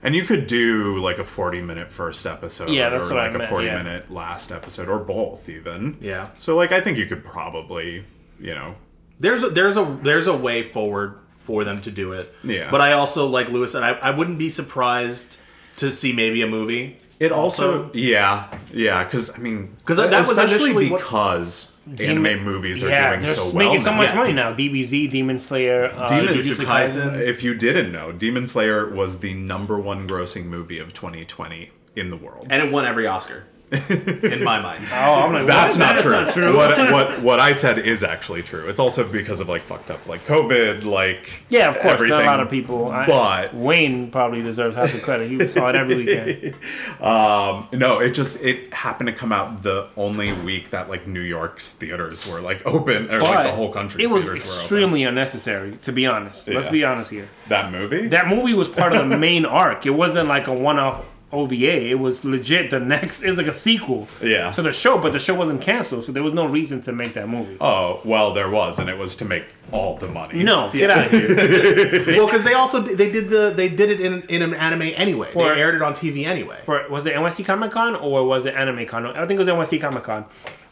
And 0.03 0.15
you 0.15 0.23
could 0.23 0.47
do 0.47 0.97
like 0.99 1.19
a 1.19 1.23
40 1.23 1.61
minute 1.61 1.91
first 1.91 2.25
episode 2.25 2.69
Yeah, 2.69 2.89
that's 2.89 3.03
or 3.03 3.09
what 3.09 3.19
I 3.19 3.25
like 3.27 3.35
a 3.35 3.37
meant, 3.39 3.49
40 3.49 3.65
yeah. 3.67 3.77
minute 3.83 4.11
last 4.11 4.51
episode 4.51 4.89
or 4.89 4.99
both 4.99 5.47
even. 5.49 5.97
Yeah. 6.01 6.29
So 6.37 6.55
like 6.55 6.71
I 6.71 6.81
think 6.81 6.97
you 6.97 7.05
could 7.05 7.23
probably, 7.23 8.03
you 8.39 8.55
know, 8.55 8.75
there's 9.19 9.43
a, 9.43 9.49
there's 9.49 9.77
a 9.77 9.99
there's 10.01 10.27
a 10.27 10.35
way 10.35 10.63
forward 10.63 11.19
for 11.45 11.63
them 11.63 11.81
to 11.83 11.91
do 11.91 12.13
it. 12.13 12.33
Yeah. 12.43 12.71
But 12.71 12.81
I 12.81 12.93
also 12.93 13.27
like 13.27 13.49
Louis 13.49 13.71
said 13.71 13.83
I, 13.83 13.91
I 14.07 14.11
wouldn't 14.11 14.39
be 14.39 14.49
surprised 14.49 15.37
to 15.77 15.89
see 15.91 16.13
maybe 16.13 16.41
a 16.41 16.47
movie. 16.47 16.97
it 17.19 17.31
also, 17.31 17.91
yeah, 17.93 18.47
yeah, 18.73 19.03
cuz 19.05 19.29
I 19.35 19.37
mean 19.37 19.77
'Cause 19.85 19.97
that- 19.97 20.09
was 20.11 20.29
especially 20.31 20.55
initially 20.71 20.89
what- 20.89 21.01
because 21.01 21.70
Demon- 21.95 22.25
anime 22.27 22.43
movies 22.45 22.83
are 22.83 22.89
yeah, 22.89 23.09
doing 23.09 23.21
they're 23.21 23.35
so 23.35 23.47
s- 23.47 23.53
well. 23.53 23.65
making 23.69 23.83
so 23.83 23.91
much 23.93 24.09
Yeah. 24.09 24.15
money 24.15 24.33
now. 24.33 24.51
DBZ, 24.53 25.07
Demon 25.09 25.39
Slayer, 25.39 25.91
uh, 25.95 26.05
Demon- 26.07 26.33
Jujutsu 26.33 26.55
Kaisen. 26.65 27.19
If 27.19 27.43
you 27.43 27.55
didn't 27.55 27.91
know, 27.91 28.11
Demon 28.11 28.45
Slayer 28.47 28.87
was 28.87 29.19
the 29.19 29.33
number 29.33 29.79
one 29.79 30.07
grossing 30.07 30.45
movie 30.45 30.77
of 30.77 30.93
2020 30.93 31.71
in 31.95 32.09
the 32.11 32.17
world. 32.17 32.47
And 32.49 32.61
it 32.63 32.71
won 32.71 32.85
every 32.85 33.07
Oscar. 33.07 33.43
in 33.89 34.43
my 34.43 34.59
mind. 34.59 34.85
Oh, 34.91 34.95
I'm 35.23 35.31
like, 35.33 35.45
That's 35.45 35.77
not 35.77 35.95
That 35.95 36.01
true. 36.03 36.11
not 36.11 36.33
true. 36.33 36.55
What, 36.57 36.77
what 36.91 37.21
what 37.21 37.39
I 37.39 37.53
said 37.53 37.79
is 37.79 38.03
actually 38.03 38.43
true. 38.43 38.67
It's 38.67 38.79
also 38.81 39.07
because 39.09 39.39
of 39.39 39.47
like 39.47 39.61
fucked 39.61 39.89
up 39.89 40.05
like 40.07 40.25
COVID, 40.25 40.83
like 40.83 41.45
Yeah, 41.49 41.69
of 41.69 41.79
course. 41.79 42.01
Are 42.01 42.05
a 42.05 42.25
lot 42.25 42.41
of 42.41 42.49
people. 42.49 42.89
I, 42.91 43.05
But- 43.07 43.53
Wayne 43.55 44.11
probably 44.11 44.41
deserves 44.41 44.75
half 44.75 44.91
the 44.91 44.99
credit. 44.99 45.29
He 45.29 45.47
saw 45.47 45.69
it 45.69 45.75
every 45.75 45.95
weekend. 45.97 46.55
Um, 47.01 47.67
no, 47.73 47.99
it 47.99 48.11
just 48.11 48.41
it 48.41 48.71
happened 48.73 49.07
to 49.07 49.13
come 49.13 49.31
out 49.31 49.63
the 49.63 49.87
only 49.97 50.33
week 50.33 50.69
that 50.71 50.87
like 50.89 51.07
New 51.07 51.21
York's 51.21 51.73
theaters 51.73 52.31
were 52.31 52.41
like 52.41 52.65
open, 52.67 53.09
or 53.09 53.19
like 53.21 53.47
the 53.47 53.51
whole 53.53 53.71
country's 53.71 54.05
it 54.05 54.11
was 54.11 54.23
theaters 54.23 54.43
were 54.43 54.49
open. 54.49 54.59
extremely 54.59 55.03
unnecessary, 55.03 55.77
to 55.83 55.91
be 55.91 56.05
honest. 56.05 56.47
Let's 56.47 56.67
be 56.67 56.83
honest 56.83 57.09
here. 57.09 57.27
That 57.47 57.71
movie? 57.71 58.07
That 58.09 58.27
movie 58.27 58.53
was 58.53 58.69
part 58.69 58.93
of 58.93 59.09
the 59.09 59.17
main 59.17 59.45
arc. 59.45 59.85
It 59.85 59.91
wasn't 59.91 60.27
like 60.29 60.47
a 60.47 60.53
one-off 60.53 61.03
OVA. 61.33 61.89
It 61.89 61.99
was 61.99 62.25
legit 62.25 62.69
the 62.71 62.79
next. 62.79 63.21
It's 63.23 63.37
like 63.37 63.47
a 63.47 63.51
sequel 63.51 64.07
Yeah. 64.21 64.51
to 64.51 64.61
the 64.61 64.71
show, 64.71 64.97
but 64.97 65.13
the 65.13 65.19
show 65.19 65.33
wasn't 65.35 65.61
canceled, 65.61 66.05
so 66.05 66.11
there 66.11 66.23
was 66.23 66.33
no 66.33 66.45
reason 66.45 66.81
to 66.81 66.91
make 66.91 67.13
that 67.13 67.27
movie. 67.29 67.57
oh 67.61 68.01
well, 68.03 68.33
there 68.33 68.49
was, 68.49 68.79
and 68.79 68.89
it 68.89 68.97
was 68.97 69.15
to 69.17 69.25
make 69.25 69.45
all 69.71 69.95
the 69.97 70.07
money. 70.07 70.43
No, 70.43 70.69
get 70.73 70.89
out 70.89 71.05
of 71.05 71.11
here. 71.11 71.35
well, 72.17 72.25
because 72.25 72.43
they 72.43 72.53
also 72.53 72.79
they 72.81 73.11
did 73.11 73.29
the 73.29 73.53
they 73.55 73.69
did 73.69 73.89
it 73.89 73.99
in 74.01 74.21
in 74.23 74.41
an 74.41 74.53
anime 74.53 74.91
anyway. 74.95 75.29
For- 75.31 75.53
they 75.53 75.59
aired 75.61 75.75
it 75.75 75.81
on 75.81 75.93
TV 75.93 76.25
anyway. 76.25 76.57
For 76.65 76.85
was 76.89 77.05
it 77.05 77.13
NYC 77.15 77.45
Comic 77.45 77.71
Con 77.71 77.95
or 77.95 78.25
was 78.25 78.45
it 78.45 78.53
Anime 78.55 78.85
Con? 78.85 79.05
I 79.05 79.25
think 79.25 79.39
it 79.39 79.45
was 79.45 79.47
NYC 79.47 79.79
Comic 79.81 80.03
Con. 80.03 80.25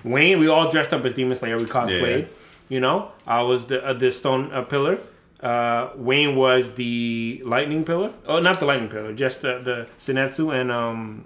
Wayne, 0.04 0.40
we 0.40 0.48
all 0.48 0.70
dressed 0.70 0.94
up 0.94 1.04
as 1.06 1.14
Demon 1.14 1.38
Slayer. 1.38 1.58
We 1.58 1.66
cosplayed. 1.66 2.22
Yeah. 2.22 2.26
You 2.70 2.80
know, 2.80 3.12
I 3.26 3.42
was 3.42 3.66
the 3.68 3.84
uh, 3.86 3.94
the 3.94 4.12
stone 4.12 4.52
uh, 4.54 4.62
pillar. 4.64 5.00
Uh, 5.42 5.92
Wayne 5.96 6.36
was 6.36 6.74
the 6.74 7.42
lightning 7.46 7.86
pillar. 7.86 8.12
Oh, 8.28 8.40
not 8.40 8.60
the 8.60 8.66
lightning 8.66 8.90
pillar, 8.90 9.14
just 9.14 9.42
the 9.42 9.60
the 9.60 9.88
Zenitsu, 10.00 10.54
and 10.54 10.70
um, 10.72 11.24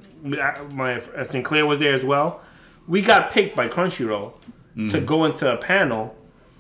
my 0.74 0.96
uh, 1.00 1.24
Sinclair 1.24 1.66
was 1.66 1.80
there 1.80 1.94
as 1.96 2.06
well. 2.06 2.42
We 2.88 3.02
got 3.02 3.32
picked 3.32 3.56
by 3.56 3.68
Crunchyroll 3.70 4.34
to 4.92 5.00
go 5.00 5.26
into 5.26 5.52
a 5.52 5.58
panel, 5.58 6.16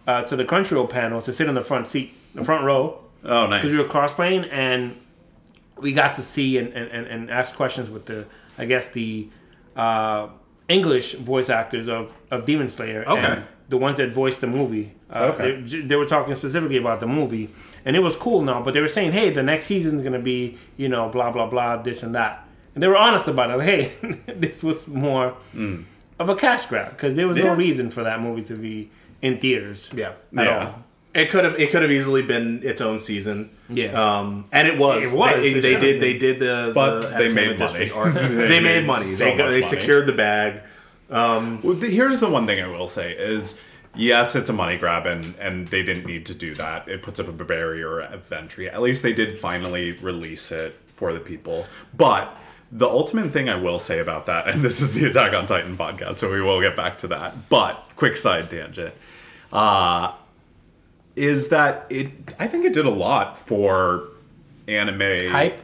uh, 0.07 0.21
to 0.23 0.35
the 0.35 0.45
Crunchyroll 0.45 0.89
panel, 0.89 1.21
to 1.21 1.33
sit 1.33 1.47
in 1.47 1.55
the 1.55 1.61
front 1.61 1.87
seat, 1.87 2.13
the 2.35 2.43
front 2.43 2.63
row, 2.63 2.99
Oh, 3.25 3.47
nice. 3.47 3.61
because 3.61 3.77
we 3.77 3.83
were 3.83 3.89
cross-playing 3.89 4.45
and 4.45 4.95
we 5.77 5.93
got 5.93 6.13
to 6.15 6.21
see 6.21 6.57
and, 6.57 6.71
and, 6.73 6.89
and, 6.91 7.07
and 7.07 7.31
ask 7.31 7.55
questions 7.55 7.89
with 7.89 8.05
the 8.05 8.25
i 8.59 8.65
guess 8.65 8.87
the 8.87 9.27
uh, 9.75 10.27
english 10.69 11.15
voice 11.15 11.49
actors 11.49 11.87
of, 11.89 12.13
of 12.29 12.45
demon 12.45 12.69
slayer 12.69 13.03
Okay. 13.07 13.19
and 13.19 13.43
the 13.69 13.77
ones 13.77 13.97
that 13.97 14.13
voiced 14.13 14.41
the 14.41 14.47
movie 14.47 14.91
uh, 15.11 15.31
Okay. 15.33 15.61
they, 15.61 15.81
they 15.81 15.95
were 15.95 16.05
talking 16.05 16.35
specifically 16.35 16.77
about 16.77 16.99
the 16.99 17.07
movie 17.07 17.49
and 17.85 17.95
it 17.95 17.99
was 17.99 18.15
cool 18.15 18.41
now 18.41 18.61
but 18.61 18.73
they 18.73 18.81
were 18.81 18.87
saying 18.87 19.11
hey 19.11 19.29
the 19.29 19.43
next 19.43 19.65
season's 19.67 20.01
going 20.01 20.13
to 20.13 20.19
be 20.19 20.57
you 20.77 20.89
know 20.89 21.09
blah 21.09 21.31
blah 21.31 21.47
blah 21.47 21.77
this 21.81 22.03
and 22.03 22.13
that 22.15 22.45
and 22.75 22.81
they 22.83 22.87
were 22.87 22.97
honest 22.97 23.27
about 23.27 23.49
it 23.51 23.57
like, 23.57 23.67
hey 23.67 23.93
this 24.35 24.61
was 24.63 24.85
more 24.87 25.35
of 26.19 26.29
a 26.29 26.35
cash 26.35 26.65
grab 26.67 26.91
because 26.91 27.15
there 27.15 27.27
was 27.27 27.37
Yeah. 27.37 27.45
no 27.45 27.55
reason 27.55 27.89
for 27.89 28.03
that 28.03 28.19
movie 28.21 28.43
to 28.43 28.55
be 28.55 28.89
in 29.21 29.39
theaters 29.39 29.89
yeah, 29.95 30.09
at 30.37 30.45
Yeah. 30.45 30.65
all 30.67 30.83
it 31.15 31.29
could 31.29 31.43
have 31.43 31.59
it 31.59 31.69
could 31.69 31.83
have 31.83 31.91
easily 31.91 32.23
been 32.23 32.61
its 32.63 32.81
own 32.81 32.97
season. 32.99 33.51
Yeah. 33.69 33.91
um, 34.19 34.45
and 34.51 34.67
it 34.67 34.79
was. 34.79 35.13
It 35.13 35.15
was. 35.15 35.31
They, 35.35 35.51
It 35.51 35.61
they 35.61 35.73
did. 35.75 35.79
been. 35.81 35.99
They 36.01 36.17
did 36.17 36.39
the. 36.39 36.71
But 36.73 37.01
the 37.01 37.07
they 37.19 37.31
made 37.31 37.59
money. 37.59 37.85
They 37.93 38.47
they, 38.47 38.59
made 38.59 38.63
made 38.63 38.87
money. 38.87 39.03
so 39.03 39.25
they 39.25 39.37
got, 39.37 39.43
much 39.45 39.53
they 39.53 39.61
money. 39.61 39.75
secured 39.77 40.07
the 40.07 40.13
bag. 40.13 40.61
Well, 41.13 41.73
the, 41.73 41.89
here's 41.89 42.19
the 42.19 42.29
one 42.29 42.45
thing 42.47 42.61
I 42.63 42.67
will 42.67 42.87
say 42.87 43.13
is 43.13 43.59
yes, 43.95 44.35
it's 44.35 44.49
a 44.49 44.53
money 44.53 44.77
grab, 44.77 45.05
and 45.05 45.35
and 45.39 45.67
they 45.67 45.83
didn't 45.83 46.05
need 46.05 46.25
to 46.27 46.33
do 46.33 46.53
that. 46.55 46.87
It 46.87 47.01
puts 47.03 47.19
up 47.19 47.27
a 47.27 47.31
barrier 47.31 48.01
of 48.01 48.31
entry. 48.31 48.69
At 48.69 48.81
least 48.81 49.03
they 49.03 49.13
did 49.13 49.37
finally 49.37 49.91
release 49.93 50.51
it 50.51 50.75
for 50.95 51.13
the 51.13 51.19
people. 51.19 51.65
But 51.95 52.35
the 52.71 52.87
ultimate 52.87 53.31
thing 53.31 53.49
I 53.49 53.55
will 53.55 53.77
say 53.79 53.99
about 53.99 54.25
that, 54.25 54.47
and 54.53 54.61
this 54.63 54.81
is 54.81 54.93
the 54.93 55.05
Attack 55.07 55.33
on 55.33 55.45
Titan 55.45 55.77
podcast, 55.77 56.15
so 56.15 56.31
we 56.31 56.41
will 56.41 56.59
get 56.61 56.75
back 56.75 56.97
to 56.99 57.07
that. 57.09 57.49
But 57.49 57.83
quick 57.95 58.17
side 58.17 58.49
tangent. 58.49 58.93
Uh 59.51 60.13
is 61.15 61.49
that 61.49 61.85
it 61.91 62.09
I 62.39 62.47
think 62.47 62.65
it 62.65 62.73
did 62.73 62.87
a 62.87 62.89
lot 62.89 63.37
for 63.37 64.07
anime 64.67 65.29
Hype? 65.29 65.59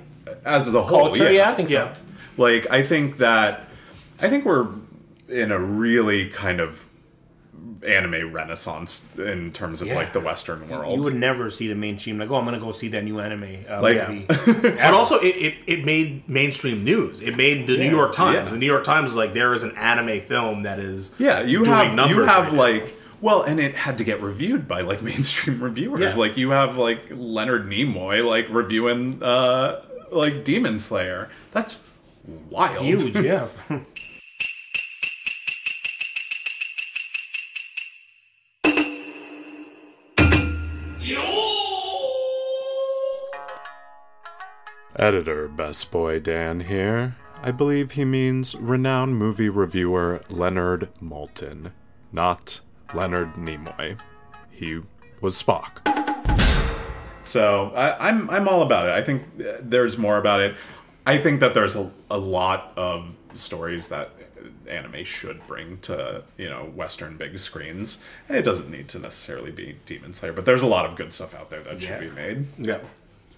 as 0.45 0.71
a 0.71 0.79
whole. 0.83 1.05
culture 1.07 1.31
yeah, 1.31 1.49
i 1.49 1.55
think 1.55 1.71
Yeah. 1.71 1.93
so 1.93 1.99
Like 2.37 2.67
I 2.69 2.83
think 2.83 3.17
that 3.17 3.67
I 4.21 4.29
think 4.29 4.45
we're 4.45 4.67
in 5.29 5.51
a 5.51 5.59
really 5.59 6.27
kind 6.29 6.59
of 6.59 6.85
anime 7.85 8.33
renaissance 8.33 9.07
in 9.17 9.51
terms 9.51 9.81
of 9.81 9.87
Yeah. 9.87 9.95
like 9.95 10.11
the 10.11 10.19
Western 10.19 10.67
world. 10.67 10.95
You 10.97 11.01
would 11.01 11.15
never 11.15 11.49
see 11.49 11.67
the 11.67 11.75
mainstream 11.75 12.17
like, 12.19 12.29
oh, 12.29 12.35
I'm 12.35 12.45
gonna 12.45 12.59
go 12.59 12.71
see 12.73 12.89
that 12.89 13.03
new 13.03 13.19
anime 13.19 13.65
uh, 13.69 13.81
Like- 13.81 14.07
movie. 14.09 14.25
But 14.61 14.93
also, 14.93 15.19
it, 15.19 15.35
it, 15.35 15.55
it 15.67 15.85
made 15.85 16.27
mainstream 16.27 16.83
news. 16.83 17.21
It 17.21 17.37
made 17.37 17.67
the 17.67 17.77
New 17.77 17.89
York 17.89 18.11
Times. 18.13 18.35
Yeah. 18.35 18.43
The 18.51 18.57
New 18.57 18.65
York 18.65 18.83
Times 18.83 19.11
is 19.11 19.15
like 19.15 19.33
there 19.33 19.53
is 19.53 19.63
an 19.63 19.75
anime 19.77 20.21
film 20.21 20.63
that 20.63 20.79
is 20.79 21.15
yeah, 21.19 21.41
you 21.41 21.63
doing 21.63 21.95
have 21.95 22.09
you 22.09 22.21
have 22.23 22.45
right 22.47 22.53
now. 22.53 22.59
like 22.59 22.95
well, 23.21 23.43
and 23.43 23.59
it 23.59 23.75
had 23.75 23.97
to 23.97 24.03
get 24.05 24.21
reviewed 24.21 24.67
by 24.67 24.81
like 24.81 25.01
mainstream 25.11 25.61
reviewers. 25.63 26.15
Yeah. 26.15 26.19
Like 26.19 26.37
you 26.37 26.49
have 26.51 26.75
like 26.77 27.07
Leonard 27.11 27.65
Nimoy 27.69 28.25
like 28.25 28.47
reviewing 28.49 29.21
uh 29.23 29.81
like 30.11 30.43
Demon 30.43 30.79
Slayer. 30.79 31.29
That's 31.51 31.85
wild. 32.49 32.83
Huge, 32.85 33.15
yeah. 33.17 33.47
Editor 44.99 45.47
Best 45.47 45.91
Boy 45.91 46.19
Dan 46.19 46.59
here. 46.59 47.15
I 47.41 47.51
believe 47.51 47.91
he 47.91 48.03
means 48.03 48.55
renowned 48.57 49.17
movie 49.17 49.47
reviewer 49.47 50.21
Leonard 50.29 50.89
Maltin, 51.01 51.71
not 52.11 52.59
Leonard 52.93 53.35
Nimoy. 53.35 53.97
He 54.51 54.81
was 55.21 55.41
Spock. 55.41 55.79
So 57.23 57.71
I, 57.77 58.09
I'm 58.09 58.29
I'm 58.29 58.49
all 58.49 58.61
about 58.61 58.87
it. 58.87 58.91
I 58.91 59.01
think 59.01 59.23
uh, 59.39 59.59
there's 59.61 59.97
more 59.97 60.17
about 60.17 60.41
it. 60.41 60.57
I 61.05 61.17
think 61.17 61.39
that 61.39 61.53
there's 61.53 61.77
a, 61.77 61.89
a 62.11 62.17
lot 62.17 62.73
of 62.75 63.07
stories 63.33 63.87
that 63.87 64.09
anime 64.67 65.05
should 65.05 65.45
bring 65.47 65.77
to 65.79 66.23
you 66.37 66.49
know 66.49 66.65
Western 66.75 67.15
big 67.15 67.39
screens. 67.39 68.03
And 68.27 68.37
it 68.37 68.43
doesn't 68.43 68.69
need 68.69 68.89
to 68.89 68.99
necessarily 68.99 69.51
be 69.51 69.77
Demon 69.85 70.11
Slayer, 70.11 70.33
but 70.33 70.45
there's 70.45 70.61
a 70.61 70.67
lot 70.67 70.85
of 70.85 70.97
good 70.97 71.13
stuff 71.13 71.33
out 71.33 71.49
there 71.49 71.63
that 71.63 71.81
should 71.81 72.01
be 72.01 72.09
made. 72.11 72.47
yeah. 72.57 72.79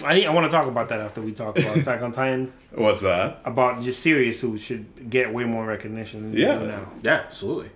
I 0.03 0.13
think 0.13 0.27
I 0.27 0.29
want 0.29 0.49
to 0.49 0.55
talk 0.55 0.67
about 0.67 0.89
that 0.89 0.99
after 0.99 1.21
we 1.21 1.31
talk 1.31 1.57
about 1.57 1.77
Attack 1.77 2.01
on 2.01 2.11
Titans. 2.11 2.57
What's 2.73 3.01
that? 3.01 3.41
About 3.45 3.81
just 3.81 4.01
series 4.01 4.39
who 4.39 4.57
should 4.57 5.09
get 5.09 5.33
way 5.33 5.43
more 5.43 5.65
recognition. 5.65 6.31
Than 6.31 6.39
Yeah. 6.39 6.57
now. 6.59 6.87
Yeah, 7.03 7.23
absolutely. 7.25 7.69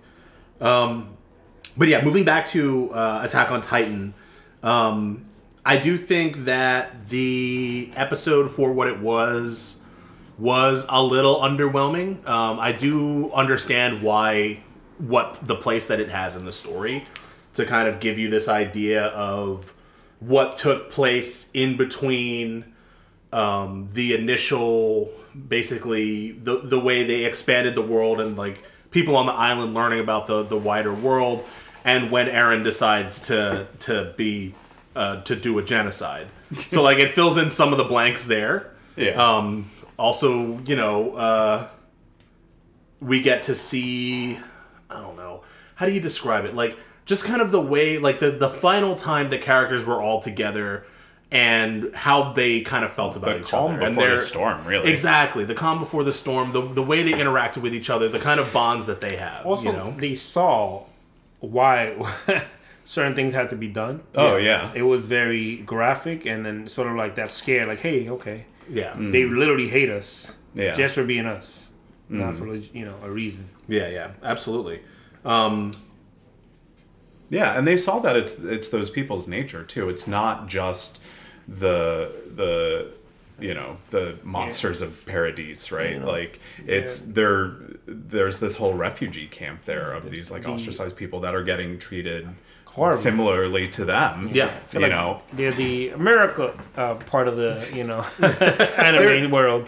Um, 0.60 1.10
but 1.76 1.88
yeah, 1.88 2.02
moving 2.04 2.24
back 2.24 2.46
to 2.48 2.90
uh, 2.92 3.20
Attack 3.24 3.50
on 3.50 3.60
Titan, 3.62 4.14
um, 4.62 5.24
I 5.64 5.76
do 5.78 5.96
think 5.96 6.44
that 6.46 7.08
the 7.08 7.90
episode 7.96 8.50
for 8.50 8.72
what 8.72 8.88
it 8.88 9.00
was 9.00 9.84
was 10.38 10.86
a 10.88 11.02
little 11.02 11.36
underwhelming. 11.36 12.26
Um, 12.26 12.58
I 12.60 12.72
do 12.72 13.32
understand 13.32 14.02
why 14.02 14.60
what 14.98 15.38
the 15.46 15.54
place 15.56 15.86
that 15.88 16.00
it 16.00 16.08
has 16.08 16.36
in 16.36 16.44
the 16.46 16.52
story 16.52 17.04
to 17.54 17.66
kind 17.66 17.88
of 17.88 18.00
give 18.00 18.18
you 18.18 18.28
this 18.30 18.48
idea 18.48 19.06
of 19.08 19.72
what 20.26 20.56
took 20.58 20.90
place 20.90 21.50
in 21.52 21.76
between 21.76 22.64
um, 23.32 23.88
the 23.92 24.14
initial 24.14 25.10
basically 25.48 26.32
the 26.32 26.58
the 26.58 26.80
way 26.80 27.04
they 27.04 27.24
expanded 27.24 27.74
the 27.74 27.82
world 27.82 28.20
and 28.20 28.36
like 28.36 28.64
people 28.90 29.16
on 29.16 29.26
the 29.26 29.32
island 29.32 29.74
learning 29.74 30.00
about 30.00 30.26
the 30.26 30.42
the 30.42 30.56
wider 30.56 30.92
world 30.92 31.44
and 31.84 32.10
when 32.10 32.26
Eren 32.26 32.64
decides 32.64 33.20
to 33.22 33.66
to 33.80 34.12
be 34.16 34.54
uh, 34.96 35.22
to 35.22 35.36
do 35.36 35.58
a 35.58 35.62
genocide. 35.62 36.26
So 36.68 36.82
like 36.82 36.98
it 36.98 37.10
fills 37.10 37.36
in 37.38 37.50
some 37.50 37.72
of 37.72 37.78
the 37.78 37.84
blanks 37.84 38.26
there. 38.26 38.72
Yeah. 38.96 39.10
um 39.22 39.70
also 39.98 40.58
you 40.60 40.76
know 40.76 41.12
uh 41.12 41.68
we 43.00 43.20
get 43.20 43.44
to 43.44 43.54
see 43.54 44.38
I 44.88 45.00
don't 45.00 45.16
know. 45.16 45.42
How 45.74 45.86
do 45.86 45.92
you 45.92 46.00
describe 46.00 46.44
it? 46.46 46.54
Like 46.54 46.78
just 47.06 47.24
kind 47.24 47.40
of 47.40 47.50
the 47.52 47.60
way 47.60 47.96
like 47.98 48.20
the 48.20 48.30
the 48.32 48.48
final 48.48 48.94
time 48.94 49.30
the 49.30 49.38
characters 49.38 49.84
were 49.86 50.00
all 50.02 50.20
together 50.20 50.84
and 51.32 51.92
how 51.94 52.32
they 52.34 52.60
kind 52.60 52.84
of 52.84 52.92
felt 52.92 53.16
about 53.16 53.34
The 53.34 53.40
each 53.40 53.48
calm 53.48 53.72
other. 53.76 53.86
and 53.86 53.96
before 53.96 54.10
the 54.10 54.20
storm, 54.20 54.64
really. 54.64 54.90
Exactly, 54.92 55.44
the 55.44 55.54
calm 55.54 55.78
before 55.80 56.04
the 56.04 56.12
storm, 56.12 56.52
the 56.52 56.62
the 56.62 56.82
way 56.82 57.02
they 57.02 57.12
interacted 57.12 57.62
with 57.62 57.74
each 57.74 57.90
other, 57.90 58.08
the 58.08 58.18
kind 58.20 58.38
of 58.38 58.52
bonds 58.52 58.86
that 58.86 59.00
they 59.00 59.16
have. 59.16 59.44
Also, 59.46 59.64
you 59.64 59.72
know, 59.72 59.94
they 59.98 60.14
saw 60.14 60.84
why 61.40 61.94
certain 62.84 63.14
things 63.14 63.32
had 63.32 63.48
to 63.50 63.56
be 63.56 63.66
done. 63.68 64.02
Oh 64.14 64.36
yeah. 64.36 64.70
It 64.74 64.82
was 64.82 65.04
very 65.06 65.56
graphic, 65.58 66.26
and 66.26 66.46
then 66.46 66.68
sort 66.68 66.88
of 66.88 66.94
like 66.96 67.16
that 67.16 67.30
scare, 67.32 67.66
like, 67.66 67.80
hey, 67.80 68.08
okay, 68.08 68.44
yeah, 68.70 68.94
they 68.96 69.24
literally 69.24 69.68
hate 69.68 69.90
us 69.90 70.32
Yeah. 70.54 70.72
just 70.74 70.94
for 70.94 71.04
being 71.04 71.26
us, 71.26 71.70
not 72.08 72.36
for 72.36 72.54
you 72.54 72.84
know 72.84 72.96
a 73.02 73.10
reason. 73.10 73.48
yeah, 73.68 73.88
yeah, 73.88 74.10
absolutely. 74.22 74.80
Um, 75.24 75.72
Yeah, 77.30 77.58
and 77.58 77.66
they 77.66 77.76
saw 77.76 77.98
that 78.00 78.16
it's 78.16 78.38
it's 78.38 78.68
those 78.68 78.90
people's 78.90 79.26
nature 79.26 79.64
too. 79.64 79.88
It's 79.88 80.06
not 80.06 80.46
just 80.46 80.98
the 81.48 82.12
the 82.34 82.92
you 83.38 83.52
know 83.54 83.76
the 83.90 84.18
monsters 84.22 84.80
of 84.80 85.04
paradise, 85.06 85.70
right? 85.72 86.02
Like 86.02 86.40
it's 86.66 87.00
there. 87.00 87.52
There's 87.86 88.38
this 88.38 88.56
whole 88.56 88.74
refugee 88.74 89.26
camp 89.26 89.64
there 89.64 89.92
of 89.92 90.10
these 90.10 90.30
like 90.30 90.48
ostracized 90.48 90.96
people 90.96 91.20
that 91.20 91.34
are 91.34 91.44
getting 91.44 91.78
treated 91.78 92.28
Horrible. 92.64 92.98
similarly 92.98 93.68
to 93.68 93.84
them. 93.84 94.30
Yeah. 94.32 94.46
I 94.46 94.50
feel 94.68 94.80
you 94.82 94.86
like 94.88 94.96
know. 94.96 95.22
they're 95.32 95.52
the 95.52 95.90
America 95.90 96.58
uh, 96.76 96.94
part 96.94 97.28
of 97.28 97.36
the 97.36 97.66
you 97.74 97.84
know 97.84 98.06
anime 98.78 99.30
world. 99.30 99.66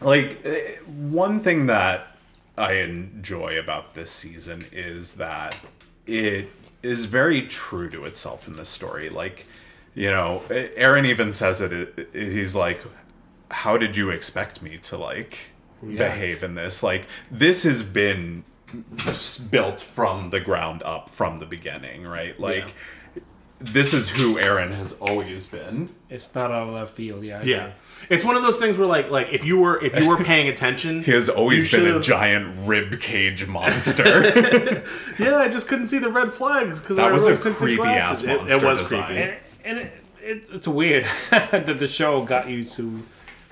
like 0.00 0.44
eh, 0.44 0.76
one 0.86 1.40
thing 1.40 1.66
that 1.66 2.16
I 2.56 2.74
enjoy 2.74 3.58
about 3.58 3.94
this 3.94 4.10
season 4.10 4.66
is 4.72 5.14
that 5.14 5.56
it 6.06 6.48
is 6.82 7.04
very 7.06 7.42
true 7.42 7.88
to 7.90 8.04
itself 8.04 8.48
in 8.48 8.54
this 8.56 8.68
story. 8.68 9.08
Like, 9.10 9.46
you 9.94 10.10
know, 10.10 10.42
Eren 10.48 11.06
even 11.06 11.32
says 11.32 11.60
it. 11.60 11.72
it- 11.72 12.08
He's 12.12 12.54
like, 12.54 12.82
"How 13.50 13.76
did 13.76 13.96
you 13.96 14.10
expect 14.10 14.62
me 14.62 14.78
to 14.78 14.96
like 14.96 15.50
behave 15.82 16.42
in 16.42 16.54
this? 16.54 16.82
Like, 16.82 17.06
this 17.30 17.62
has 17.64 17.82
been 17.82 18.44
built 19.50 19.80
from 19.80 20.30
the 20.30 20.40
ground 20.40 20.82
up 20.84 21.08
from 21.08 21.38
the 21.38 21.46
beginning, 21.46 22.04
right? 22.06 22.38
Like." 22.38 22.74
This 23.60 23.92
is 23.92 24.08
who 24.08 24.36
Eren 24.36 24.74
has 24.74 24.94
always 25.00 25.46
been. 25.46 25.90
It's 26.08 26.34
not 26.34 26.50
out 26.50 26.68
of 26.68 26.74
left 26.74 26.94
field, 26.94 27.22
yeah. 27.24 27.40
I 27.40 27.42
yeah, 27.42 27.56
agree. 27.64 27.72
it's 28.16 28.24
one 28.24 28.34
of 28.36 28.42
those 28.42 28.58
things 28.58 28.78
where 28.78 28.86
like 28.86 29.10
like 29.10 29.32
if 29.34 29.44
you 29.44 29.58
were 29.58 29.82
if 29.84 29.98
you 30.00 30.08
were 30.08 30.16
paying 30.16 30.48
attention, 30.48 31.02
He 31.04 31.10
has 31.12 31.28
always 31.28 31.70
you 31.70 31.78
been 31.78 31.86
a 31.86 31.90
should've- 31.92 32.04
giant 32.06 32.66
rib 32.66 33.00
cage 33.00 33.46
monster. 33.46 34.04
Yeah, 35.18 35.36
I 35.36 35.48
just 35.48 35.68
couldn't 35.68 35.88
see 35.88 35.98
the 35.98 36.10
red 36.10 36.32
flags 36.32 36.80
because 36.80 36.96
That 36.96 37.08
I 37.08 37.12
was 37.12 37.26
a 37.26 37.30
rose-tinted 37.30 37.58
creepy 37.58 37.76
glasses. 37.76 38.24
ass 38.24 38.24
It- 38.24 38.30
It, 38.30 38.38
monster 38.40 38.66
was 38.66 38.78
design. 38.80 39.04
creepy. 39.06 39.20
and, 39.22 39.38
and 39.64 39.78
it, 39.78 40.02
it's 40.22 40.48
it's 40.48 40.66
weird 40.68 41.04
that 41.30 41.66
the 41.78 41.86
show 41.86 42.24
got 42.24 42.48
you 42.48 42.64
to 42.64 43.02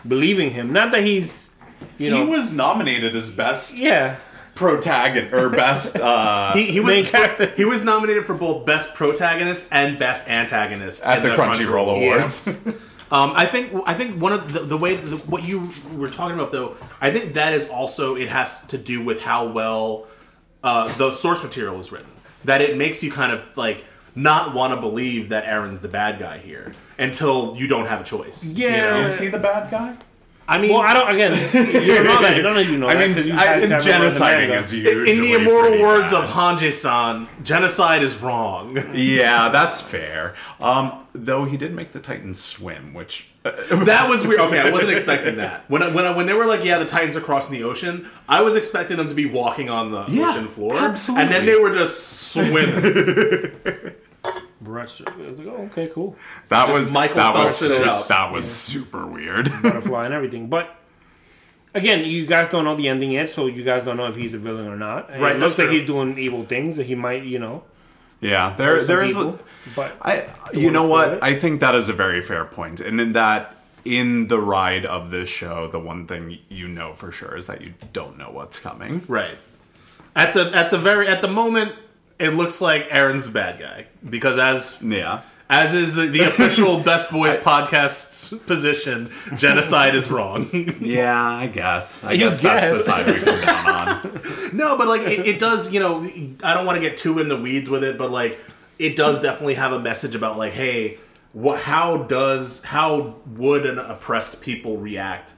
believing 0.06 0.50
him. 0.52 0.72
Not 0.72 0.90
that 0.92 1.02
he's, 1.02 1.50
you 1.98 2.10
know, 2.10 2.24
he 2.24 2.30
was 2.30 2.50
nominated 2.52 3.14
as 3.14 3.30
best 3.30 3.76
yeah, 3.76 4.18
protagonist 4.58 5.32
or 5.32 5.48
best. 5.48 5.96
Uh, 5.98 6.52
He, 6.58 6.64
he 6.64 6.80
was 6.80 6.92
Main 6.94 7.04
character. 7.06 7.52
he 7.56 7.64
was 7.64 7.84
nominated 7.84 8.26
for 8.26 8.34
both 8.34 8.66
best 8.66 8.94
protagonist 8.94 9.68
and 9.70 9.98
best 9.98 10.28
antagonist 10.28 11.04
at 11.04 11.18
in 11.18 11.30
the 11.30 11.36
Crunchyroll 11.36 11.96
Awards. 11.96 12.58
Um, 13.10 13.32
I 13.34 13.46
think 13.46 13.72
I 13.86 13.94
think 13.94 14.20
one 14.20 14.34
of 14.34 14.52
the, 14.52 14.60
the 14.60 14.76
way 14.76 14.94
the, 14.96 15.16
what 15.32 15.48
you 15.48 15.70
were 15.94 16.10
talking 16.10 16.34
about 16.38 16.52
though, 16.52 16.76
I 17.00 17.10
think 17.10 17.32
that 17.34 17.54
is 17.54 17.66
also 17.70 18.16
it 18.16 18.28
has 18.28 18.66
to 18.66 18.76
do 18.76 19.02
with 19.02 19.20
how 19.22 19.46
well 19.46 20.06
uh, 20.62 20.92
the 20.98 21.10
source 21.10 21.42
material 21.42 21.80
is 21.80 21.90
written. 21.90 22.10
That 22.44 22.60
it 22.60 22.76
makes 22.76 23.02
you 23.02 23.10
kind 23.10 23.32
of 23.32 23.56
like 23.56 23.82
not 24.14 24.52
want 24.54 24.74
to 24.74 24.80
believe 24.80 25.30
that 25.30 25.46
Eren's 25.46 25.80
the 25.80 25.88
bad 25.88 26.18
guy 26.18 26.36
here 26.36 26.70
until 26.98 27.56
you 27.56 27.66
don't 27.66 27.86
have 27.86 28.02
a 28.02 28.04
choice. 28.04 28.44
you 28.54 28.66
Yeah. 28.68 28.90
know? 28.90 29.00
Is 29.00 29.18
he 29.18 29.28
the 29.28 29.38
bad 29.38 29.70
guy? 29.70 29.96
I 30.50 30.56
mean, 30.58 30.72
Well, 30.72 30.80
I 30.82 30.94
don't. 30.94 31.14
Again, 31.14 31.32
you 31.84 31.94
don't 31.94 32.04
know 32.04 32.22
that. 32.22 32.42
None 32.42 32.56
of 32.56 32.68
you 32.68 32.78
know 32.78 32.88
I 32.88 32.94
mean, 32.98 33.08
because 33.10 33.26
you 33.26 33.34
I, 33.34 33.36
guys 33.36 33.68
haven't 33.68 33.70
read 33.70 33.82
the 33.82 33.90
genociding 34.16 34.56
is 34.58 34.72
usually 34.74 35.10
in 35.12 35.20
the 35.20 35.32
immortal 35.34 35.78
words 35.80 36.10
bad. 36.12 36.24
of 36.24 36.30
Hanji-san, 36.30 37.28
genocide 37.44 38.02
is 38.02 38.16
wrong. 38.18 38.78
Yeah, 38.94 39.50
that's 39.50 39.82
fair. 39.82 40.34
Um, 40.60 41.06
though 41.12 41.44
he 41.44 41.56
did 41.58 41.74
make 41.74 41.92
the 41.92 42.00
Titans 42.00 42.40
swim, 42.42 42.94
which 42.94 43.28
That 43.42 44.06
was 44.08 44.26
weird. 44.26 44.40
Okay, 44.40 44.58
I 44.60 44.70
wasn't 44.70 44.92
expecting 44.96 45.36
that. 45.36 45.68
When 45.70 45.82
I, 45.82 45.90
when 45.94 46.06
I, 46.06 46.16
when 46.16 46.24
they 46.26 46.32
were 46.32 46.46
like, 46.46 46.64
"Yeah, 46.64 46.78
the 46.78 46.86
Titans 46.86 47.16
are 47.16 47.20
crossing 47.20 47.52
the 47.58 47.64
ocean," 47.64 48.08
I 48.28 48.40
was 48.40 48.56
expecting 48.56 48.96
them 48.96 49.08
to 49.08 49.14
be 49.14 49.26
walking 49.26 49.68
on 49.68 49.90
the 49.92 50.06
Yeah, 50.08 50.30
ocean 50.30 50.48
floor, 50.48 50.76
absolutely. 50.78 51.24
and 51.24 51.32
then 51.32 51.44
they 51.46 51.56
were 51.56 51.70
just 51.72 52.32
swimming. 52.32 52.72
Brush. 54.78 55.00
It 55.00 55.28
was 55.28 55.38
like, 55.38 55.48
oh, 55.48 55.62
okay, 55.72 55.88
cool, 55.92 56.16
that 56.48 56.66
Just 56.66 56.80
was 56.80 56.90
Michael 56.92 57.16
that 57.16 57.34
was 57.34 57.60
Phelpsing 57.60 57.80
it 57.80 57.88
up. 57.88 58.08
that 58.08 58.32
was 58.32 58.50
super 58.50 59.06
weird. 59.06 59.50
butterfly 59.62 60.04
and 60.06 60.14
everything. 60.14 60.48
But 60.48 60.74
again, 61.74 62.04
you 62.04 62.26
guys 62.26 62.48
don't 62.48 62.64
know 62.64 62.76
the 62.76 62.88
ending 62.88 63.10
yet, 63.12 63.28
so 63.28 63.46
you 63.46 63.62
guys 63.64 63.84
don't 63.84 63.96
know 63.96 64.06
if 64.06 64.16
he's 64.16 64.34
a 64.34 64.38
villain 64.38 64.66
or 64.68 64.76
not. 64.76 65.12
And 65.12 65.22
Right, 65.22 65.36
It 65.36 65.40
looks 65.40 65.58
like 65.58 65.68
true. 65.68 65.78
he's 65.78 65.86
doing 65.86 66.18
evil 66.18 66.44
things. 66.44 66.76
That 66.76 66.86
he 66.86 66.94
might, 66.94 67.24
you 67.24 67.38
know, 67.38 67.64
yeah, 68.20 68.54
there 68.56 68.68
hurt 68.74 68.78
some 68.80 68.86
there 68.88 69.02
is. 69.02 69.14
people, 69.14 69.38
but 69.76 69.96
I, 70.02 70.26
you 70.52 70.66
wanna 70.66 70.72
know 70.72 70.80
spoil 70.84 70.88
what? 70.90 71.12
it? 71.14 71.18
I 71.22 71.34
think 71.38 71.60
that 71.60 71.74
is 71.74 71.88
a 71.88 71.92
very 71.92 72.20
fair 72.22 72.44
point. 72.44 72.78
point, 72.78 72.80
and 72.80 73.00
in 73.00 73.12
that, 73.12 73.54
in 73.84 74.26
the 74.28 74.40
ride 74.40 74.84
of 74.84 75.10
this 75.10 75.28
show, 75.28 75.68
the 75.68 75.78
one 75.78 76.06
thing 76.06 76.38
you 76.48 76.66
know 76.68 76.94
for 76.94 77.12
sure 77.12 77.36
is 77.36 77.46
that 77.46 77.60
you 77.62 77.74
don't 77.92 78.18
know 78.18 78.30
what's 78.30 78.58
coming. 78.58 79.04
right. 79.08 79.36
At 80.16 80.34
the 80.34 80.50
at 80.52 80.70
the 80.72 80.78
very 80.78 81.06
at 81.06 81.22
the 81.22 81.28
moment, 81.28 81.72
it 82.18 82.30
looks 82.34 82.60
like 82.60 82.88
Eren's 82.88 83.26
the 83.26 83.32
bad 83.32 83.58
guy 83.60 83.86
because 84.08 84.38
as 84.38 84.78
Yeah, 84.82 85.20
as 85.50 85.74
is 85.74 85.94
the, 85.94 86.06
the 86.06 86.20
official 86.22 86.80
Best 86.82 87.10
Boys 87.10 87.36
podcast 87.36 88.44
position, 88.46 89.10
genocide 89.36 89.94
is 89.94 90.10
wrong. 90.10 90.48
yeah, 90.80 91.18
I 91.20 91.46
guess. 91.46 92.04
I 92.04 92.12
You 92.12 92.18
guess, 92.30 92.40
that's 92.40 92.86
the 92.86 92.92
guess. 92.92 93.06
side 93.06 93.06
we 93.06 93.20
come 93.20 93.40
down 93.40 93.70
on. 93.70 94.20
No, 94.52 94.76
but 94.78 94.88
like 94.88 95.02
it, 95.02 95.26
it 95.26 95.38
does, 95.38 95.72
you 95.72 95.78
know, 95.80 96.02
I 96.42 96.54
don't 96.54 96.64
want 96.66 96.76
to 96.76 96.80
get 96.88 96.96
too 96.96 97.18
in 97.18 97.28
the 97.28 97.36
weeds 97.36 97.68
with 97.70 97.84
it, 97.84 97.98
but 97.98 98.10
like 98.10 98.38
it 98.78 98.96
does 98.96 99.20
definitely 99.20 99.54
have 99.54 99.72
a 99.72 99.78
message 99.80 100.14
about 100.14 100.38
like, 100.38 100.52
hey, 100.54 100.98
what 101.32 101.60
how 101.60 101.98
does 101.98 102.62
how 102.64 103.16
would 103.26 103.66
an 103.66 103.78
oppressed 103.78 104.40
people 104.40 104.78
react, 104.78 105.34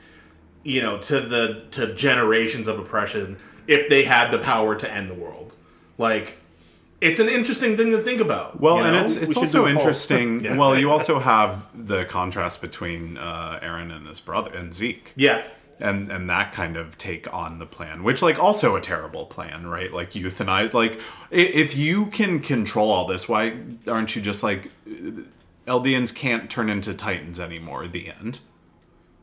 you 0.63 0.81
know, 0.81 0.99
to 0.99 1.21
the 1.21 1.65
to 1.73 1.93
generations 1.95 2.69
of 2.69 2.79
oppression 2.79 3.37
if 3.67 3.89
they 3.89 4.05
had 4.05 4.31
the 4.31 4.39
power 4.39 4.75
to 4.77 4.93
end 4.93 5.11
the 5.11 5.15
world? 5.15 5.57
Like 5.99 6.39
it's 7.01 7.19
an 7.21 7.29
interesting 7.29 7.77
thing 7.77 7.91
to 7.93 8.03
think 8.03 8.21
about. 8.21 8.61
Well, 8.61 8.77
you 8.79 8.85
and 8.85 8.97
it's 8.97 9.17
it's 9.17 9.29
should 9.29 9.37
also 9.39 9.59
do 9.61 9.67
a 9.67 9.69
poll. 9.71 9.79
interesting. 9.79 10.41
Yeah. 10.45 10.57
Well, 10.57 10.79
you 10.79 10.91
also 10.91 11.19
have 11.19 11.67
the 11.75 12.05
contrast 12.05 12.61
between 12.61 13.17
uh, 13.19 13.61
Eren 13.63 13.95
and 13.95 14.07
his 14.07 14.21
brother 14.21 14.53
and 14.55 14.73
Zeke. 14.75 15.13
yeah. 15.17 15.43
and 15.81 16.11
and 16.13 16.29
that 16.29 16.53
kind 16.53 16.77
of 16.77 16.99
take 16.99 17.33
on 17.33 17.59
the 17.59 17.65
plan 17.67 18.03
which 18.03 18.21
like 18.21 18.39
also 18.39 18.77
a 18.77 18.81
terrible 18.83 19.25
plan 19.25 19.67
right 19.67 19.93
like 19.95 20.11
euthanize 20.11 20.75
like 20.75 21.01
if 21.31 21.75
you 21.75 22.07
can 22.07 22.39
control 22.39 22.91
all 22.91 23.07
this 23.07 23.27
why 23.31 23.57
aren't 23.87 24.15
you 24.15 24.21
just 24.21 24.43
like 24.43 24.71
eldians 25.67 26.15
can't 26.15 26.51
turn 26.51 26.69
into 26.69 26.93
titans 26.93 27.41
anymore 27.41 27.87
the 27.89 28.11
end 28.11 28.41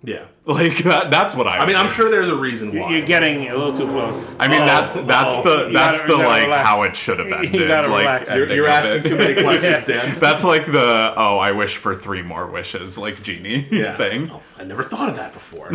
Yeah. 0.03 0.25
like 0.45 0.77
that 0.83 1.09
that's 1.11 1.35
what 1.35 1.47
i 1.47 1.57
I 1.57 1.59
mean, 1.65 1.69
would 1.69 1.75
I'm 1.87 1.91
sure 1.91 2.09
there's 2.09 2.29
a 2.29 2.35
reason 2.35 2.73
why. 2.77 2.91
you're 2.91 3.05
getting 3.05 3.47
a 3.49 3.55
little 3.57 3.75
too 3.75 3.87
close. 3.87 4.33
i 4.39 4.47
mean 4.47 4.59
that 4.59 5.05
that's 5.07 5.33
oh. 5.37 5.43
the 5.43 5.67
You 5.67 5.73
that's 5.73 6.01
gotta- 6.01 6.13
the 6.13 6.17
you 6.19 6.23
gotta 6.23 6.29
like 6.29 6.43
relax. 6.43 6.67
how 6.69 6.83
it 6.83 6.95
should 6.95 7.19
have 7.19 7.27
You 7.29 7.35
ended 7.35 7.67
gotta 7.67 7.87
like 7.89 8.01
relax. 8.05 8.29
You're, 8.29 8.41
ending 8.43 8.55
you're 8.57 8.65
of 8.67 8.71
asking 8.71 8.97
it. 8.99 9.03
too 9.09 9.17
many 9.17 9.41
questions, 9.43 9.85
Dan. 9.85 10.19
that's 10.19 10.43
like 10.43 10.65
the 10.67 11.13
oh 11.17 11.37
i 11.39 11.51
wish 11.51 11.77
for 11.77 11.95
three 11.95 12.21
more 12.21 12.45
wishes 12.47 12.97
like 12.97 13.21
genie 13.23 13.65
yeah. 13.71 13.97
thing 13.97 14.29
Oh, 14.31 14.41
I 14.59 14.63
never 14.63 14.83
thought 14.83 15.09
of 15.09 15.15
that 15.17 15.33
before. 15.33 15.69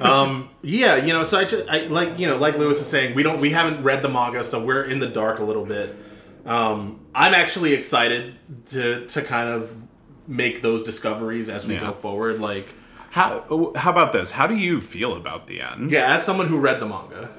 um, 0.00 0.48
yeah, 0.62 0.94
you 0.94 1.12
know, 1.12 1.24
so 1.24 1.38
I 1.38 1.44
just 1.44 1.68
I, 1.68 1.86
like 1.88 2.20
you 2.20 2.26
know, 2.28 2.36
like 2.36 2.56
Louis 2.56 2.78
is 2.80 2.86
saying, 2.86 3.16
we 3.16 3.24
don't 3.24 3.40
we 3.40 3.50
haven't 3.50 3.82
read 3.82 4.00
the 4.00 4.08
manga, 4.08 4.44
so 4.44 4.64
we're 4.64 4.84
in 4.84 5.00
the 5.00 5.08
dark 5.08 5.40
a 5.40 5.42
little 5.42 5.64
bit. 5.64 5.96
Um, 6.46 7.00
I'm 7.16 7.34
actually 7.34 7.72
excited 7.74 8.36
to 8.66 9.06
to 9.08 9.22
kind 9.22 9.48
of 9.48 9.72
make 10.28 10.62
those 10.62 10.84
discoveries 10.84 11.48
as 11.50 11.66
we 11.66 11.74
Yeah. 11.74 11.80
go 11.80 11.92
forward. 11.94 12.38
Like, 12.40 12.68
how 13.18 13.72
how 13.82 13.90
about 13.90 14.12
this 14.12 14.30
how 14.38 14.46
do 14.46 14.56
you 14.56 14.80
feel 14.80 15.12
about 15.22 15.46
the 15.46 15.60
end 15.60 15.92
yeah, 15.92 16.14
as 16.14 16.24
someone 16.24 16.46
who 16.52 16.58
read 16.58 16.78
the 16.80 16.86
manga, 16.86 17.30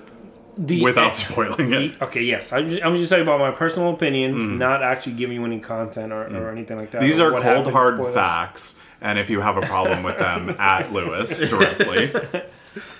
The, 0.58 0.82
without 0.84 1.16
spoiling 1.16 1.72
it 1.74 2.02
Okay, 2.02 2.24
yes. 2.24 2.52
I'm 2.52 2.68
just, 2.68 2.84
I'm 2.86 2.96
just 2.98 3.10
saying 3.10 3.24
about 3.24 3.40
my 3.40 3.52
personal 3.52 3.90
opinions, 3.94 4.44
not 4.66 4.84
actually 4.84 5.14
giving 5.22 5.38
you 5.40 5.46
any 5.46 5.60
content 5.60 6.12
or, 6.12 6.24
or 6.38 6.52
anything 6.52 6.78
like 6.78 6.92
that. 6.92 7.02
Mm. 7.02 7.06
These 7.08 7.20
are 7.20 7.32
cold 7.32 7.44
happened, 7.44 7.74
hard 7.80 7.96
spoilers. 7.96 8.14
facts, 8.14 8.64
and 9.02 9.18
if 9.18 9.30
you 9.30 9.40
have 9.48 9.56
a 9.58 9.62
problem 9.62 10.04
with 10.04 10.18
them, 10.26 10.42
at 10.60 10.92
Louis 10.92 11.30
directly. 11.50 12.04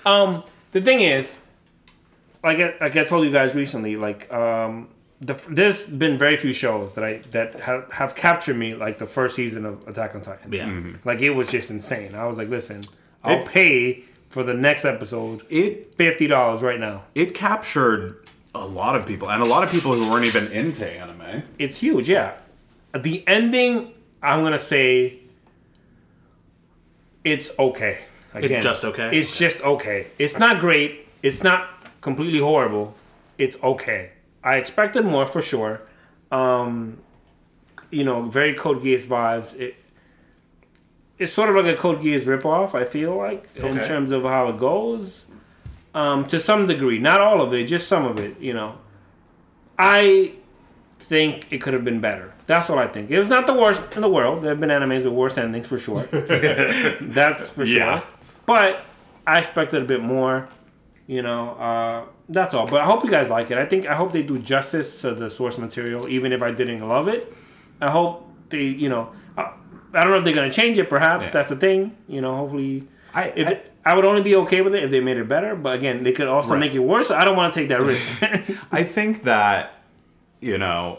Um, 0.06 0.42
The 0.72 0.80
thing 0.80 1.00
is, 1.00 1.38
like 2.42 2.58
I, 2.58 2.74
like 2.80 2.96
I 2.96 3.04
told 3.04 3.24
you 3.26 3.32
guys 3.32 3.54
recently, 3.54 3.96
like 3.96 4.32
um, 4.32 4.88
the, 5.20 5.34
there's 5.50 5.82
been 5.82 6.16
very 6.16 6.36
few 6.36 6.52
shows 6.52 6.94
that 6.94 7.04
I 7.04 7.18
that 7.32 7.60
have, 7.60 7.92
have 7.92 8.14
captured 8.14 8.54
me 8.56 8.74
like 8.74 8.98
the 8.98 9.06
first 9.06 9.36
season 9.36 9.66
of 9.66 9.86
Attack 9.86 10.14
on 10.14 10.22
Titan. 10.22 10.52
yeah, 10.52 10.66
Mm-hmm. 10.66 11.06
Like 11.08 11.20
it 11.20 11.30
was 11.30 11.50
just 11.50 11.70
insane. 11.70 12.14
I 12.14 12.26
was 12.26 12.38
like, 12.38 12.48
listen, 12.48 12.80
I'll 13.22 13.40
It- 13.40 13.46
pay 13.46 14.04
for 14.30 14.42
the 14.44 14.54
next 14.54 14.84
episode 14.84 15.42
It 15.50 15.94
fifty 15.96 16.26
dollars 16.26 16.62
right 16.62 16.78
now. 16.80 17.02
it 17.14 17.34
captured 17.34 18.24
a 18.54 18.66
lot 18.66 18.96
of 18.96 19.06
people, 19.06 19.30
and 19.30 19.42
a 19.42 19.46
lot 19.46 19.62
of 19.62 19.70
people 19.70 19.92
who 19.92 20.10
weren't 20.10 20.24
even 20.26 20.50
into 20.52 20.88
anime. 20.88 21.42
It's 21.58 21.78
huge, 21.78 22.08
yeah. 22.08 22.32
The 22.98 23.22
ending, 23.28 23.92
I'm 24.22 24.42
gonna 24.42 24.58
say, 24.58 25.18
it's 27.24 27.50
okay. 27.58 27.98
Again, 28.32 28.62
just 28.62 28.84
okay? 28.84 29.16
It's 29.18 29.36
just 29.36 29.60
okay. 29.60 30.06
It's 30.18 30.38
not 30.38 30.60
great. 30.60 31.06
It's 31.22 31.42
not 31.42 31.68
completely 32.00 32.38
horrible. 32.40 32.94
It's 33.38 33.56
okay. 33.62 34.10
I 34.42 34.56
expected 34.56 35.04
more 35.04 35.26
for 35.26 35.42
sure. 35.42 35.82
Um, 36.32 36.98
you 37.90 38.04
know, 38.04 38.22
very 38.22 38.54
Code 38.54 38.82
Geass 38.82 39.04
vibes. 39.06 39.58
It 39.58 39.76
it's 41.18 41.32
sort 41.32 41.50
of 41.50 41.56
like 41.56 41.74
a 41.74 41.78
Code 41.78 42.00
Geass 42.00 42.22
ripoff. 42.22 42.74
I 42.74 42.84
feel 42.84 43.14
like 43.16 43.44
in 43.56 43.76
terms 43.80 44.10
of 44.12 44.22
how 44.22 44.48
it 44.48 44.58
goes, 44.58 45.26
um, 45.94 46.26
to 46.28 46.40
some 46.40 46.66
degree. 46.66 46.98
Not 46.98 47.20
all 47.20 47.42
of 47.42 47.52
it, 47.52 47.64
just 47.66 47.88
some 47.88 48.04
of 48.06 48.18
it. 48.18 48.40
You 48.40 48.54
know, 48.54 48.78
I 49.78 50.32
think 51.00 51.48
it 51.50 51.58
could 51.60 51.74
have 51.74 51.84
been 51.84 52.00
better. 52.00 52.32
That's 52.46 52.68
what 52.68 52.78
I 52.78 52.86
think. 52.86 53.10
It 53.10 53.18
was 53.18 53.28
not 53.28 53.46
the 53.46 53.54
worst 53.54 53.82
in 53.96 54.02
the 54.02 54.08
world. 54.08 54.42
There 54.42 54.50
have 54.50 54.60
been 54.60 54.70
animes 54.70 55.04
with 55.04 55.12
worse 55.12 55.36
endings 55.38 55.66
for 55.68 55.78
sure. 55.78 56.02
That's 57.00 57.48
for 57.50 57.64
Yeah. 57.64 57.98
sure. 58.00 58.08
But 58.46 58.82
I 59.26 59.38
expected 59.38 59.82
a 59.82 59.84
bit 59.84 60.02
more. 60.02 60.48
You 61.06 61.22
know, 61.22 61.50
uh, 61.50 62.04
that's 62.30 62.54
all. 62.54 62.66
But 62.66 62.80
I 62.80 62.84
hope 62.86 63.04
you 63.04 63.10
guys 63.10 63.28
like 63.28 63.50
it. 63.50 63.58
I 63.58 63.66
think 63.66 63.86
I 63.86 63.94
hope 63.94 64.12
they 64.12 64.22
do 64.22 64.38
justice 64.38 65.00
to 65.02 65.14
the 65.14 65.28
source 65.30 65.58
material, 65.58 66.08
even 66.08 66.32
if 66.32 66.42
I 66.42 66.50
didn't 66.50 66.86
love 66.88 67.08
it. 67.08 67.32
I 67.80 67.90
hope 67.90 68.26
they, 68.48 68.62
you 68.64 68.88
know, 68.88 69.10
I, 69.36 69.52
I 69.94 70.00
don't 70.02 70.10
know 70.12 70.18
if 70.18 70.24
they're 70.24 70.34
gonna 70.34 70.50
change 70.50 70.78
it. 70.78 70.88
Perhaps 70.88 71.24
Yeah. 71.24 71.30
that's 71.30 71.48
the 71.48 71.56
thing. 71.56 71.96
You 72.08 72.20
know, 72.20 72.36
hopefully, 72.36 72.86
I- 73.14 73.32
if 73.36 73.48
I- 73.48 73.60
I 73.82 73.94
would 73.94 74.04
only 74.04 74.22
be 74.22 74.36
okay 74.36 74.60
with 74.60 74.74
it 74.74 74.84
if 74.84 74.90
they 74.90 75.00
made 75.00 75.16
it 75.16 75.26
better. 75.26 75.56
But 75.56 75.74
again, 75.76 76.02
they 76.02 76.12
could 76.12 76.28
also 76.28 76.50
Right. 76.50 76.60
make 76.60 76.74
it 76.74 76.80
worse. 76.80 77.10
I 77.10 77.24
don't 77.24 77.34
want 77.36 77.54
to 77.54 77.60
take 77.60 77.70
that 77.70 77.80
risk. 77.80 78.06
I 78.72 78.82
think 78.84 79.22
that 79.24 79.72
you 80.40 80.58
know 80.58 80.98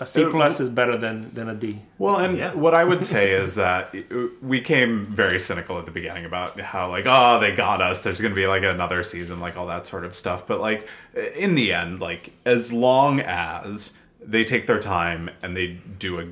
a 0.00 0.06
C 0.06 0.24
plus 0.30 0.60
is 0.60 0.68
better 0.68 0.96
than 0.96 1.32
than 1.34 1.48
a 1.48 1.54
D. 1.54 1.80
Well, 1.98 2.16
and 2.16 2.38
Yeah. 2.38 2.54
what 2.54 2.74
I 2.74 2.84
would 2.84 3.04
say 3.04 3.32
is 3.32 3.56
that 3.56 3.94
we 4.40 4.60
came 4.60 5.06
very 5.06 5.40
cynical 5.40 5.78
at 5.78 5.86
the 5.86 5.90
beginning 5.90 6.24
about 6.24 6.60
how, 6.60 6.88
like, 6.88 7.04
oh, 7.08 7.40
they 7.40 7.54
got 7.54 7.80
us. 7.80 8.02
There's 8.02 8.20
going 8.20 8.32
to 8.32 8.36
be 8.40 8.46
like 8.46 8.62
another 8.62 9.02
season, 9.02 9.40
like 9.40 9.56
all 9.56 9.66
that 9.66 9.86
sort 9.86 10.04
of 10.04 10.14
stuff. 10.14 10.46
But 10.46 10.60
like, 10.60 10.88
in 11.36 11.54
the 11.56 11.72
end, 11.72 12.00
like, 12.00 12.32
as 12.44 12.72
long 12.72 13.20
as 13.20 13.96
they 14.20 14.44
take 14.44 14.66
their 14.66 14.78
time 14.78 15.30
and 15.42 15.56
they 15.56 15.78
do 15.98 16.20
a, 16.20 16.26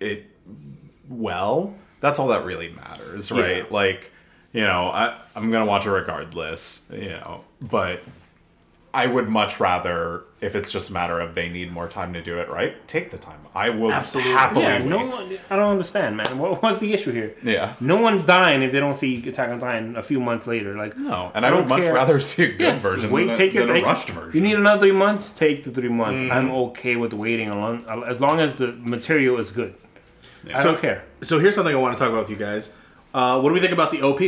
it 0.00 0.26
well, 1.08 1.74
that's 2.00 2.18
all 2.18 2.28
that 2.28 2.44
really 2.44 2.68
matters, 2.70 3.30
right? 3.32 3.58
Yeah. 3.58 3.64
Like, 3.70 4.12
you 4.52 4.62
know, 4.62 4.88
I, 4.88 5.18
I'm 5.34 5.50
going 5.50 5.64
to 5.64 5.68
watch 5.70 5.86
it 5.86 5.90
regardless, 5.90 6.86
you 6.92 7.08
know, 7.10 7.44
but 7.60 8.02
I 8.94 9.06
would 9.06 9.28
much 9.28 9.60
rather, 9.60 10.22
if 10.40 10.54
it's 10.56 10.72
just 10.72 10.88
a 10.88 10.92
matter 10.94 11.20
of 11.20 11.34
they 11.34 11.48
need 11.50 11.70
more 11.70 11.88
time 11.88 12.14
to 12.14 12.22
do 12.22 12.38
it 12.38 12.48
right, 12.48 12.74
take 12.88 13.10
the 13.10 13.18
time. 13.18 13.38
I 13.54 13.68
will 13.68 13.92
Absolutely. 13.92 14.32
happily 14.32 14.62
Yeah, 14.62 14.78
wait. 14.78 14.86
no, 14.88 14.96
one- 14.98 15.38
I 15.50 15.56
don't 15.56 15.70
understand, 15.72 16.16
man. 16.16 16.38
What, 16.38 16.62
what's 16.62 16.78
the 16.78 16.92
issue 16.94 17.12
here? 17.12 17.34
Yeah. 17.42 17.74
No 17.80 18.00
one's 18.00 18.24
dying 18.24 18.62
if 18.62 18.72
they 18.72 18.80
don't 18.80 18.96
see 18.96 19.28
Attack 19.28 19.50
on 19.50 19.58
Titan 19.60 19.94
a 19.96 20.02
few 20.02 20.20
months 20.20 20.46
later. 20.46 20.74
Like, 20.74 20.96
No, 20.96 21.30
and 21.34 21.44
I, 21.44 21.50
don't 21.50 21.60
would 21.60 21.68
much 21.68 21.82
care. 21.82 21.92
rather 21.92 22.18
see 22.18 22.44
a 22.44 22.48
good 22.48 22.60
Yes, 22.60 22.80
version 22.80 23.10
wait, 23.10 23.26
than, 23.26 23.36
take 23.36 23.50
a, 23.52 23.54
your 23.58 23.66
than 23.66 23.76
a 23.76 23.82
rushed 23.82 24.08
version. 24.10 24.40
You 24.42 24.48
need 24.48 24.56
another 24.58 24.86
three 24.86 24.96
months. 24.96 25.32
Take 25.36 25.64
the 25.64 25.70
three 25.70 25.90
months. 25.90 26.22
Mm-hmm. 26.22 26.32
I'm 26.32 26.50
okay 26.50 26.96
with 26.96 27.12
waiting 27.12 27.50
along, 27.50 27.84
as 28.08 28.20
long 28.22 28.40
as 28.40 28.54
the 28.54 28.68
material 28.72 29.38
is 29.38 29.52
good. 29.52 29.74
I 30.54 30.62
So- 30.62 30.72
don't 30.72 30.80
care. 30.80 31.04
So 31.20 31.38
here's 31.38 31.54
something 31.56 31.74
I 31.74 31.78
want 31.78 31.94
to 31.94 31.98
talk 32.02 32.08
about 32.10 32.22
with 32.22 32.30
you 32.30 32.36
guys. 32.36 32.74
Uh, 33.12 33.40
what 33.40 33.50
do 33.50 33.54
we 33.54 33.60
think 33.60 33.72
about 33.72 33.90
the 33.90 34.00
OP 34.02 34.20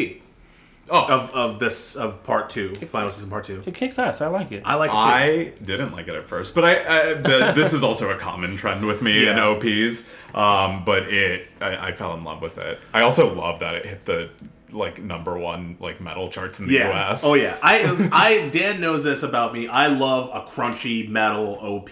oh, 0.90 1.06
of, 1.08 1.30
of 1.30 1.58
this 1.58 1.96
of 1.96 2.22
part 2.24 2.50
two, 2.50 2.74
final 2.74 3.10
season 3.10 3.30
part 3.30 3.44
two? 3.44 3.62
It 3.66 3.74
kicks 3.74 3.98
ass. 3.98 4.20
I 4.20 4.26
like 4.26 4.52
it. 4.52 4.62
I 4.64 4.74
like 4.74 4.90
it 4.90 4.92
too. 4.92 4.98
I 4.98 5.64
didn't 5.64 5.92
like 5.92 6.08
it 6.08 6.14
at 6.14 6.26
first, 6.26 6.54
but 6.54 6.64
I, 6.64 7.10
I 7.10 7.14
the, 7.14 7.52
this 7.54 7.72
is 7.72 7.82
also 7.82 8.10
a 8.10 8.16
common 8.16 8.56
trend 8.56 8.86
with 8.86 9.02
me 9.02 9.28
in 9.28 9.38
OPs. 9.38 10.06
Um, 10.34 10.84
but 10.84 11.12
it, 11.12 11.48
I, 11.60 11.88
I 11.88 11.92
fell 11.92 12.14
in 12.14 12.24
love 12.24 12.40
with 12.42 12.58
it. 12.58 12.78
I 12.92 13.02
also 13.02 13.34
love 13.34 13.60
that 13.60 13.74
it 13.74 13.86
hit 13.86 14.04
the 14.04 14.30
like 14.72 15.02
number 15.02 15.38
one 15.38 15.76
like 15.80 16.00
metal 16.00 16.30
charts 16.30 16.60
in 16.60 16.66
the 16.66 16.74
yeah. 16.74 17.10
US. 17.12 17.24
Oh 17.24 17.34
yeah. 17.34 17.56
I 17.62 18.08
I 18.12 18.48
Dan 18.48 18.80
knows 18.80 19.04
this 19.04 19.22
about 19.22 19.52
me. 19.52 19.68
I 19.68 19.86
love 19.88 20.30
a 20.32 20.48
crunchy 20.50 21.08
metal 21.08 21.54
OP. 21.60 21.90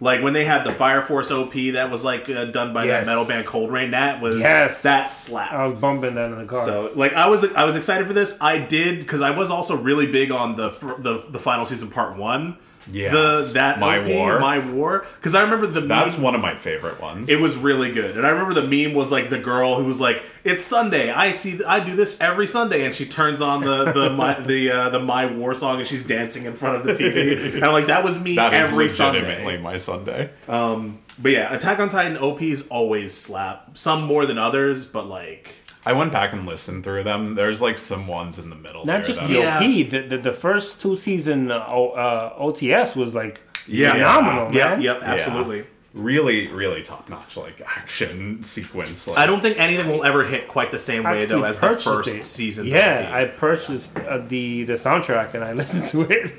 Like 0.00 0.22
when 0.22 0.32
they 0.32 0.44
had 0.44 0.64
the 0.64 0.72
Fire 0.72 1.02
Force 1.02 1.30
OP 1.32 1.52
that 1.72 1.90
was 1.90 2.04
like 2.04 2.28
uh, 2.30 2.44
done 2.46 2.72
by 2.72 2.84
Yes. 2.84 3.04
that 3.04 3.10
metal 3.10 3.24
band 3.26 3.46
Coldrain. 3.46 3.90
That 3.90 4.20
was 4.20 4.38
Yes. 4.38 4.82
that 4.82 5.10
slap. 5.10 5.52
I 5.52 5.64
was 5.64 5.72
bumping 5.78 6.14
that 6.14 6.30
in 6.30 6.38
the 6.38 6.44
car. 6.44 6.64
So 6.64 6.90
like 6.94 7.14
I 7.14 7.26
was 7.28 7.44
I 7.52 7.64
was 7.64 7.74
excited 7.76 8.06
for 8.06 8.12
this. 8.12 8.38
I 8.40 8.58
did 8.58 8.98
because 9.00 9.20
I 9.22 9.30
was 9.30 9.50
also 9.50 9.76
really 9.76 10.06
big 10.10 10.30
on 10.30 10.56
the 10.56 10.70
fir- 10.70 10.96
the 10.98 11.24
the 11.28 11.38
final 11.40 11.64
season 11.64 11.90
part 11.90 12.16
one. 12.16 12.56
Yes. 12.90 13.12
The 13.48 13.54
that 13.54 13.78
My 13.80 13.98
OP, 13.98 14.06
War. 14.06 14.38
my 14.40 14.58
war 14.58 15.06
because 15.16 15.34
I 15.34 15.42
remember 15.42 15.66
the 15.66 15.80
That's 15.82 16.14
meme- 16.16 16.24
one 16.24 16.34
of 16.34 16.40
my 16.40 16.54
favorite 16.54 17.00
ones. 17.00 17.28
It 17.28 17.40
was 17.40 17.56
really 17.56 17.92
good, 17.92 18.16
and 18.16 18.26
I 18.26 18.30
remember 18.30 18.54
the 18.54 18.62
meme 18.66 18.94
was 18.94 19.12
like 19.12 19.30
the 19.30 19.38
girl 19.38 19.76
who 19.76 19.84
was 19.84 20.00
like, 20.00 20.22
"It's 20.44 20.62
Sunday. 20.62 21.10
I 21.10 21.32
see. 21.32 21.62
I 21.64 21.80
do 21.80 21.94
this 21.96 22.20
every 22.20 22.46
Sunday," 22.46 22.84
and 22.84 22.94
she 22.94 23.04
turns 23.06 23.42
on 23.42 23.62
the 23.62 23.92
the 23.92 24.10
my 24.20 24.40
the 24.40 24.70
uh, 24.70 24.88
the 24.90 25.00
My 25.00 25.26
War 25.26 25.54
song, 25.54 25.78
and 25.78 25.86
she's 25.86 26.06
dancing 26.06 26.44
in 26.46 26.54
front 26.54 26.76
of 26.76 26.84
the 26.84 26.92
TV. 26.94 27.54
and 27.56 27.64
I'm 27.64 27.72
like, 27.72 27.86
that 27.88 28.02
was 28.04 28.20
me 28.22 28.36
that 28.36 28.54
is 28.54 28.70
every 28.70 28.84
legitimately 28.88 29.34
Sunday. 29.44 29.58
my 29.58 29.76
Sunday. 29.76 30.30
Um, 30.48 30.98
But 31.20 31.32
yeah, 31.32 31.52
Attack 31.52 31.80
on 31.80 31.88
Titan 31.88 32.16
OPs 32.16 32.68
always 32.68 33.12
slap. 33.12 33.76
Some 33.76 34.04
more 34.04 34.24
than 34.24 34.38
others, 34.38 34.84
but 34.86 35.06
like, 35.06 35.52
I 35.86 35.92
went 35.92 36.12
back 36.12 36.32
and 36.32 36.44
listened 36.46 36.84
through 36.84 37.04
them. 37.04 37.34
There's 37.34 37.60
like 37.62 37.78
some 37.78 38.06
ones 38.06 38.38
in 38.38 38.50
the 38.50 38.56
middle. 38.56 38.84
Not 38.84 39.04
just 39.04 39.20
that- 39.20 39.28
the 39.28 39.34
Yeah. 39.34 39.58
The, 39.60 39.82
the 40.08 40.18
the 40.18 40.32
first 40.32 40.80
two 40.80 40.96
season 40.96 41.50
uh, 41.50 41.56
uh, 41.56 42.38
OTS 42.38 42.94
was 42.96 43.14
like 43.14 43.40
Yeah. 43.66 43.92
phenomenal, 43.92 44.52
yep, 44.52 44.70
man. 44.70 44.82
yep, 44.82 44.98
Yeah. 45.02 45.08
absolutely. 45.08 45.64
Really, 45.94 46.48
really 46.48 46.82
top 46.82 47.08
notch 47.08 47.36
like 47.36 47.62
action 47.66 48.42
sequence. 48.54 49.08
Like, 49.08 49.18
I 49.18 49.26
don't 49.26 49.40
think 49.40 49.58
anything 49.58 49.88
will 49.88 50.04
ever 50.04 50.24
hit 50.24 50.46
quite 50.46 50.70
the 50.70 50.78
same 50.78 51.02
way 51.04 51.24
though 51.24 51.42
as 51.44 51.58
the 51.58 51.76
first 51.78 52.08
it. 52.08 52.24
season's 52.24 52.70
Yeah, 52.72 53.10
I 53.12 53.24
purchased 53.24 53.90
uh, 53.98 54.18
the 54.18 54.64
the 54.64 54.74
soundtrack 54.74 55.32
and 55.34 55.42
I 55.42 55.52
listened 55.62 55.88
to 55.88 56.02
it. 56.02 56.34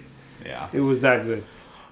Yeah. 0.46 0.68
It 0.72 0.82
was 0.82 1.02
that 1.02 1.24
good. 1.26 1.44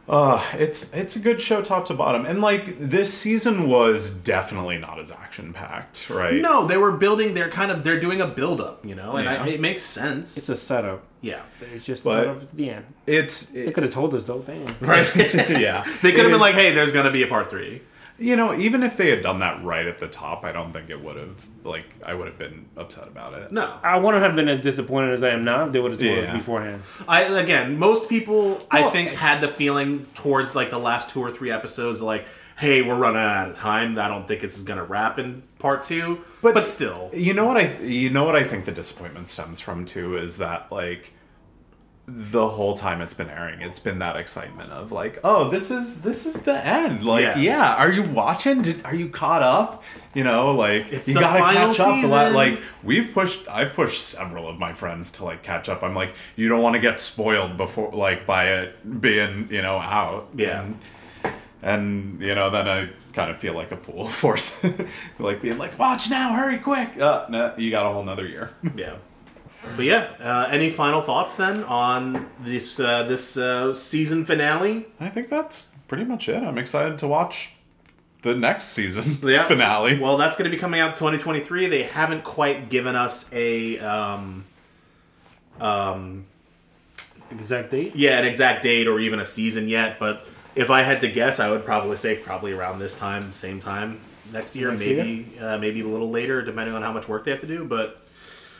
Uh, 0.10 0.42
it's 0.54 0.94
it's 0.94 1.18
a 1.18 1.20
good 1.20 1.42
show 1.42 1.62
top 1.62 1.86
to 1.86 1.94
bottom, 1.94 2.26
and 2.26 2.40
like 2.40 2.80
this 2.80 3.14
season 3.14 3.68
was 3.70 4.10
definitely 4.12 4.78
not 4.78 5.00
as 5.00 5.12
action 5.12 5.52
packed, 5.52 6.10
right? 6.10 6.36
no, 6.36 6.66
they 6.66 6.78
were 6.78 6.94
building. 6.94 7.34
They're 7.34 7.50
kind 7.50 7.72
of 7.72 7.84
they're 7.84 8.00
doing 8.00 8.22
a 8.22 8.28
build 8.28 8.62
up, 8.62 8.86
you 8.86 8.96
know, 8.96 9.18
and 9.18 9.26
Yeah. 9.26 9.44
I, 9.44 9.48
it 9.50 9.60
makes 9.60 9.84
sense. 9.84 10.38
It's 10.38 10.48
a 10.48 10.56
setup. 10.56 11.04
yeah, 11.20 11.42
It's 11.74 11.84
just 11.86 12.06
But- 12.06 12.20
set 12.24 12.28
up 12.30 12.42
at 12.42 12.52
the 12.56 12.70
end. 12.70 12.86
it's 13.06 13.48
They 13.48 13.62
it, 13.68 13.74
could 13.74 13.84
have 13.84 13.92
told 13.92 14.14
us 14.14 14.24
though. 14.24 14.40
Damn. 14.40 14.66
right. 14.80 15.14
yeah. 15.50 15.84
They 16.02 16.12
could 16.14 16.22
have 16.22 16.32
been 16.32 16.40
like, 16.40 16.56
"Hey, 16.56 16.72
there's 16.74 16.94
gonna 16.94 17.12
be 17.12 17.24
a 17.24 17.28
part 17.28 17.50
three. 17.50 17.82
You 18.20 18.36
know, 18.36 18.54
even 18.58 18.82
if 18.84 18.98
they 18.98 19.10
had 19.10 19.22
done 19.22 19.40
that 19.40 19.64
right 19.64 19.86
at 19.86 20.00
the 20.00 20.08
top, 20.08 20.44
I 20.44 20.52
don't 20.52 20.74
think 20.74 20.90
it 20.90 21.00
would 21.02 21.16
have 21.18 21.46
like 21.64 21.86
I 22.06 22.14
would 22.14 22.28
have 22.28 22.38
been 22.38 22.66
upset 22.76 23.08
about 23.08 23.34
it. 23.34 23.52
No, 23.52 23.72
I 23.84 23.98
wouldn't 23.98 24.24
have 24.24 24.36
been 24.36 24.48
as 24.50 24.60
disappointed 24.60 25.12
as 25.14 25.24
I 25.24 25.30
am 25.30 25.44
now 25.44 25.66
if 25.68 25.72
they 25.72 25.80
would 25.80 25.92
have 25.92 26.00
told 26.00 26.18
Yeah. 26.18 26.24
us 26.32 26.34
beforehand. 26.34 26.82
I 27.08 27.24
again, 27.24 27.78
most 27.78 28.10
people 28.10 28.60
I 28.72 28.82
Well, 28.82 28.92
think 28.92 29.10
eh. 29.10 29.16
had 29.16 29.42
the 29.42 29.48
feeling 29.48 30.06
towards 30.16 30.56
like 30.56 30.70
the 30.70 30.80
last 30.80 31.10
two 31.12 31.22
or 31.22 31.30
three 31.32 31.52
episodes, 31.52 32.02
like, 32.02 32.26
"Hey, 32.58 32.82
we're 32.82 32.96
running 32.96 33.22
out 33.22 33.50
of 33.50 33.56
time. 33.56 33.98
I 34.00 34.08
don't 34.08 34.28
think 34.28 34.42
this 34.42 34.58
is 34.58 34.64
gonna 34.64 34.84
wrap 34.84 35.20
in 35.20 35.44
part 35.60 35.84
two. 35.84 36.20
But, 36.42 36.54
But- 36.56 36.66
still, 36.66 37.10
You 37.14 37.34
know 37.34 37.46
what 37.46 37.58
I 37.58 37.78
you 37.84 38.10
know 38.10 38.24
what 38.26 38.36
I 38.36 38.44
think 38.44 38.66
the 38.66 38.72
disappointment 38.72 39.28
stems 39.28 39.60
from 39.60 39.86
too 39.86 40.18
is 40.18 40.38
that 40.40 40.68
like 40.72 41.14
the 42.10 42.48
whole 42.48 42.78
time 42.78 43.02
it's 43.02 43.14
been 43.14 43.30
airing, 43.30 43.62
it's 43.62 43.80
been 43.82 44.00
that 44.00 44.16
excitement 44.16 44.72
of 44.72 44.94
like, 44.94 45.20
oh, 45.26 45.50
this 45.50 45.70
is 45.72 46.02
this 46.02 46.26
is 46.26 46.36
the 46.44 46.66
end. 46.66 47.04
Like, 47.04 47.24
Yeah. 47.24 47.38
yeah, 47.38 47.76
are 47.76 47.92
you 47.92 48.02
watching? 48.04 48.62
Did, 48.62 48.86
are 48.86 48.96
you 48.96 49.10
caught 49.10 49.44
up? 49.44 49.84
You 50.14 50.24
know, 50.24 50.52
like 50.56 50.92
It's 50.92 51.08
you 51.08 51.16
gotta 51.16 51.40
catch 51.54 51.80
up. 51.82 52.34
Like 52.34 52.64
we've 52.82 53.12
pushed, 53.14 53.48
I've 53.50 53.74
pushed 53.74 54.04
several 54.06 54.48
of 54.48 54.58
my 54.58 54.72
friends 54.72 55.12
to 55.14 55.26
like 55.26 55.44
catch 55.44 55.68
up. 55.68 55.84
I'm 55.84 55.94
like, 55.96 56.14
you 56.38 56.48
don't 56.48 56.62
want 56.62 56.76
to 56.76 56.80
get 56.80 57.00
spoiled 57.02 57.58
before 57.58 57.92
like 57.92 58.26
by 58.26 58.52
it 58.54 59.02
being 59.02 59.50
you 59.52 59.62
know 59.62 59.78
out. 59.78 60.30
Yeah. 60.34 60.62
And, 60.64 60.80
and 61.62 62.22
you 62.22 62.36
know, 62.36 62.50
then 62.50 62.68
I 62.70 62.90
kind 63.14 63.30
of 63.32 63.38
feel 63.40 63.54
like 63.54 63.72
a 63.74 63.78
fool 63.78 64.08
for 64.08 64.38
like 65.20 65.42
being 65.42 65.58
like, 65.58 65.78
watch 65.78 66.10
now, 66.10 66.34
hurry 66.34 66.58
quick. 66.60 66.98
Uh, 67.00 67.26
no, 67.30 67.54
you 67.58 67.70
got 67.70 67.86
a 67.86 67.92
whole 67.92 68.04
nother 68.04 68.26
year. 68.26 68.52
yeah. 68.78 68.96
But 69.76 69.86
yeah, 69.86 70.08
uh, 70.20 70.48
any 70.50 70.72
final 70.72 71.02
thoughts 71.02 71.36
then 71.36 71.64
on 71.66 72.30
this 72.40 72.80
uh, 72.80 73.04
this 73.04 73.38
uh, 73.38 73.74
season 73.74 74.26
finale? 74.26 74.86
I 75.00 75.10
think 75.10 75.30
that's 75.30 75.72
pretty 75.88 76.04
much 76.04 76.28
it. 76.30 76.42
I'm 76.42 76.58
excited 76.58 76.98
to 77.00 77.08
watch 77.08 77.54
the 78.24 78.36
next 78.36 78.66
season 78.70 79.20
Yeah. 79.24 79.44
finale. 79.48 80.00
Well, 80.00 80.18
that's 80.18 80.36
going 80.36 80.50
to 80.50 80.56
be 80.56 80.60
coming 80.60 80.80
out 80.80 80.96
2023. 80.96 81.68
They 81.68 81.84
haven't 81.84 82.24
quite 82.24 82.70
given 82.70 82.96
us 82.96 83.32
a 83.34 83.78
um, 83.80 84.46
um, 85.62 86.26
Exact 87.30 87.72
date. 87.72 87.96
yeah, 87.96 88.18
an 88.20 88.26
exact 88.26 88.64
date 88.64 88.88
or 88.88 89.00
even 89.00 89.20
a 89.20 89.26
season 89.26 89.68
yet. 89.68 90.00
But 90.00 90.26
if 90.56 90.70
I 90.70 90.82
had 90.82 91.02
to 91.02 91.08
guess, 91.08 91.40
I 91.40 91.50
would 91.52 91.66
probably 91.66 91.98
say 91.98 92.16
probably 92.16 92.54
around 92.54 92.80
this 92.80 92.96
time, 92.98 93.32
same 93.32 93.60
time 93.60 94.00
next 94.34 94.56
year, 94.56 94.72
Next 94.72 94.80
maybe 94.82 95.28
Uh, 95.40 95.58
maybe 95.58 95.82
a 95.82 95.88
little 95.88 96.10
later, 96.10 96.42
depending 96.42 96.74
on 96.74 96.82
how 96.82 96.92
much 96.94 97.08
work 97.08 97.26
they 97.26 97.32
have 97.32 97.42
to 97.42 97.48
do. 97.48 97.66
But 97.66 98.02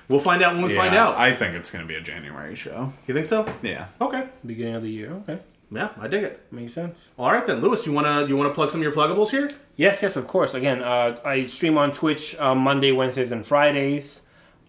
we'll 0.08 0.20
find 0.20 0.42
out 0.44 0.54
when 0.54 0.64
we 0.64 0.74
Yeah, 0.74 0.82
find 0.82 0.96
out. 0.96 1.18
I 1.18 1.34
think 1.34 1.56
it's 1.56 1.72
going 1.72 1.84
to 1.84 1.88
be 1.88 1.96
a 1.96 2.02
January 2.02 2.56
show. 2.56 2.94
you 3.08 3.14
think 3.14 3.26
so? 3.26 3.46
Yeah. 3.62 3.88
Okay. 4.02 4.28
Beginning 4.46 4.76
of 4.76 4.84
the 4.84 4.90
year. 4.90 5.12
Okay, 5.24 5.40
Yeah, 5.72 5.90
I 6.00 6.08
dig 6.08 6.24
it. 6.24 6.42
makes 6.52 6.74
sense. 6.74 7.10
All 7.18 7.32
right 7.32 7.46
then, 7.46 7.60
Louis, 7.62 7.86
you 7.86 7.92
wanna 7.94 8.26
you 8.28 8.38
wanna 8.38 8.54
plug 8.54 8.72
some 8.72 8.80
of 8.80 8.84
your 8.84 8.94
pluggables 8.94 9.30
here? 9.32 9.50
Yes, 9.76 10.02
yes, 10.02 10.16
of 10.16 10.26
course. 10.28 10.54
Again, 10.54 10.82
uh, 10.82 11.20
I 11.26 11.46
stream 11.48 11.78
on 11.78 11.92
Twitch 11.92 12.36
uh, 12.40 12.56
Monday, 12.56 12.92
Wednesdays, 12.92 13.32
and 13.32 13.46
Fridays. 13.46 14.22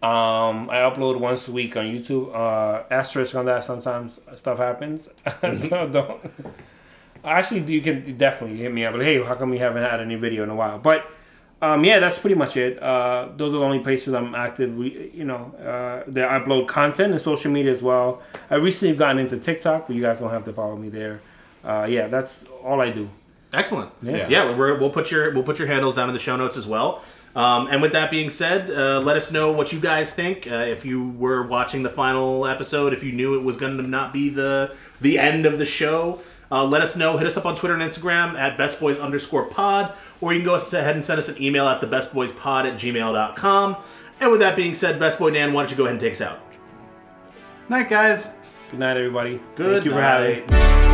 Um, 0.02 0.70
I 0.70 0.76
upload 0.88 1.18
once 1.18 1.48
a 1.48 1.52
week 1.52 1.76
on 1.76 1.84
YouTube. 1.86 2.34
Uh, 2.34 2.82
asterisk 2.90 3.34
on 3.34 3.46
that. 3.46 3.64
Sometimes 3.64 4.20
stuff 4.34 4.58
happens, 4.58 5.08
so 5.54 5.88
don't. 5.88 6.20
Actually, 7.24 7.62
you 7.72 7.80
can 7.80 8.16
definitely 8.16 8.58
hit 8.58 8.72
me 8.72 8.84
up. 8.84 8.94
Like, 8.94 9.02
hey, 9.02 9.22
how 9.22 9.34
come 9.34 9.50
we 9.50 9.58
haven't 9.58 9.82
had 9.82 10.00
any 10.00 10.14
video 10.14 10.42
in 10.44 10.50
a 10.50 10.54
while? 10.54 10.78
But 10.78 11.04
um, 11.60 11.84
yeah, 11.84 11.98
that's 11.98 12.18
pretty 12.18 12.36
much 12.36 12.56
it. 12.56 12.80
Uh, 12.80 13.28
those 13.36 13.52
are 13.52 13.58
the 13.58 13.64
only 13.64 13.80
places 13.80 14.14
I'm 14.14 14.34
active. 14.34 14.76
We, 14.76 15.10
you 15.12 15.24
know, 15.24 15.52
uh, 15.58 16.08
that 16.10 16.30
I 16.30 16.38
upload 16.38 16.68
content 16.68 17.12
and 17.12 17.20
social 17.20 17.50
media 17.50 17.72
as 17.72 17.82
well. 17.82 18.22
I 18.48 18.56
recently 18.56 18.94
gotten 18.96 19.18
into 19.18 19.38
TikTok, 19.38 19.88
but 19.88 19.96
you 19.96 20.02
guys 20.02 20.20
don't 20.20 20.30
have 20.30 20.44
to 20.44 20.52
follow 20.52 20.76
me 20.76 20.88
there. 20.88 21.20
Uh, 21.64 21.86
yeah, 21.88 22.06
that's 22.06 22.44
all 22.62 22.80
I 22.80 22.90
do. 22.90 23.10
Excellent. 23.52 23.90
Yeah. 24.02 24.28
yeah. 24.28 24.56
We're, 24.56 24.78
we'll 24.78 24.90
put 24.90 25.10
your 25.10 25.32
we'll 25.32 25.42
put 25.42 25.58
your 25.58 25.68
handles 25.68 25.96
down 25.96 26.08
in 26.08 26.14
the 26.14 26.20
show 26.20 26.36
notes 26.36 26.56
as 26.56 26.66
well. 26.66 27.02
Um, 27.34 27.68
and 27.70 27.82
with 27.82 27.92
that 27.92 28.10
being 28.10 28.30
said, 28.30 28.70
uh, 28.70 29.00
let 29.00 29.16
us 29.16 29.30
know 29.30 29.52
what 29.52 29.72
you 29.72 29.80
guys 29.80 30.12
think. 30.12 30.50
Uh, 30.50 30.56
if 30.56 30.84
you 30.84 31.10
were 31.10 31.46
watching 31.46 31.82
the 31.82 31.90
final 31.90 32.46
episode, 32.46 32.92
if 32.92 33.04
you 33.04 33.12
knew 33.12 33.38
it 33.38 33.42
was 33.42 33.56
going 33.56 33.76
to 33.76 33.82
not 33.82 34.12
be 34.12 34.28
the 34.28 34.74
the 35.00 35.18
end 35.18 35.46
of 35.46 35.58
the 35.58 35.66
show, 35.66 36.20
uh, 36.50 36.64
let 36.64 36.80
us 36.82 36.96
know. 36.96 37.16
Hit 37.16 37.26
us 37.26 37.36
up 37.36 37.46
on 37.46 37.54
Twitter 37.56 37.74
and 37.74 37.82
Instagram 37.82 38.34
at 38.38 38.56
bestboys 38.56 39.00
underscore 39.02 39.44
pod, 39.46 39.94
or 40.20 40.32
you 40.32 40.40
can 40.40 40.46
go 40.46 40.54
ahead 40.54 40.94
and 40.94 41.04
send 41.04 41.18
us 41.18 41.28
an 41.28 41.40
email 41.42 41.66
at 41.68 41.80
thebestboyspod 41.80 42.64
at 42.64 42.74
gmail.com. 42.74 43.76
And 44.20 44.30
with 44.30 44.40
that 44.40 44.56
being 44.56 44.74
said, 44.74 44.98
Best 44.98 45.18
Boy 45.18 45.30
Dan, 45.30 45.52
why 45.52 45.62
don't 45.62 45.70
you 45.70 45.76
go 45.76 45.84
ahead 45.84 45.94
and 45.94 46.00
take 46.00 46.12
us 46.12 46.20
out? 46.20 46.40
Night, 47.68 47.88
guys. 47.88 48.34
Good 48.70 48.80
night, 48.80 48.96
everybody. 48.96 49.40
Good 49.54 49.72
Thank 49.72 49.84
you 49.84 49.90
for 49.92 50.00
having 50.00 50.40
me. 50.40 50.46
night. 50.46 50.87